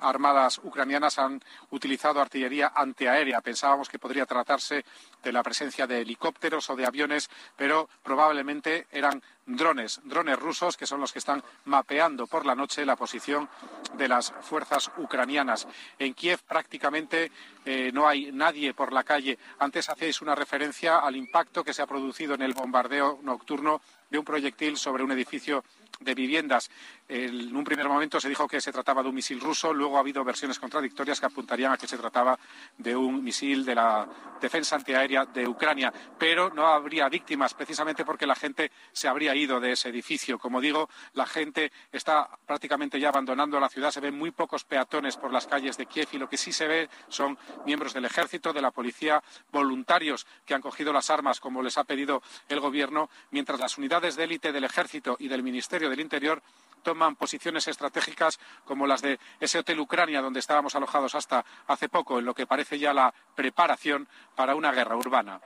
armadas 0.00 0.60
ucranianas 0.62 1.18
han 1.18 1.40
utilizado 1.70 2.20
artillería 2.20 2.72
antiaérea. 2.74 3.40
Pensábamos 3.40 3.88
que 3.88 3.98
podría 3.98 4.26
tratarse 4.26 4.84
de 5.22 5.32
la 5.32 5.42
presencia 5.42 5.86
de 5.86 6.00
helicópteros 6.00 6.68
o 6.70 6.76
de 6.76 6.86
aviones, 6.86 7.30
pero 7.56 7.88
probablemente 8.02 8.86
eran 8.90 9.22
drones, 9.46 10.00
drones 10.04 10.38
rusos 10.38 10.76
que 10.76 10.86
son 10.86 11.00
los 11.00 11.12
que 11.12 11.18
están 11.18 11.42
mapeando 11.66 12.26
por 12.26 12.46
la 12.46 12.54
noche 12.54 12.86
la 12.86 12.96
posición 12.96 13.48
de 13.96 14.08
las 14.08 14.32
fuerzas 14.42 14.90
ucranianas. 14.96 15.66
En 15.98 16.14
Kiev 16.14 16.40
prácticamente 16.42 17.30
eh, 17.64 17.90
no 17.92 18.08
hay 18.08 18.32
nadie 18.32 18.74
por 18.74 18.92
la 18.92 19.04
calle. 19.04 19.38
Antes 19.58 19.88
hacéis 19.88 20.20
una 20.22 20.34
referencia 20.34 20.98
al 20.98 21.16
impacto 21.16 21.64
que 21.64 21.72
se 21.72 21.82
ha 21.82 21.86
producido 21.86 22.34
en 22.34 22.42
el 22.42 22.54
bombardeo 22.54 23.20
nocturno 23.22 23.80
de 24.14 24.18
un 24.20 24.24
proyectil 24.24 24.76
sobre 24.76 25.02
un 25.02 25.10
edificio 25.10 25.64
de 25.98 26.14
viviendas. 26.14 26.70
En 27.08 27.54
un 27.54 27.64
primer 27.64 27.88
momento 27.88 28.20
se 28.20 28.28
dijo 28.28 28.46
que 28.46 28.60
se 28.60 28.72
trataba 28.72 29.02
de 29.02 29.08
un 29.08 29.14
misil 29.14 29.40
ruso, 29.40 29.74
luego 29.74 29.96
ha 29.96 30.00
habido 30.00 30.24
versiones 30.24 30.58
contradictorias 30.58 31.20
que 31.20 31.26
apuntarían 31.26 31.72
a 31.72 31.76
que 31.76 31.88
se 31.88 31.98
trataba 31.98 32.38
de 32.78 32.94
un 32.94 33.22
misil 33.22 33.64
de 33.64 33.74
la 33.74 34.08
defensa 34.40 34.76
antiaérea 34.76 35.26
de 35.26 35.48
Ucrania, 35.48 35.92
pero 36.18 36.50
no 36.50 36.66
habría 36.66 37.08
víctimas 37.08 37.54
precisamente 37.54 38.04
porque 38.04 38.26
la 38.26 38.34
gente 38.34 38.70
se 38.92 39.08
habría 39.08 39.34
ido 39.34 39.60
de 39.60 39.72
ese 39.72 39.88
edificio. 39.88 40.38
Como 40.38 40.60
digo, 40.60 40.88
la 41.14 41.26
gente 41.26 41.72
está 41.92 42.28
prácticamente 42.46 43.00
ya 43.00 43.08
abandonando 43.08 43.58
la 43.58 43.68
ciudad, 43.68 43.90
se 43.90 44.00
ven 44.00 44.16
muy 44.16 44.30
pocos 44.30 44.64
peatones 44.64 45.16
por 45.16 45.32
las 45.32 45.46
calles 45.46 45.76
de 45.76 45.86
Kiev 45.86 46.08
y 46.12 46.18
lo 46.18 46.28
que 46.28 46.36
sí 46.36 46.52
se 46.52 46.66
ve 46.66 46.88
son 47.08 47.38
miembros 47.66 47.94
del 47.94 48.04
ejército, 48.04 48.52
de 48.52 48.62
la 48.62 48.70
policía, 48.70 49.22
voluntarios 49.50 50.26
que 50.44 50.54
han 50.54 50.60
cogido 50.60 50.92
las 50.92 51.10
armas 51.10 51.40
como 51.40 51.62
les 51.62 51.78
ha 51.78 51.84
pedido 51.84 52.22
el 52.48 52.60
gobierno, 52.60 53.08
mientras 53.30 53.58
las 53.58 53.78
unidades 53.78 54.03
de 54.12 54.24
élite 54.24 54.52
del 54.52 54.64
ejército 54.64 55.16
y 55.18 55.28
del 55.28 55.42
Ministerio 55.42 55.88
del 55.88 56.00
Interior 56.00 56.42
toman 56.82 57.16
posiciones 57.16 57.66
estratégicas 57.66 58.38
como 58.64 58.86
las 58.86 59.00
de 59.00 59.18
ese 59.40 59.58
hotel 59.58 59.80
Ucrania 59.80 60.20
donde 60.20 60.40
estábamos 60.40 60.74
alojados 60.76 61.14
hasta 61.14 61.44
hace 61.66 61.88
poco, 61.88 62.18
en 62.18 62.26
lo 62.26 62.34
que 62.34 62.46
parece 62.46 62.78
ya 62.78 62.92
la 62.92 63.14
preparación 63.34 64.06
para 64.36 64.54
una 64.54 64.70
guerra 64.70 64.94
urbana. 64.94 65.40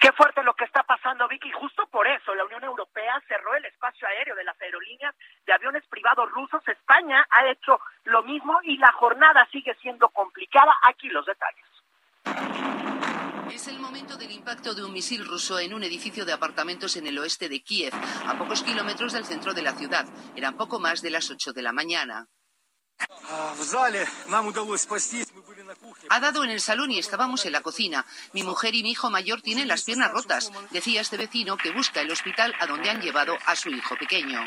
Qué 0.00 0.10
fuerte 0.12 0.42
lo 0.42 0.54
que 0.54 0.64
está 0.64 0.82
pasando, 0.82 1.28
Vicky. 1.28 1.52
Justo 1.52 1.86
por 1.86 2.08
eso 2.08 2.34
la 2.34 2.44
Unión 2.44 2.64
Europea 2.64 3.22
cerró 3.28 3.54
el 3.54 3.64
espacio 3.64 4.08
aéreo 4.08 4.34
de 4.34 4.42
las 4.42 4.60
aerolíneas 4.60 5.14
de 5.46 5.52
aviones 5.52 5.86
privados 5.86 6.28
rusos. 6.32 6.66
España 6.66 7.24
ha 7.30 7.46
hecho 7.46 7.78
lo 8.04 8.24
mismo 8.24 8.58
y 8.64 8.78
la 8.78 8.90
jornada 8.92 9.46
sigue 9.52 9.74
siendo 9.76 10.08
complicada. 10.08 10.74
Aquí 10.82 11.08
los 11.08 11.24
detalles. 11.24 12.71
Es 13.52 13.68
el 13.68 13.78
momento 13.78 14.16
del 14.16 14.30
impacto 14.30 14.74
de 14.74 14.82
un 14.82 14.94
misil 14.94 15.26
ruso 15.26 15.58
en 15.58 15.74
un 15.74 15.84
edificio 15.84 16.24
de 16.24 16.32
apartamentos 16.32 16.96
en 16.96 17.06
el 17.06 17.18
oeste 17.18 17.50
de 17.50 17.62
Kiev, 17.62 17.92
a 18.26 18.38
pocos 18.38 18.62
kilómetros 18.62 19.12
del 19.12 19.26
centro 19.26 19.52
de 19.52 19.60
la 19.60 19.74
ciudad. 19.74 20.06
Eran 20.34 20.56
poco 20.56 20.80
más 20.80 21.02
de 21.02 21.10
las 21.10 21.28
8 21.28 21.52
de 21.52 21.60
la 21.60 21.72
mañana. 21.72 22.28
Ha 26.08 26.20
dado 26.20 26.44
en 26.44 26.50
el 26.50 26.60
salón 26.62 26.92
y 26.92 26.98
estábamos 26.98 27.44
en 27.44 27.52
la 27.52 27.60
cocina. 27.60 28.06
Mi 28.32 28.42
mujer 28.42 28.74
y 28.74 28.82
mi 28.82 28.92
hijo 28.92 29.10
mayor 29.10 29.42
tienen 29.42 29.68
las 29.68 29.82
piernas 29.82 30.12
rotas, 30.12 30.50
decía 30.70 31.02
este 31.02 31.18
vecino 31.18 31.58
que 31.58 31.72
busca 31.72 32.00
el 32.00 32.10
hospital 32.10 32.54
a 32.58 32.66
donde 32.66 32.88
han 32.88 33.02
llevado 33.02 33.36
a 33.44 33.54
su 33.54 33.68
hijo 33.68 33.96
pequeño. 33.96 34.40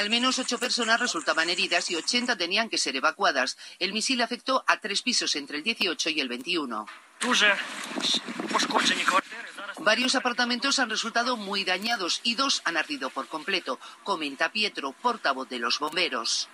Al 0.00 0.08
menos 0.08 0.38
ocho 0.38 0.58
personas 0.58 0.98
resultaban 0.98 1.50
heridas 1.50 1.90
y 1.90 1.94
80 1.94 2.38
tenían 2.38 2.70
que 2.70 2.78
ser 2.78 2.96
evacuadas. 2.96 3.58
El 3.78 3.92
misil 3.92 4.22
afectó 4.22 4.64
a 4.66 4.78
tres 4.78 5.02
pisos 5.02 5.36
entre 5.36 5.58
el 5.58 5.62
18 5.62 6.08
y 6.08 6.20
el 6.20 6.28
21. 6.30 6.86
Varios 9.80 10.14
apartamentos 10.14 10.78
han 10.78 10.88
resultado 10.88 11.36
muy 11.36 11.64
dañados 11.64 12.22
y 12.22 12.34
dos 12.34 12.62
han 12.64 12.78
ardido 12.78 13.10
por 13.10 13.28
completo, 13.28 13.78
comenta 14.02 14.50
Pietro, 14.50 14.92
portavoz 14.92 15.50
de 15.50 15.58
los 15.58 15.78
bomberos. 15.78 16.48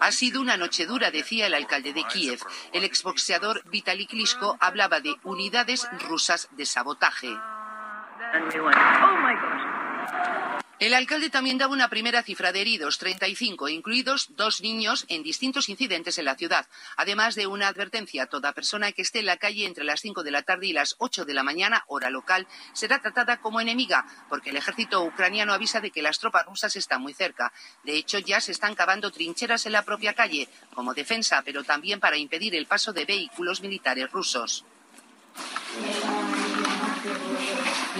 Ha 0.00 0.12
sido 0.12 0.40
una 0.40 0.56
noche 0.56 0.86
dura, 0.86 1.10
decía 1.10 1.46
el 1.46 1.52
alcalde 1.52 1.92
de 1.92 2.04
Kiev. 2.04 2.40
El 2.72 2.84
exboxeador 2.84 3.62
Vitaly 3.68 4.06
Klitschko 4.06 4.56
hablaba 4.60 5.00
de 5.00 5.14
unidades 5.24 5.86
rusas 6.08 6.48
de 6.52 6.64
sabotaje. 6.64 7.36
El 10.82 10.94
alcalde 10.94 11.30
también 11.30 11.58
daba 11.58 11.72
una 11.72 11.88
primera 11.88 12.24
cifra 12.24 12.50
de 12.50 12.60
heridos, 12.60 12.98
35, 12.98 13.68
incluidos 13.68 14.30
dos 14.30 14.60
niños 14.62 15.04
en 15.08 15.22
distintos 15.22 15.68
incidentes 15.68 16.18
en 16.18 16.24
la 16.24 16.34
ciudad, 16.34 16.66
además 16.96 17.36
de 17.36 17.46
una 17.46 17.68
advertencia. 17.68 18.26
Toda 18.26 18.52
persona 18.52 18.90
que 18.90 19.02
esté 19.02 19.20
en 19.20 19.26
la 19.26 19.36
calle 19.36 19.64
entre 19.64 19.84
las 19.84 20.00
5 20.00 20.24
de 20.24 20.32
la 20.32 20.42
tarde 20.42 20.66
y 20.66 20.72
las 20.72 20.96
8 20.98 21.24
de 21.24 21.34
la 21.34 21.44
mañana, 21.44 21.84
hora 21.86 22.10
local, 22.10 22.48
será 22.72 23.00
tratada 23.00 23.40
como 23.40 23.60
enemiga, 23.60 24.04
porque 24.28 24.50
el 24.50 24.56
ejército 24.56 25.04
ucraniano 25.04 25.52
avisa 25.52 25.80
de 25.80 25.92
que 25.92 26.02
las 26.02 26.18
tropas 26.18 26.46
rusas 26.46 26.74
están 26.74 27.00
muy 27.00 27.14
cerca. 27.14 27.52
De 27.84 27.96
hecho, 27.96 28.18
ya 28.18 28.40
se 28.40 28.50
están 28.50 28.74
cavando 28.74 29.12
trincheras 29.12 29.66
en 29.66 29.72
la 29.72 29.84
propia 29.84 30.14
calle, 30.14 30.48
como 30.74 30.94
defensa, 30.94 31.42
pero 31.44 31.62
también 31.62 32.00
para 32.00 32.16
impedir 32.16 32.56
el 32.56 32.66
paso 32.66 32.92
de 32.92 33.04
vehículos 33.04 33.60
militares 33.60 34.10
rusos. 34.10 34.64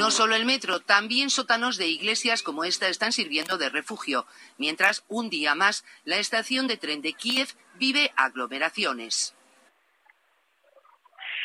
No 0.03 0.11
solo 0.11 0.35
el 0.35 0.47
metro, 0.47 0.81
también 0.81 1.31
sótanos 1.31 1.79
de 1.79 1.87
iglesias 1.87 2.43
como 2.43 2.65
esta 2.65 2.89
están 2.89 3.13
sirviendo 3.13 3.57
de 3.57 3.71
refugio, 3.71 4.27
mientras 4.59 5.05
un 5.07 5.31
día 5.31 5.55
más 5.55 5.85
la 6.03 6.17
estación 6.17 6.67
de 6.67 6.77
tren 6.77 7.03
de 7.03 7.13
Kiev 7.13 7.47
vive 7.75 8.11
aglomeraciones. 8.17 9.33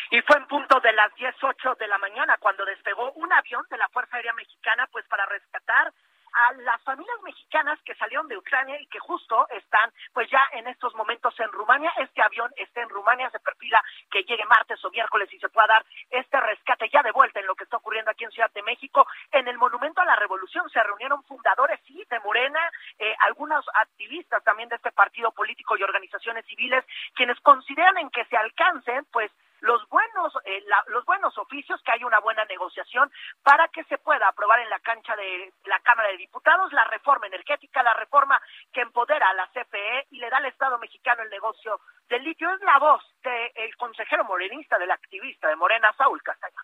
Y 0.09 0.19
fue 0.21 0.37
en 0.37 0.47
punto 0.47 0.79
de 0.79 0.91
las 0.91 1.13
10.08 1.13 1.77
de 1.77 1.87
la 1.87 1.99
mañana 1.99 2.35
cuando 2.39 2.65
despegó 2.65 3.11
un 3.11 3.31
avión 3.31 3.63
de 3.69 3.77
la 3.77 3.89
Fuerza 3.89 4.15
Aérea 4.15 4.33
Mexicana 4.33 4.89
pues 4.91 5.05
para 5.05 5.27
rescatar 5.27 5.93
a 6.37 6.53
las 6.53 6.81
familias 6.83 7.17
mexicanas 7.23 7.79
que 7.83 7.95
salieron 7.95 8.27
de 8.27 8.37
Ucrania 8.37 8.79
y 8.79 8.87
que 8.87 8.99
justo 8.99 9.47
están 9.49 9.91
pues 10.13 10.29
ya 10.29 10.47
en 10.53 10.67
estos 10.67 10.93
momentos 10.95 11.33
en 11.39 11.51
Rumania. 11.51 11.91
Este 11.97 12.21
avión 12.21 12.51
está 12.55 12.81
en 12.81 12.89
Rumania, 12.89 13.29
se 13.31 13.39
perfila 13.39 13.83
que 14.11 14.23
llegue 14.23 14.45
martes 14.45 14.83
o 14.85 14.91
miércoles 14.91 15.33
y 15.33 15.39
se 15.39 15.49
pueda 15.49 15.67
dar 15.67 15.85
este 16.09 16.39
rescate 16.39 16.89
ya 16.89 17.01
de 17.01 17.11
vuelta 17.11 17.39
en 17.39 17.47
lo 17.47 17.55
que 17.55 17.63
está 17.63 17.77
ocurriendo 17.77 18.11
aquí 18.11 18.23
en 18.23 18.31
Ciudad 18.31 18.51
de 18.53 18.61
México. 18.61 19.07
En 19.31 19.47
el 19.47 19.57
Monumento 19.57 20.01
a 20.01 20.05
la 20.05 20.15
Revolución 20.15 20.69
se 20.69 20.83
reunieron 20.83 21.23
fundadores, 21.23 21.79
sí, 21.87 22.03
de 22.09 22.19
Morena, 22.19 22.59
eh, 22.99 23.15
algunos 23.21 23.65
activistas 23.73 24.43
también 24.43 24.69
de 24.69 24.75
este 24.75 24.91
partido 24.91 25.31
político 25.31 25.75
y 25.75 25.83
organizaciones 25.83 26.45
civiles, 26.45 26.85
quienes 27.15 27.39
consideran 27.41 27.97
en 27.97 28.09
que 28.11 28.25
se 28.25 28.37
alcancen 28.37 29.05
pues 29.11 29.31
los 29.61 29.87
buenos 29.89 30.33
eh, 30.45 30.63
los 30.87 31.05
buenos 31.05 31.37
oficios 31.37 31.81
que 31.83 31.91
haya 31.91 32.05
una 32.05 32.19
buena 32.19 32.45
negociación 32.45 33.11
para 33.43 33.67
que 33.69 33.83
se 33.85 33.97
pueda 33.97 34.27
aprobar 34.27 34.59
en 34.59 34.69
la 34.69 34.79
cancha 34.79 35.15
de 35.15 35.53
la 35.65 35.79
Cámara 35.79 36.09
de 36.09 36.17
Diputados 36.17 36.71
la 36.73 36.85
reforma 36.85 37.27
energética 37.27 37.83
la 37.83 37.93
reforma 37.93 38.41
que 38.71 38.81
empodera 38.81 39.29
a 39.29 39.33
la 39.33 39.47
CFE 39.47 40.07
y 40.11 40.19
le 40.19 40.29
da 40.29 40.37
al 40.37 40.45
Estado 40.45 40.77
mexicano 40.77 41.23
el 41.23 41.29
negocio 41.29 41.79
del 42.09 42.23
litio 42.23 42.51
es 42.51 42.61
la 42.61 42.79
voz 42.79 43.03
del 43.23 43.75
consejero 43.77 44.23
morenista 44.25 44.77
del 44.77 44.91
activista 44.91 45.47
de 45.47 45.55
Morena 45.55 45.93
Saúl 45.97 46.21
Castaña 46.21 46.61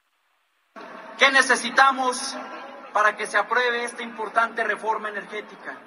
¿Qué 1.18 1.32
necesitamos 1.32 2.38
para 2.94 3.16
que 3.16 3.28
se 3.28 3.38
apruebe 3.38 3.84
esta 3.84 4.02
importante 4.02 4.64
reforma 4.64 5.10
energética? 5.10 5.78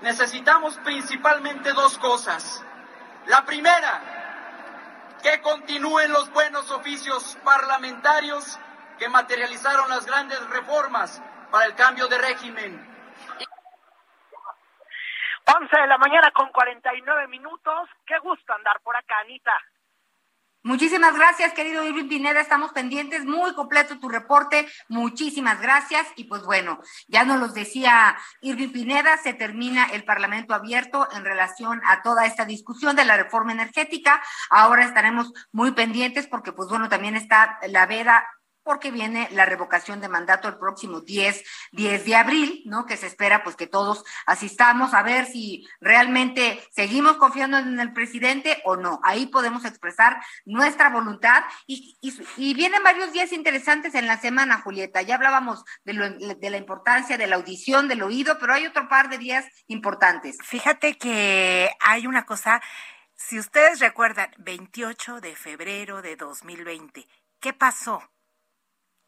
Necesitamos 0.00 0.78
principalmente 0.78 1.72
dos 1.72 1.98
cosas. 1.98 2.64
La 3.26 3.44
primera, 3.44 4.17
que 5.22 5.40
continúen 5.42 6.12
los 6.12 6.30
buenos 6.32 6.70
oficios 6.70 7.36
parlamentarios 7.44 8.58
que 8.98 9.08
materializaron 9.08 9.88
las 9.88 10.06
grandes 10.06 10.44
reformas 10.50 11.22
para 11.50 11.66
el 11.66 11.74
cambio 11.74 12.08
de 12.08 12.18
régimen. 12.18 12.98
11 15.46 15.80
de 15.80 15.86
la 15.86 15.98
mañana 15.98 16.30
con 16.32 16.50
49 16.50 17.26
minutos. 17.28 17.88
Qué 18.06 18.18
gusto 18.18 18.52
andar 18.52 18.80
por 18.80 18.94
acá, 18.96 19.18
Anita. 19.20 19.52
Muchísimas 20.68 21.16
gracias, 21.16 21.54
querido 21.54 21.82
Irving 21.82 22.08
Pineda. 22.08 22.42
Estamos 22.42 22.72
pendientes, 22.72 23.24
muy 23.24 23.54
completo 23.54 23.98
tu 23.98 24.10
reporte. 24.10 24.68
Muchísimas 24.88 25.62
gracias. 25.62 26.06
Y 26.14 26.24
pues 26.24 26.42
bueno, 26.42 26.78
ya 27.06 27.24
nos 27.24 27.40
los 27.40 27.54
decía 27.54 28.18
Irving 28.42 28.68
Pineda, 28.68 29.16
se 29.16 29.32
termina 29.32 29.86
el 29.86 30.04
Parlamento 30.04 30.52
abierto 30.52 31.08
en 31.12 31.24
relación 31.24 31.80
a 31.86 32.02
toda 32.02 32.26
esta 32.26 32.44
discusión 32.44 32.96
de 32.96 33.06
la 33.06 33.16
reforma 33.16 33.52
energética. 33.52 34.22
Ahora 34.50 34.84
estaremos 34.84 35.32
muy 35.52 35.72
pendientes 35.72 36.26
porque 36.26 36.52
pues 36.52 36.68
bueno, 36.68 36.90
también 36.90 37.16
está 37.16 37.58
la 37.66 37.86
veda 37.86 38.28
porque 38.68 38.90
viene 38.90 39.30
la 39.32 39.46
revocación 39.46 40.02
de 40.02 40.10
mandato 40.10 40.46
el 40.46 40.58
próximo 40.58 41.00
10, 41.00 41.42
10 41.72 42.04
de 42.04 42.14
abril, 42.14 42.62
¿no? 42.66 42.84
Que 42.84 42.98
se 42.98 43.06
espera 43.06 43.42
pues 43.42 43.56
que 43.56 43.66
todos 43.66 44.04
asistamos 44.26 44.92
a 44.92 45.02
ver 45.02 45.24
si 45.24 45.66
realmente 45.80 46.62
seguimos 46.70 47.16
confiando 47.16 47.56
en 47.56 47.80
el 47.80 47.94
presidente 47.94 48.60
o 48.66 48.76
no. 48.76 49.00
Ahí 49.04 49.24
podemos 49.24 49.64
expresar 49.64 50.18
nuestra 50.44 50.90
voluntad 50.90 51.44
y, 51.66 51.96
y, 52.02 52.52
vienen 52.52 52.82
varios 52.82 53.10
días 53.10 53.32
interesantes 53.32 53.94
en 53.94 54.06
la 54.06 54.18
semana, 54.18 54.60
Julieta. 54.60 55.00
Ya 55.00 55.14
hablábamos 55.14 55.64
de, 55.84 55.94
lo, 55.94 56.10
de 56.10 56.50
la 56.50 56.58
importancia 56.58 57.16
de 57.16 57.26
la 57.26 57.36
audición, 57.36 57.88
del 57.88 58.02
oído, 58.02 58.36
pero 58.38 58.52
hay 58.52 58.66
otro 58.66 58.86
par 58.86 59.08
de 59.08 59.16
días 59.16 59.46
importantes. 59.68 60.36
Fíjate 60.44 60.98
que 60.98 61.70
hay 61.80 62.06
una 62.06 62.26
cosa, 62.26 62.60
si 63.14 63.38
ustedes 63.38 63.80
recuerdan, 63.80 64.30
28 64.36 65.22
de 65.22 65.34
febrero 65.36 66.02
de 66.02 66.16
2020, 66.16 67.08
¿qué 67.40 67.54
pasó? 67.54 68.02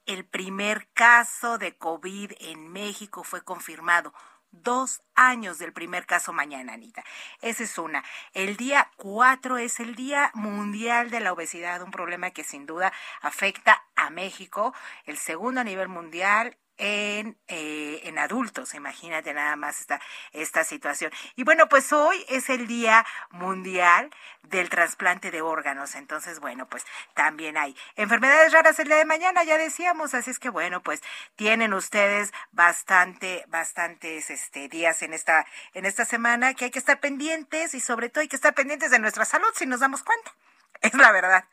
El 0.07 0.25
primer 0.25 0.89
caso 0.93 1.59
de 1.59 1.77
COVID 1.77 2.33
en 2.41 2.73
México 2.73 3.25
fue 3.25 3.43
confirmado. 3.43 4.13
Dos 4.53 5.03
años 5.15 5.59
del 5.59 5.73
primer 5.73 6.07
caso 6.07 6.33
mañana, 6.33 6.73
Anita. 6.73 7.05
Esa 7.41 7.63
es 7.63 7.79
una. 7.79 8.05
El 8.33 8.57
día 8.57 8.91
cuatro 8.97 9.59
es 9.59 9.79
el 9.79 9.95
Día 9.95 10.33
Mundial 10.35 11.11
de 11.11 11.21
la 11.21 11.33
Obesidad, 11.33 11.83
un 11.83 11.93
problema 11.93 12.33
que 12.33 12.43
sin 12.43 12.67
duda 12.67 12.93
afecta 13.23 13.85
a 13.95 14.11
México. 14.11 14.75
El 15.05 15.19
segundo 15.19 15.61
a 15.61 15.65
nivel 15.65 15.89
mundial 15.89 16.57
en, 16.81 17.37
eh, 17.47 18.01
en 18.05 18.19
adultos. 18.19 18.75
Imagínate 18.75 19.35
nada 19.35 19.55
más 19.55 19.81
esta, 19.81 20.01
esta 20.33 20.65
situación. 20.65 21.13
Y 21.37 21.45
bueno, 21.45 21.69
pues 21.69 21.93
hoy 21.93 22.25
es 22.29 22.49
el 22.49 22.67
Día 22.67 23.07
Mundial 23.31 24.11
del 24.45 24.71
Trasplante 24.71 25.31
de 25.31 25.43
Órganos. 25.43 25.95
Entonces, 25.95 26.41
bueno, 26.41 26.67
pues 26.67 26.85
también 27.15 27.59
hay 27.59 27.77
enfermedades 27.97 28.53
raras 28.53 28.79
el 28.79 28.89
día 28.89 28.97
de 28.97 29.05
mañana, 29.05 29.45
ya 29.45 29.59
decíamos. 29.59 30.15
Así 30.15 30.31
es 30.31 30.39
que 30.39 30.49
bueno, 30.49 30.83
pues 30.83 31.03
tienen 31.37 31.75
ustedes 31.75 32.33
bastante, 32.51 33.45
bastantes 33.49 34.31
este, 34.31 34.69
días 34.69 35.03
en 35.03 35.13
esta, 35.13 35.47
en 35.75 35.85
esta 35.85 36.07
semana 36.07 36.55
que 36.55 36.65
hay 36.65 36.71
que 36.71 36.79
estar 36.79 36.99
pendientes 36.99 37.75
y 37.75 37.81
sobre 37.81 38.09
todo 38.09 38.23
hay 38.23 38.29
que 38.29 38.37
estar 38.37 38.55
pendientes 38.55 38.91
de 38.91 38.99
nuestra 38.99 39.27
salud 39.27 39.49
si 39.55 39.67
nos 39.67 39.81
damos 39.81 40.03
cuenta. 40.03 40.35
Es 40.81 40.95
la 40.95 41.13
verdad. 41.13 41.45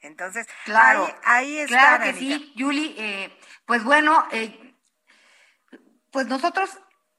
Entonces, 0.00 0.46
claro, 0.64 1.14
ahí, 1.24 1.58
está. 1.58 1.98
Claro 1.98 2.04
que 2.04 2.14
sí, 2.14 2.54
Julie. 2.56 2.94
Eh, 2.96 3.38
pues 3.66 3.84
bueno, 3.84 4.26
eh, 4.32 4.69
pues 6.10 6.26
nosotros 6.26 6.70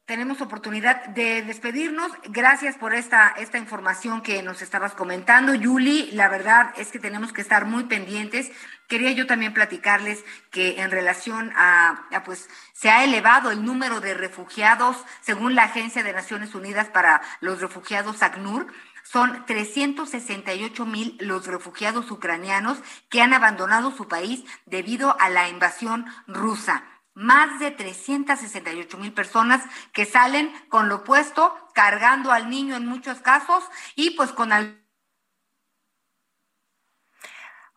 tenemos 0.06 0.42
oportunidad 0.42 1.06
de 1.10 1.42
despedirnos. 1.42 2.12
Gracias 2.26 2.76
por 2.76 2.94
esta, 2.94 3.30
esta 3.38 3.58
información 3.58 4.22
que 4.22 4.44
nos 4.44 4.62
estabas 4.62 4.94
comentando, 4.94 5.54
Yuli. 5.54 6.12
La 6.12 6.28
verdad 6.28 6.74
es 6.76 6.92
que 6.92 7.00
tenemos 7.00 7.32
que 7.32 7.40
estar 7.40 7.66
muy 7.66 7.86
pendientes. 7.86 8.52
Quería 8.90 9.14
yo 9.14 9.26
también 9.26 9.54
platicarles 9.54 10.26
que 10.50 10.82
en 10.82 10.92
relación 10.92 11.54
a, 11.56 12.10
pues, 12.26 12.50
se 12.74 12.90
ha 12.90 13.06
elevado 13.06 13.52
el 13.52 13.64
número 13.64 14.02
de 14.02 14.14
refugiados, 14.14 14.98
según 15.22 15.56
la 15.56 15.64
Agencia 15.64 16.04
de 16.04 16.12
Naciones 16.12 16.56
Unidas 16.56 16.90
para 16.90 17.22
los 17.40 17.62
Refugiados 17.62 18.22
ACNUR. 18.22 18.68
Son 19.04 19.46
368 19.46 20.86
mil 20.86 21.18
los 21.22 21.48
refugiados 21.48 22.12
ucranianos 22.12 22.80
que 23.10 23.22
han 23.22 23.34
abandonado 23.34 23.92
su 23.92 24.08
país 24.08 24.44
debido 24.66 25.16
a 25.20 25.30
la 25.30 25.48
invasión 25.48 26.06
rusa 26.28 26.84
más 27.22 27.60
de 27.60 27.72
368 27.72 28.98
mil 28.98 29.14
personas 29.14 29.64
que 29.94 30.06
salen 30.06 30.52
con 30.70 30.90
lo 30.90 30.98
opuesto, 30.98 31.56
cargando 31.74 32.32
al 32.32 32.50
niño 32.50 32.76
en 32.76 32.86
muchos 32.86 33.20
casos 33.20 33.64
y 33.96 34.12
pues 34.12 34.32
con 34.32 34.52
al... 34.52 34.84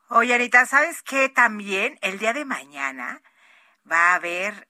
Oye, 0.09 0.34
Anita, 0.34 0.64
¿sabes 0.66 1.03
qué? 1.03 1.28
También 1.28 1.99
el 2.01 2.18
día 2.18 2.32
de 2.32 2.45
mañana 2.45 3.20
va 3.90 4.12
a 4.12 4.14
haber 4.14 4.68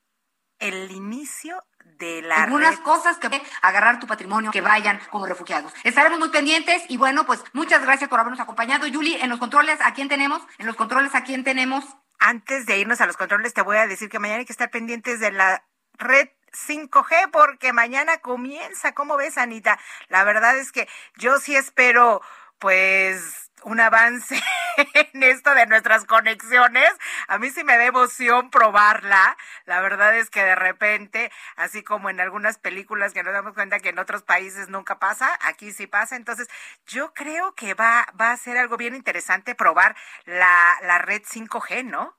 el 0.58 0.90
inicio 0.90 1.64
de 1.84 2.22
la 2.22 2.42
algunas 2.42 2.80
cosas 2.80 3.18
que 3.18 3.28
agarrar 3.62 4.00
tu 4.00 4.06
patrimonio 4.06 4.50
que 4.50 4.60
vayan 4.60 5.00
como 5.10 5.26
refugiados. 5.26 5.72
Estaremos 5.84 6.18
muy 6.18 6.30
pendientes 6.30 6.82
y 6.88 6.96
bueno, 6.96 7.26
pues 7.26 7.44
muchas 7.52 7.82
gracias 7.82 8.10
por 8.10 8.18
habernos 8.18 8.40
acompañado. 8.40 8.86
Yuli, 8.86 9.14
en 9.16 9.28
los 9.28 9.38
controles, 9.38 9.78
¿a 9.80 9.92
quién 9.94 10.08
tenemos? 10.08 10.42
En 10.58 10.66
los 10.66 10.76
controles, 10.76 11.14
¿a 11.14 11.22
quién 11.22 11.44
tenemos? 11.44 11.84
Antes 12.18 12.66
de 12.66 12.78
irnos 12.78 13.00
a 13.00 13.06
los 13.06 13.16
controles, 13.16 13.54
te 13.54 13.62
voy 13.62 13.76
a 13.76 13.86
decir 13.86 14.08
que 14.08 14.18
mañana 14.18 14.40
hay 14.40 14.46
que 14.46 14.52
estar 14.52 14.70
pendientes 14.70 15.20
de 15.20 15.30
la 15.32 15.66
red 15.98 16.28
5G 16.52 17.30
porque 17.32 17.72
mañana 17.72 18.18
comienza. 18.18 18.92
¿Cómo 18.92 19.16
ves, 19.16 19.38
Anita? 19.38 19.78
La 20.08 20.24
verdad 20.24 20.56
es 20.58 20.72
que 20.72 20.88
yo 21.16 21.38
sí 21.38 21.56
espero, 21.56 22.22
pues, 22.58 23.43
un 23.64 23.80
avance 23.80 24.40
en 24.94 25.22
esto 25.22 25.54
de 25.54 25.66
nuestras 25.66 26.04
conexiones. 26.04 26.90
A 27.28 27.38
mí 27.38 27.50
sí 27.50 27.64
me 27.64 27.76
da 27.76 27.84
emoción 27.84 28.50
probarla. 28.50 29.36
La 29.64 29.80
verdad 29.80 30.16
es 30.16 30.30
que 30.30 30.42
de 30.44 30.54
repente, 30.54 31.30
así 31.56 31.82
como 31.82 32.10
en 32.10 32.20
algunas 32.20 32.58
películas 32.58 33.12
que 33.12 33.22
nos 33.22 33.32
damos 33.32 33.54
cuenta 33.54 33.80
que 33.80 33.90
en 33.90 33.98
otros 33.98 34.22
países 34.22 34.68
nunca 34.68 34.98
pasa, 34.98 35.38
aquí 35.42 35.72
sí 35.72 35.86
pasa. 35.86 36.16
Entonces, 36.16 36.48
yo 36.86 37.12
creo 37.14 37.54
que 37.54 37.74
va, 37.74 38.06
va 38.20 38.32
a 38.32 38.36
ser 38.36 38.56
algo 38.56 38.76
bien 38.76 38.94
interesante 38.94 39.54
probar 39.54 39.96
la, 40.24 40.76
la 40.82 40.98
red 40.98 41.22
5G, 41.22 41.84
¿no? 41.84 42.16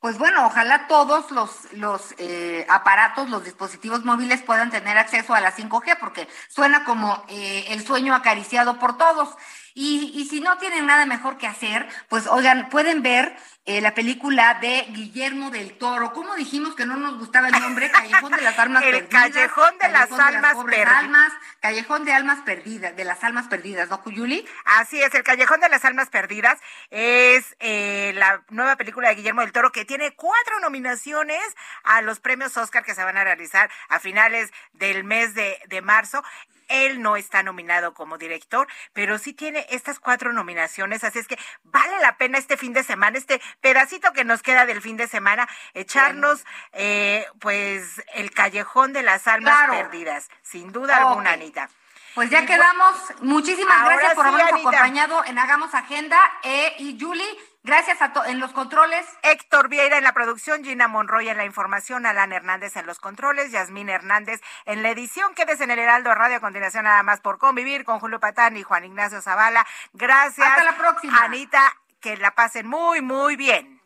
Pues 0.00 0.16
bueno, 0.16 0.46
ojalá 0.46 0.86
todos 0.86 1.32
los, 1.32 1.72
los 1.72 2.14
eh, 2.18 2.64
aparatos, 2.68 3.28
los 3.30 3.42
dispositivos 3.42 4.04
móviles 4.04 4.42
puedan 4.42 4.70
tener 4.70 4.96
acceso 4.96 5.34
a 5.34 5.40
la 5.40 5.52
5G, 5.52 5.98
porque 5.98 6.28
suena 6.48 6.84
como 6.84 7.24
eh, 7.28 7.64
el 7.70 7.84
sueño 7.84 8.14
acariciado 8.14 8.78
por 8.78 8.96
todos. 8.96 9.36
Y, 9.80 10.10
y 10.12 10.24
si 10.24 10.40
no 10.40 10.58
tienen 10.58 10.86
nada 10.86 11.06
mejor 11.06 11.38
que 11.38 11.46
hacer, 11.46 11.88
pues 12.08 12.26
oigan, 12.26 12.68
pueden 12.68 13.00
ver 13.00 13.36
eh, 13.64 13.80
la 13.80 13.94
película 13.94 14.54
de 14.54 14.86
Guillermo 14.88 15.52
del 15.52 15.78
Toro. 15.78 16.12
¿Cómo 16.12 16.34
dijimos 16.34 16.74
que 16.74 16.84
no 16.84 16.96
nos 16.96 17.16
gustaba 17.16 17.46
el 17.46 17.60
nombre? 17.60 17.88
Callejón 17.92 18.32
de 18.32 18.42
las 18.42 18.58
Almas 18.58 18.82
el 18.82 18.90
Perdidas. 18.90 19.30
Callejón 19.30 19.78
de 19.78 19.88
las 19.90 20.10
Almas 20.10 20.56
Perdidas. 20.56 20.88
Almas, 20.96 21.32
Callejón 21.60 22.04
de 22.04 22.12
Almas 22.12 22.38
Perdidas, 22.40 22.96
de 22.96 23.04
las 23.04 23.22
Almas 23.22 23.46
Perdidas, 23.46 23.88
¿no, 23.88 24.02
Cuyuli? 24.02 24.44
Así 24.64 25.00
es, 25.00 25.14
el 25.14 25.22
Callejón 25.22 25.60
de 25.60 25.68
las 25.68 25.84
Almas 25.84 26.08
Perdidas 26.08 26.58
es 26.90 27.54
eh, 27.60 28.10
la 28.16 28.42
nueva 28.48 28.74
película 28.74 29.10
de 29.10 29.14
Guillermo 29.14 29.42
del 29.42 29.52
Toro 29.52 29.70
que 29.70 29.84
tiene 29.84 30.10
cuatro 30.16 30.58
nominaciones 30.58 31.54
a 31.84 32.02
los 32.02 32.18
premios 32.18 32.56
Oscar 32.56 32.84
que 32.84 32.96
se 32.96 33.04
van 33.04 33.16
a 33.16 33.22
realizar 33.22 33.70
a 33.90 34.00
finales 34.00 34.50
del 34.72 35.04
mes 35.04 35.34
de, 35.34 35.56
de 35.68 35.82
marzo. 35.82 36.24
Él 36.68 37.02
no 37.02 37.16
está 37.16 37.42
nominado 37.42 37.94
como 37.94 38.18
director, 38.18 38.68
pero 38.92 39.18
sí 39.18 39.32
tiene 39.32 39.66
estas 39.70 39.98
cuatro 40.00 40.32
nominaciones, 40.32 41.04
así 41.04 41.18
es 41.18 41.26
que 41.28 41.38
vale 41.64 41.98
la 42.00 42.16
pena 42.16 42.38
este 42.38 42.56
fin 42.56 42.72
de 42.72 42.82
semana, 42.84 43.18
este 43.18 43.40
pedacito 43.60 44.12
que 44.12 44.24
nos 44.24 44.42
queda 44.42 44.66
del 44.66 44.80
fin 44.82 44.96
de 44.96 45.08
semana, 45.08 45.48
echarnos 45.74 46.44
eh, 46.72 47.26
pues 47.40 48.02
el 48.14 48.30
callejón 48.32 48.92
de 48.92 49.02
las 49.02 49.26
almas 49.26 49.54
Claro. 49.54 49.72
perdidas, 49.72 50.28
sin 50.42 50.72
duda 50.72 50.96
alguna, 50.98 51.32
Anita. 51.32 51.68
Pues 52.14 52.30
ya 52.30 52.42
Y 52.42 52.46
quedamos. 52.46 52.96
Muchísimas 53.20 53.84
gracias 53.84 54.14
por 54.14 54.26
habernos 54.26 54.50
acompañado 54.60 55.24
en 55.24 55.38
Hagamos 55.38 55.72
Agenda. 55.74 56.18
Eh, 56.42 56.74
y 56.78 56.98
Julie, 57.00 57.24
gracias 57.68 58.00
a 58.02 58.12
to- 58.12 58.24
en 58.24 58.40
los 58.40 58.52
controles. 58.52 59.06
Héctor 59.22 59.68
Vieira 59.68 59.98
en 59.98 60.04
la 60.04 60.12
producción, 60.12 60.64
Gina 60.64 60.88
Monroy 60.88 61.28
en 61.28 61.36
la 61.36 61.44
información, 61.44 62.06
Alan 62.06 62.32
Hernández 62.32 62.76
en 62.76 62.86
los 62.86 62.98
controles, 62.98 63.52
Yasmín 63.52 63.88
Hernández 63.90 64.40
en 64.64 64.82
la 64.82 64.90
edición. 64.90 65.34
Quédese 65.34 65.64
en 65.64 65.70
el 65.70 65.78
Heraldo 65.78 66.14
Radio 66.14 66.38
a 66.38 66.40
continuación 66.40 66.84
nada 66.84 67.02
más 67.02 67.20
por 67.20 67.38
convivir 67.38 67.84
con 67.84 68.00
Julio 68.00 68.18
Patán 68.20 68.56
y 68.56 68.62
Juan 68.62 68.84
Ignacio 68.86 69.20
Zavala. 69.22 69.66
Gracias. 69.92 70.46
Hasta 70.48 70.64
la 70.64 70.76
próxima. 70.76 71.22
Anita, 71.22 71.76
que 72.00 72.16
la 72.16 72.32
pasen 72.34 72.66
muy, 72.66 73.02
muy 73.02 73.36
bien. 73.36 73.78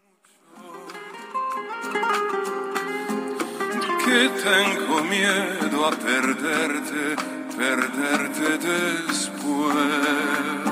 que 4.05 4.29
tengo 4.29 5.03
miedo 5.05 5.87
a 5.87 5.91
perderte, 5.93 7.17
perderte 7.57 8.59
después. 8.59 10.72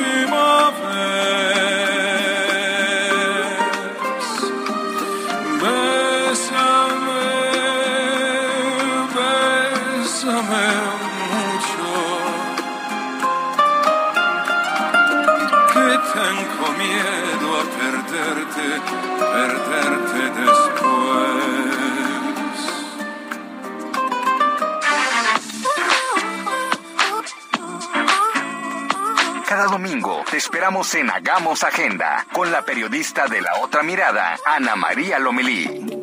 Cada 29.51 29.65
domingo 29.65 30.23
te 30.31 30.37
esperamos 30.37 30.95
en 30.95 31.09
Hagamos 31.09 31.65
Agenda 31.65 32.25
con 32.31 32.53
la 32.53 32.61
periodista 32.61 33.27
de 33.27 33.41
la 33.41 33.55
otra 33.61 33.83
mirada, 33.83 34.37
Ana 34.45 34.77
María 34.77 35.19
Lomelí. 35.19 36.00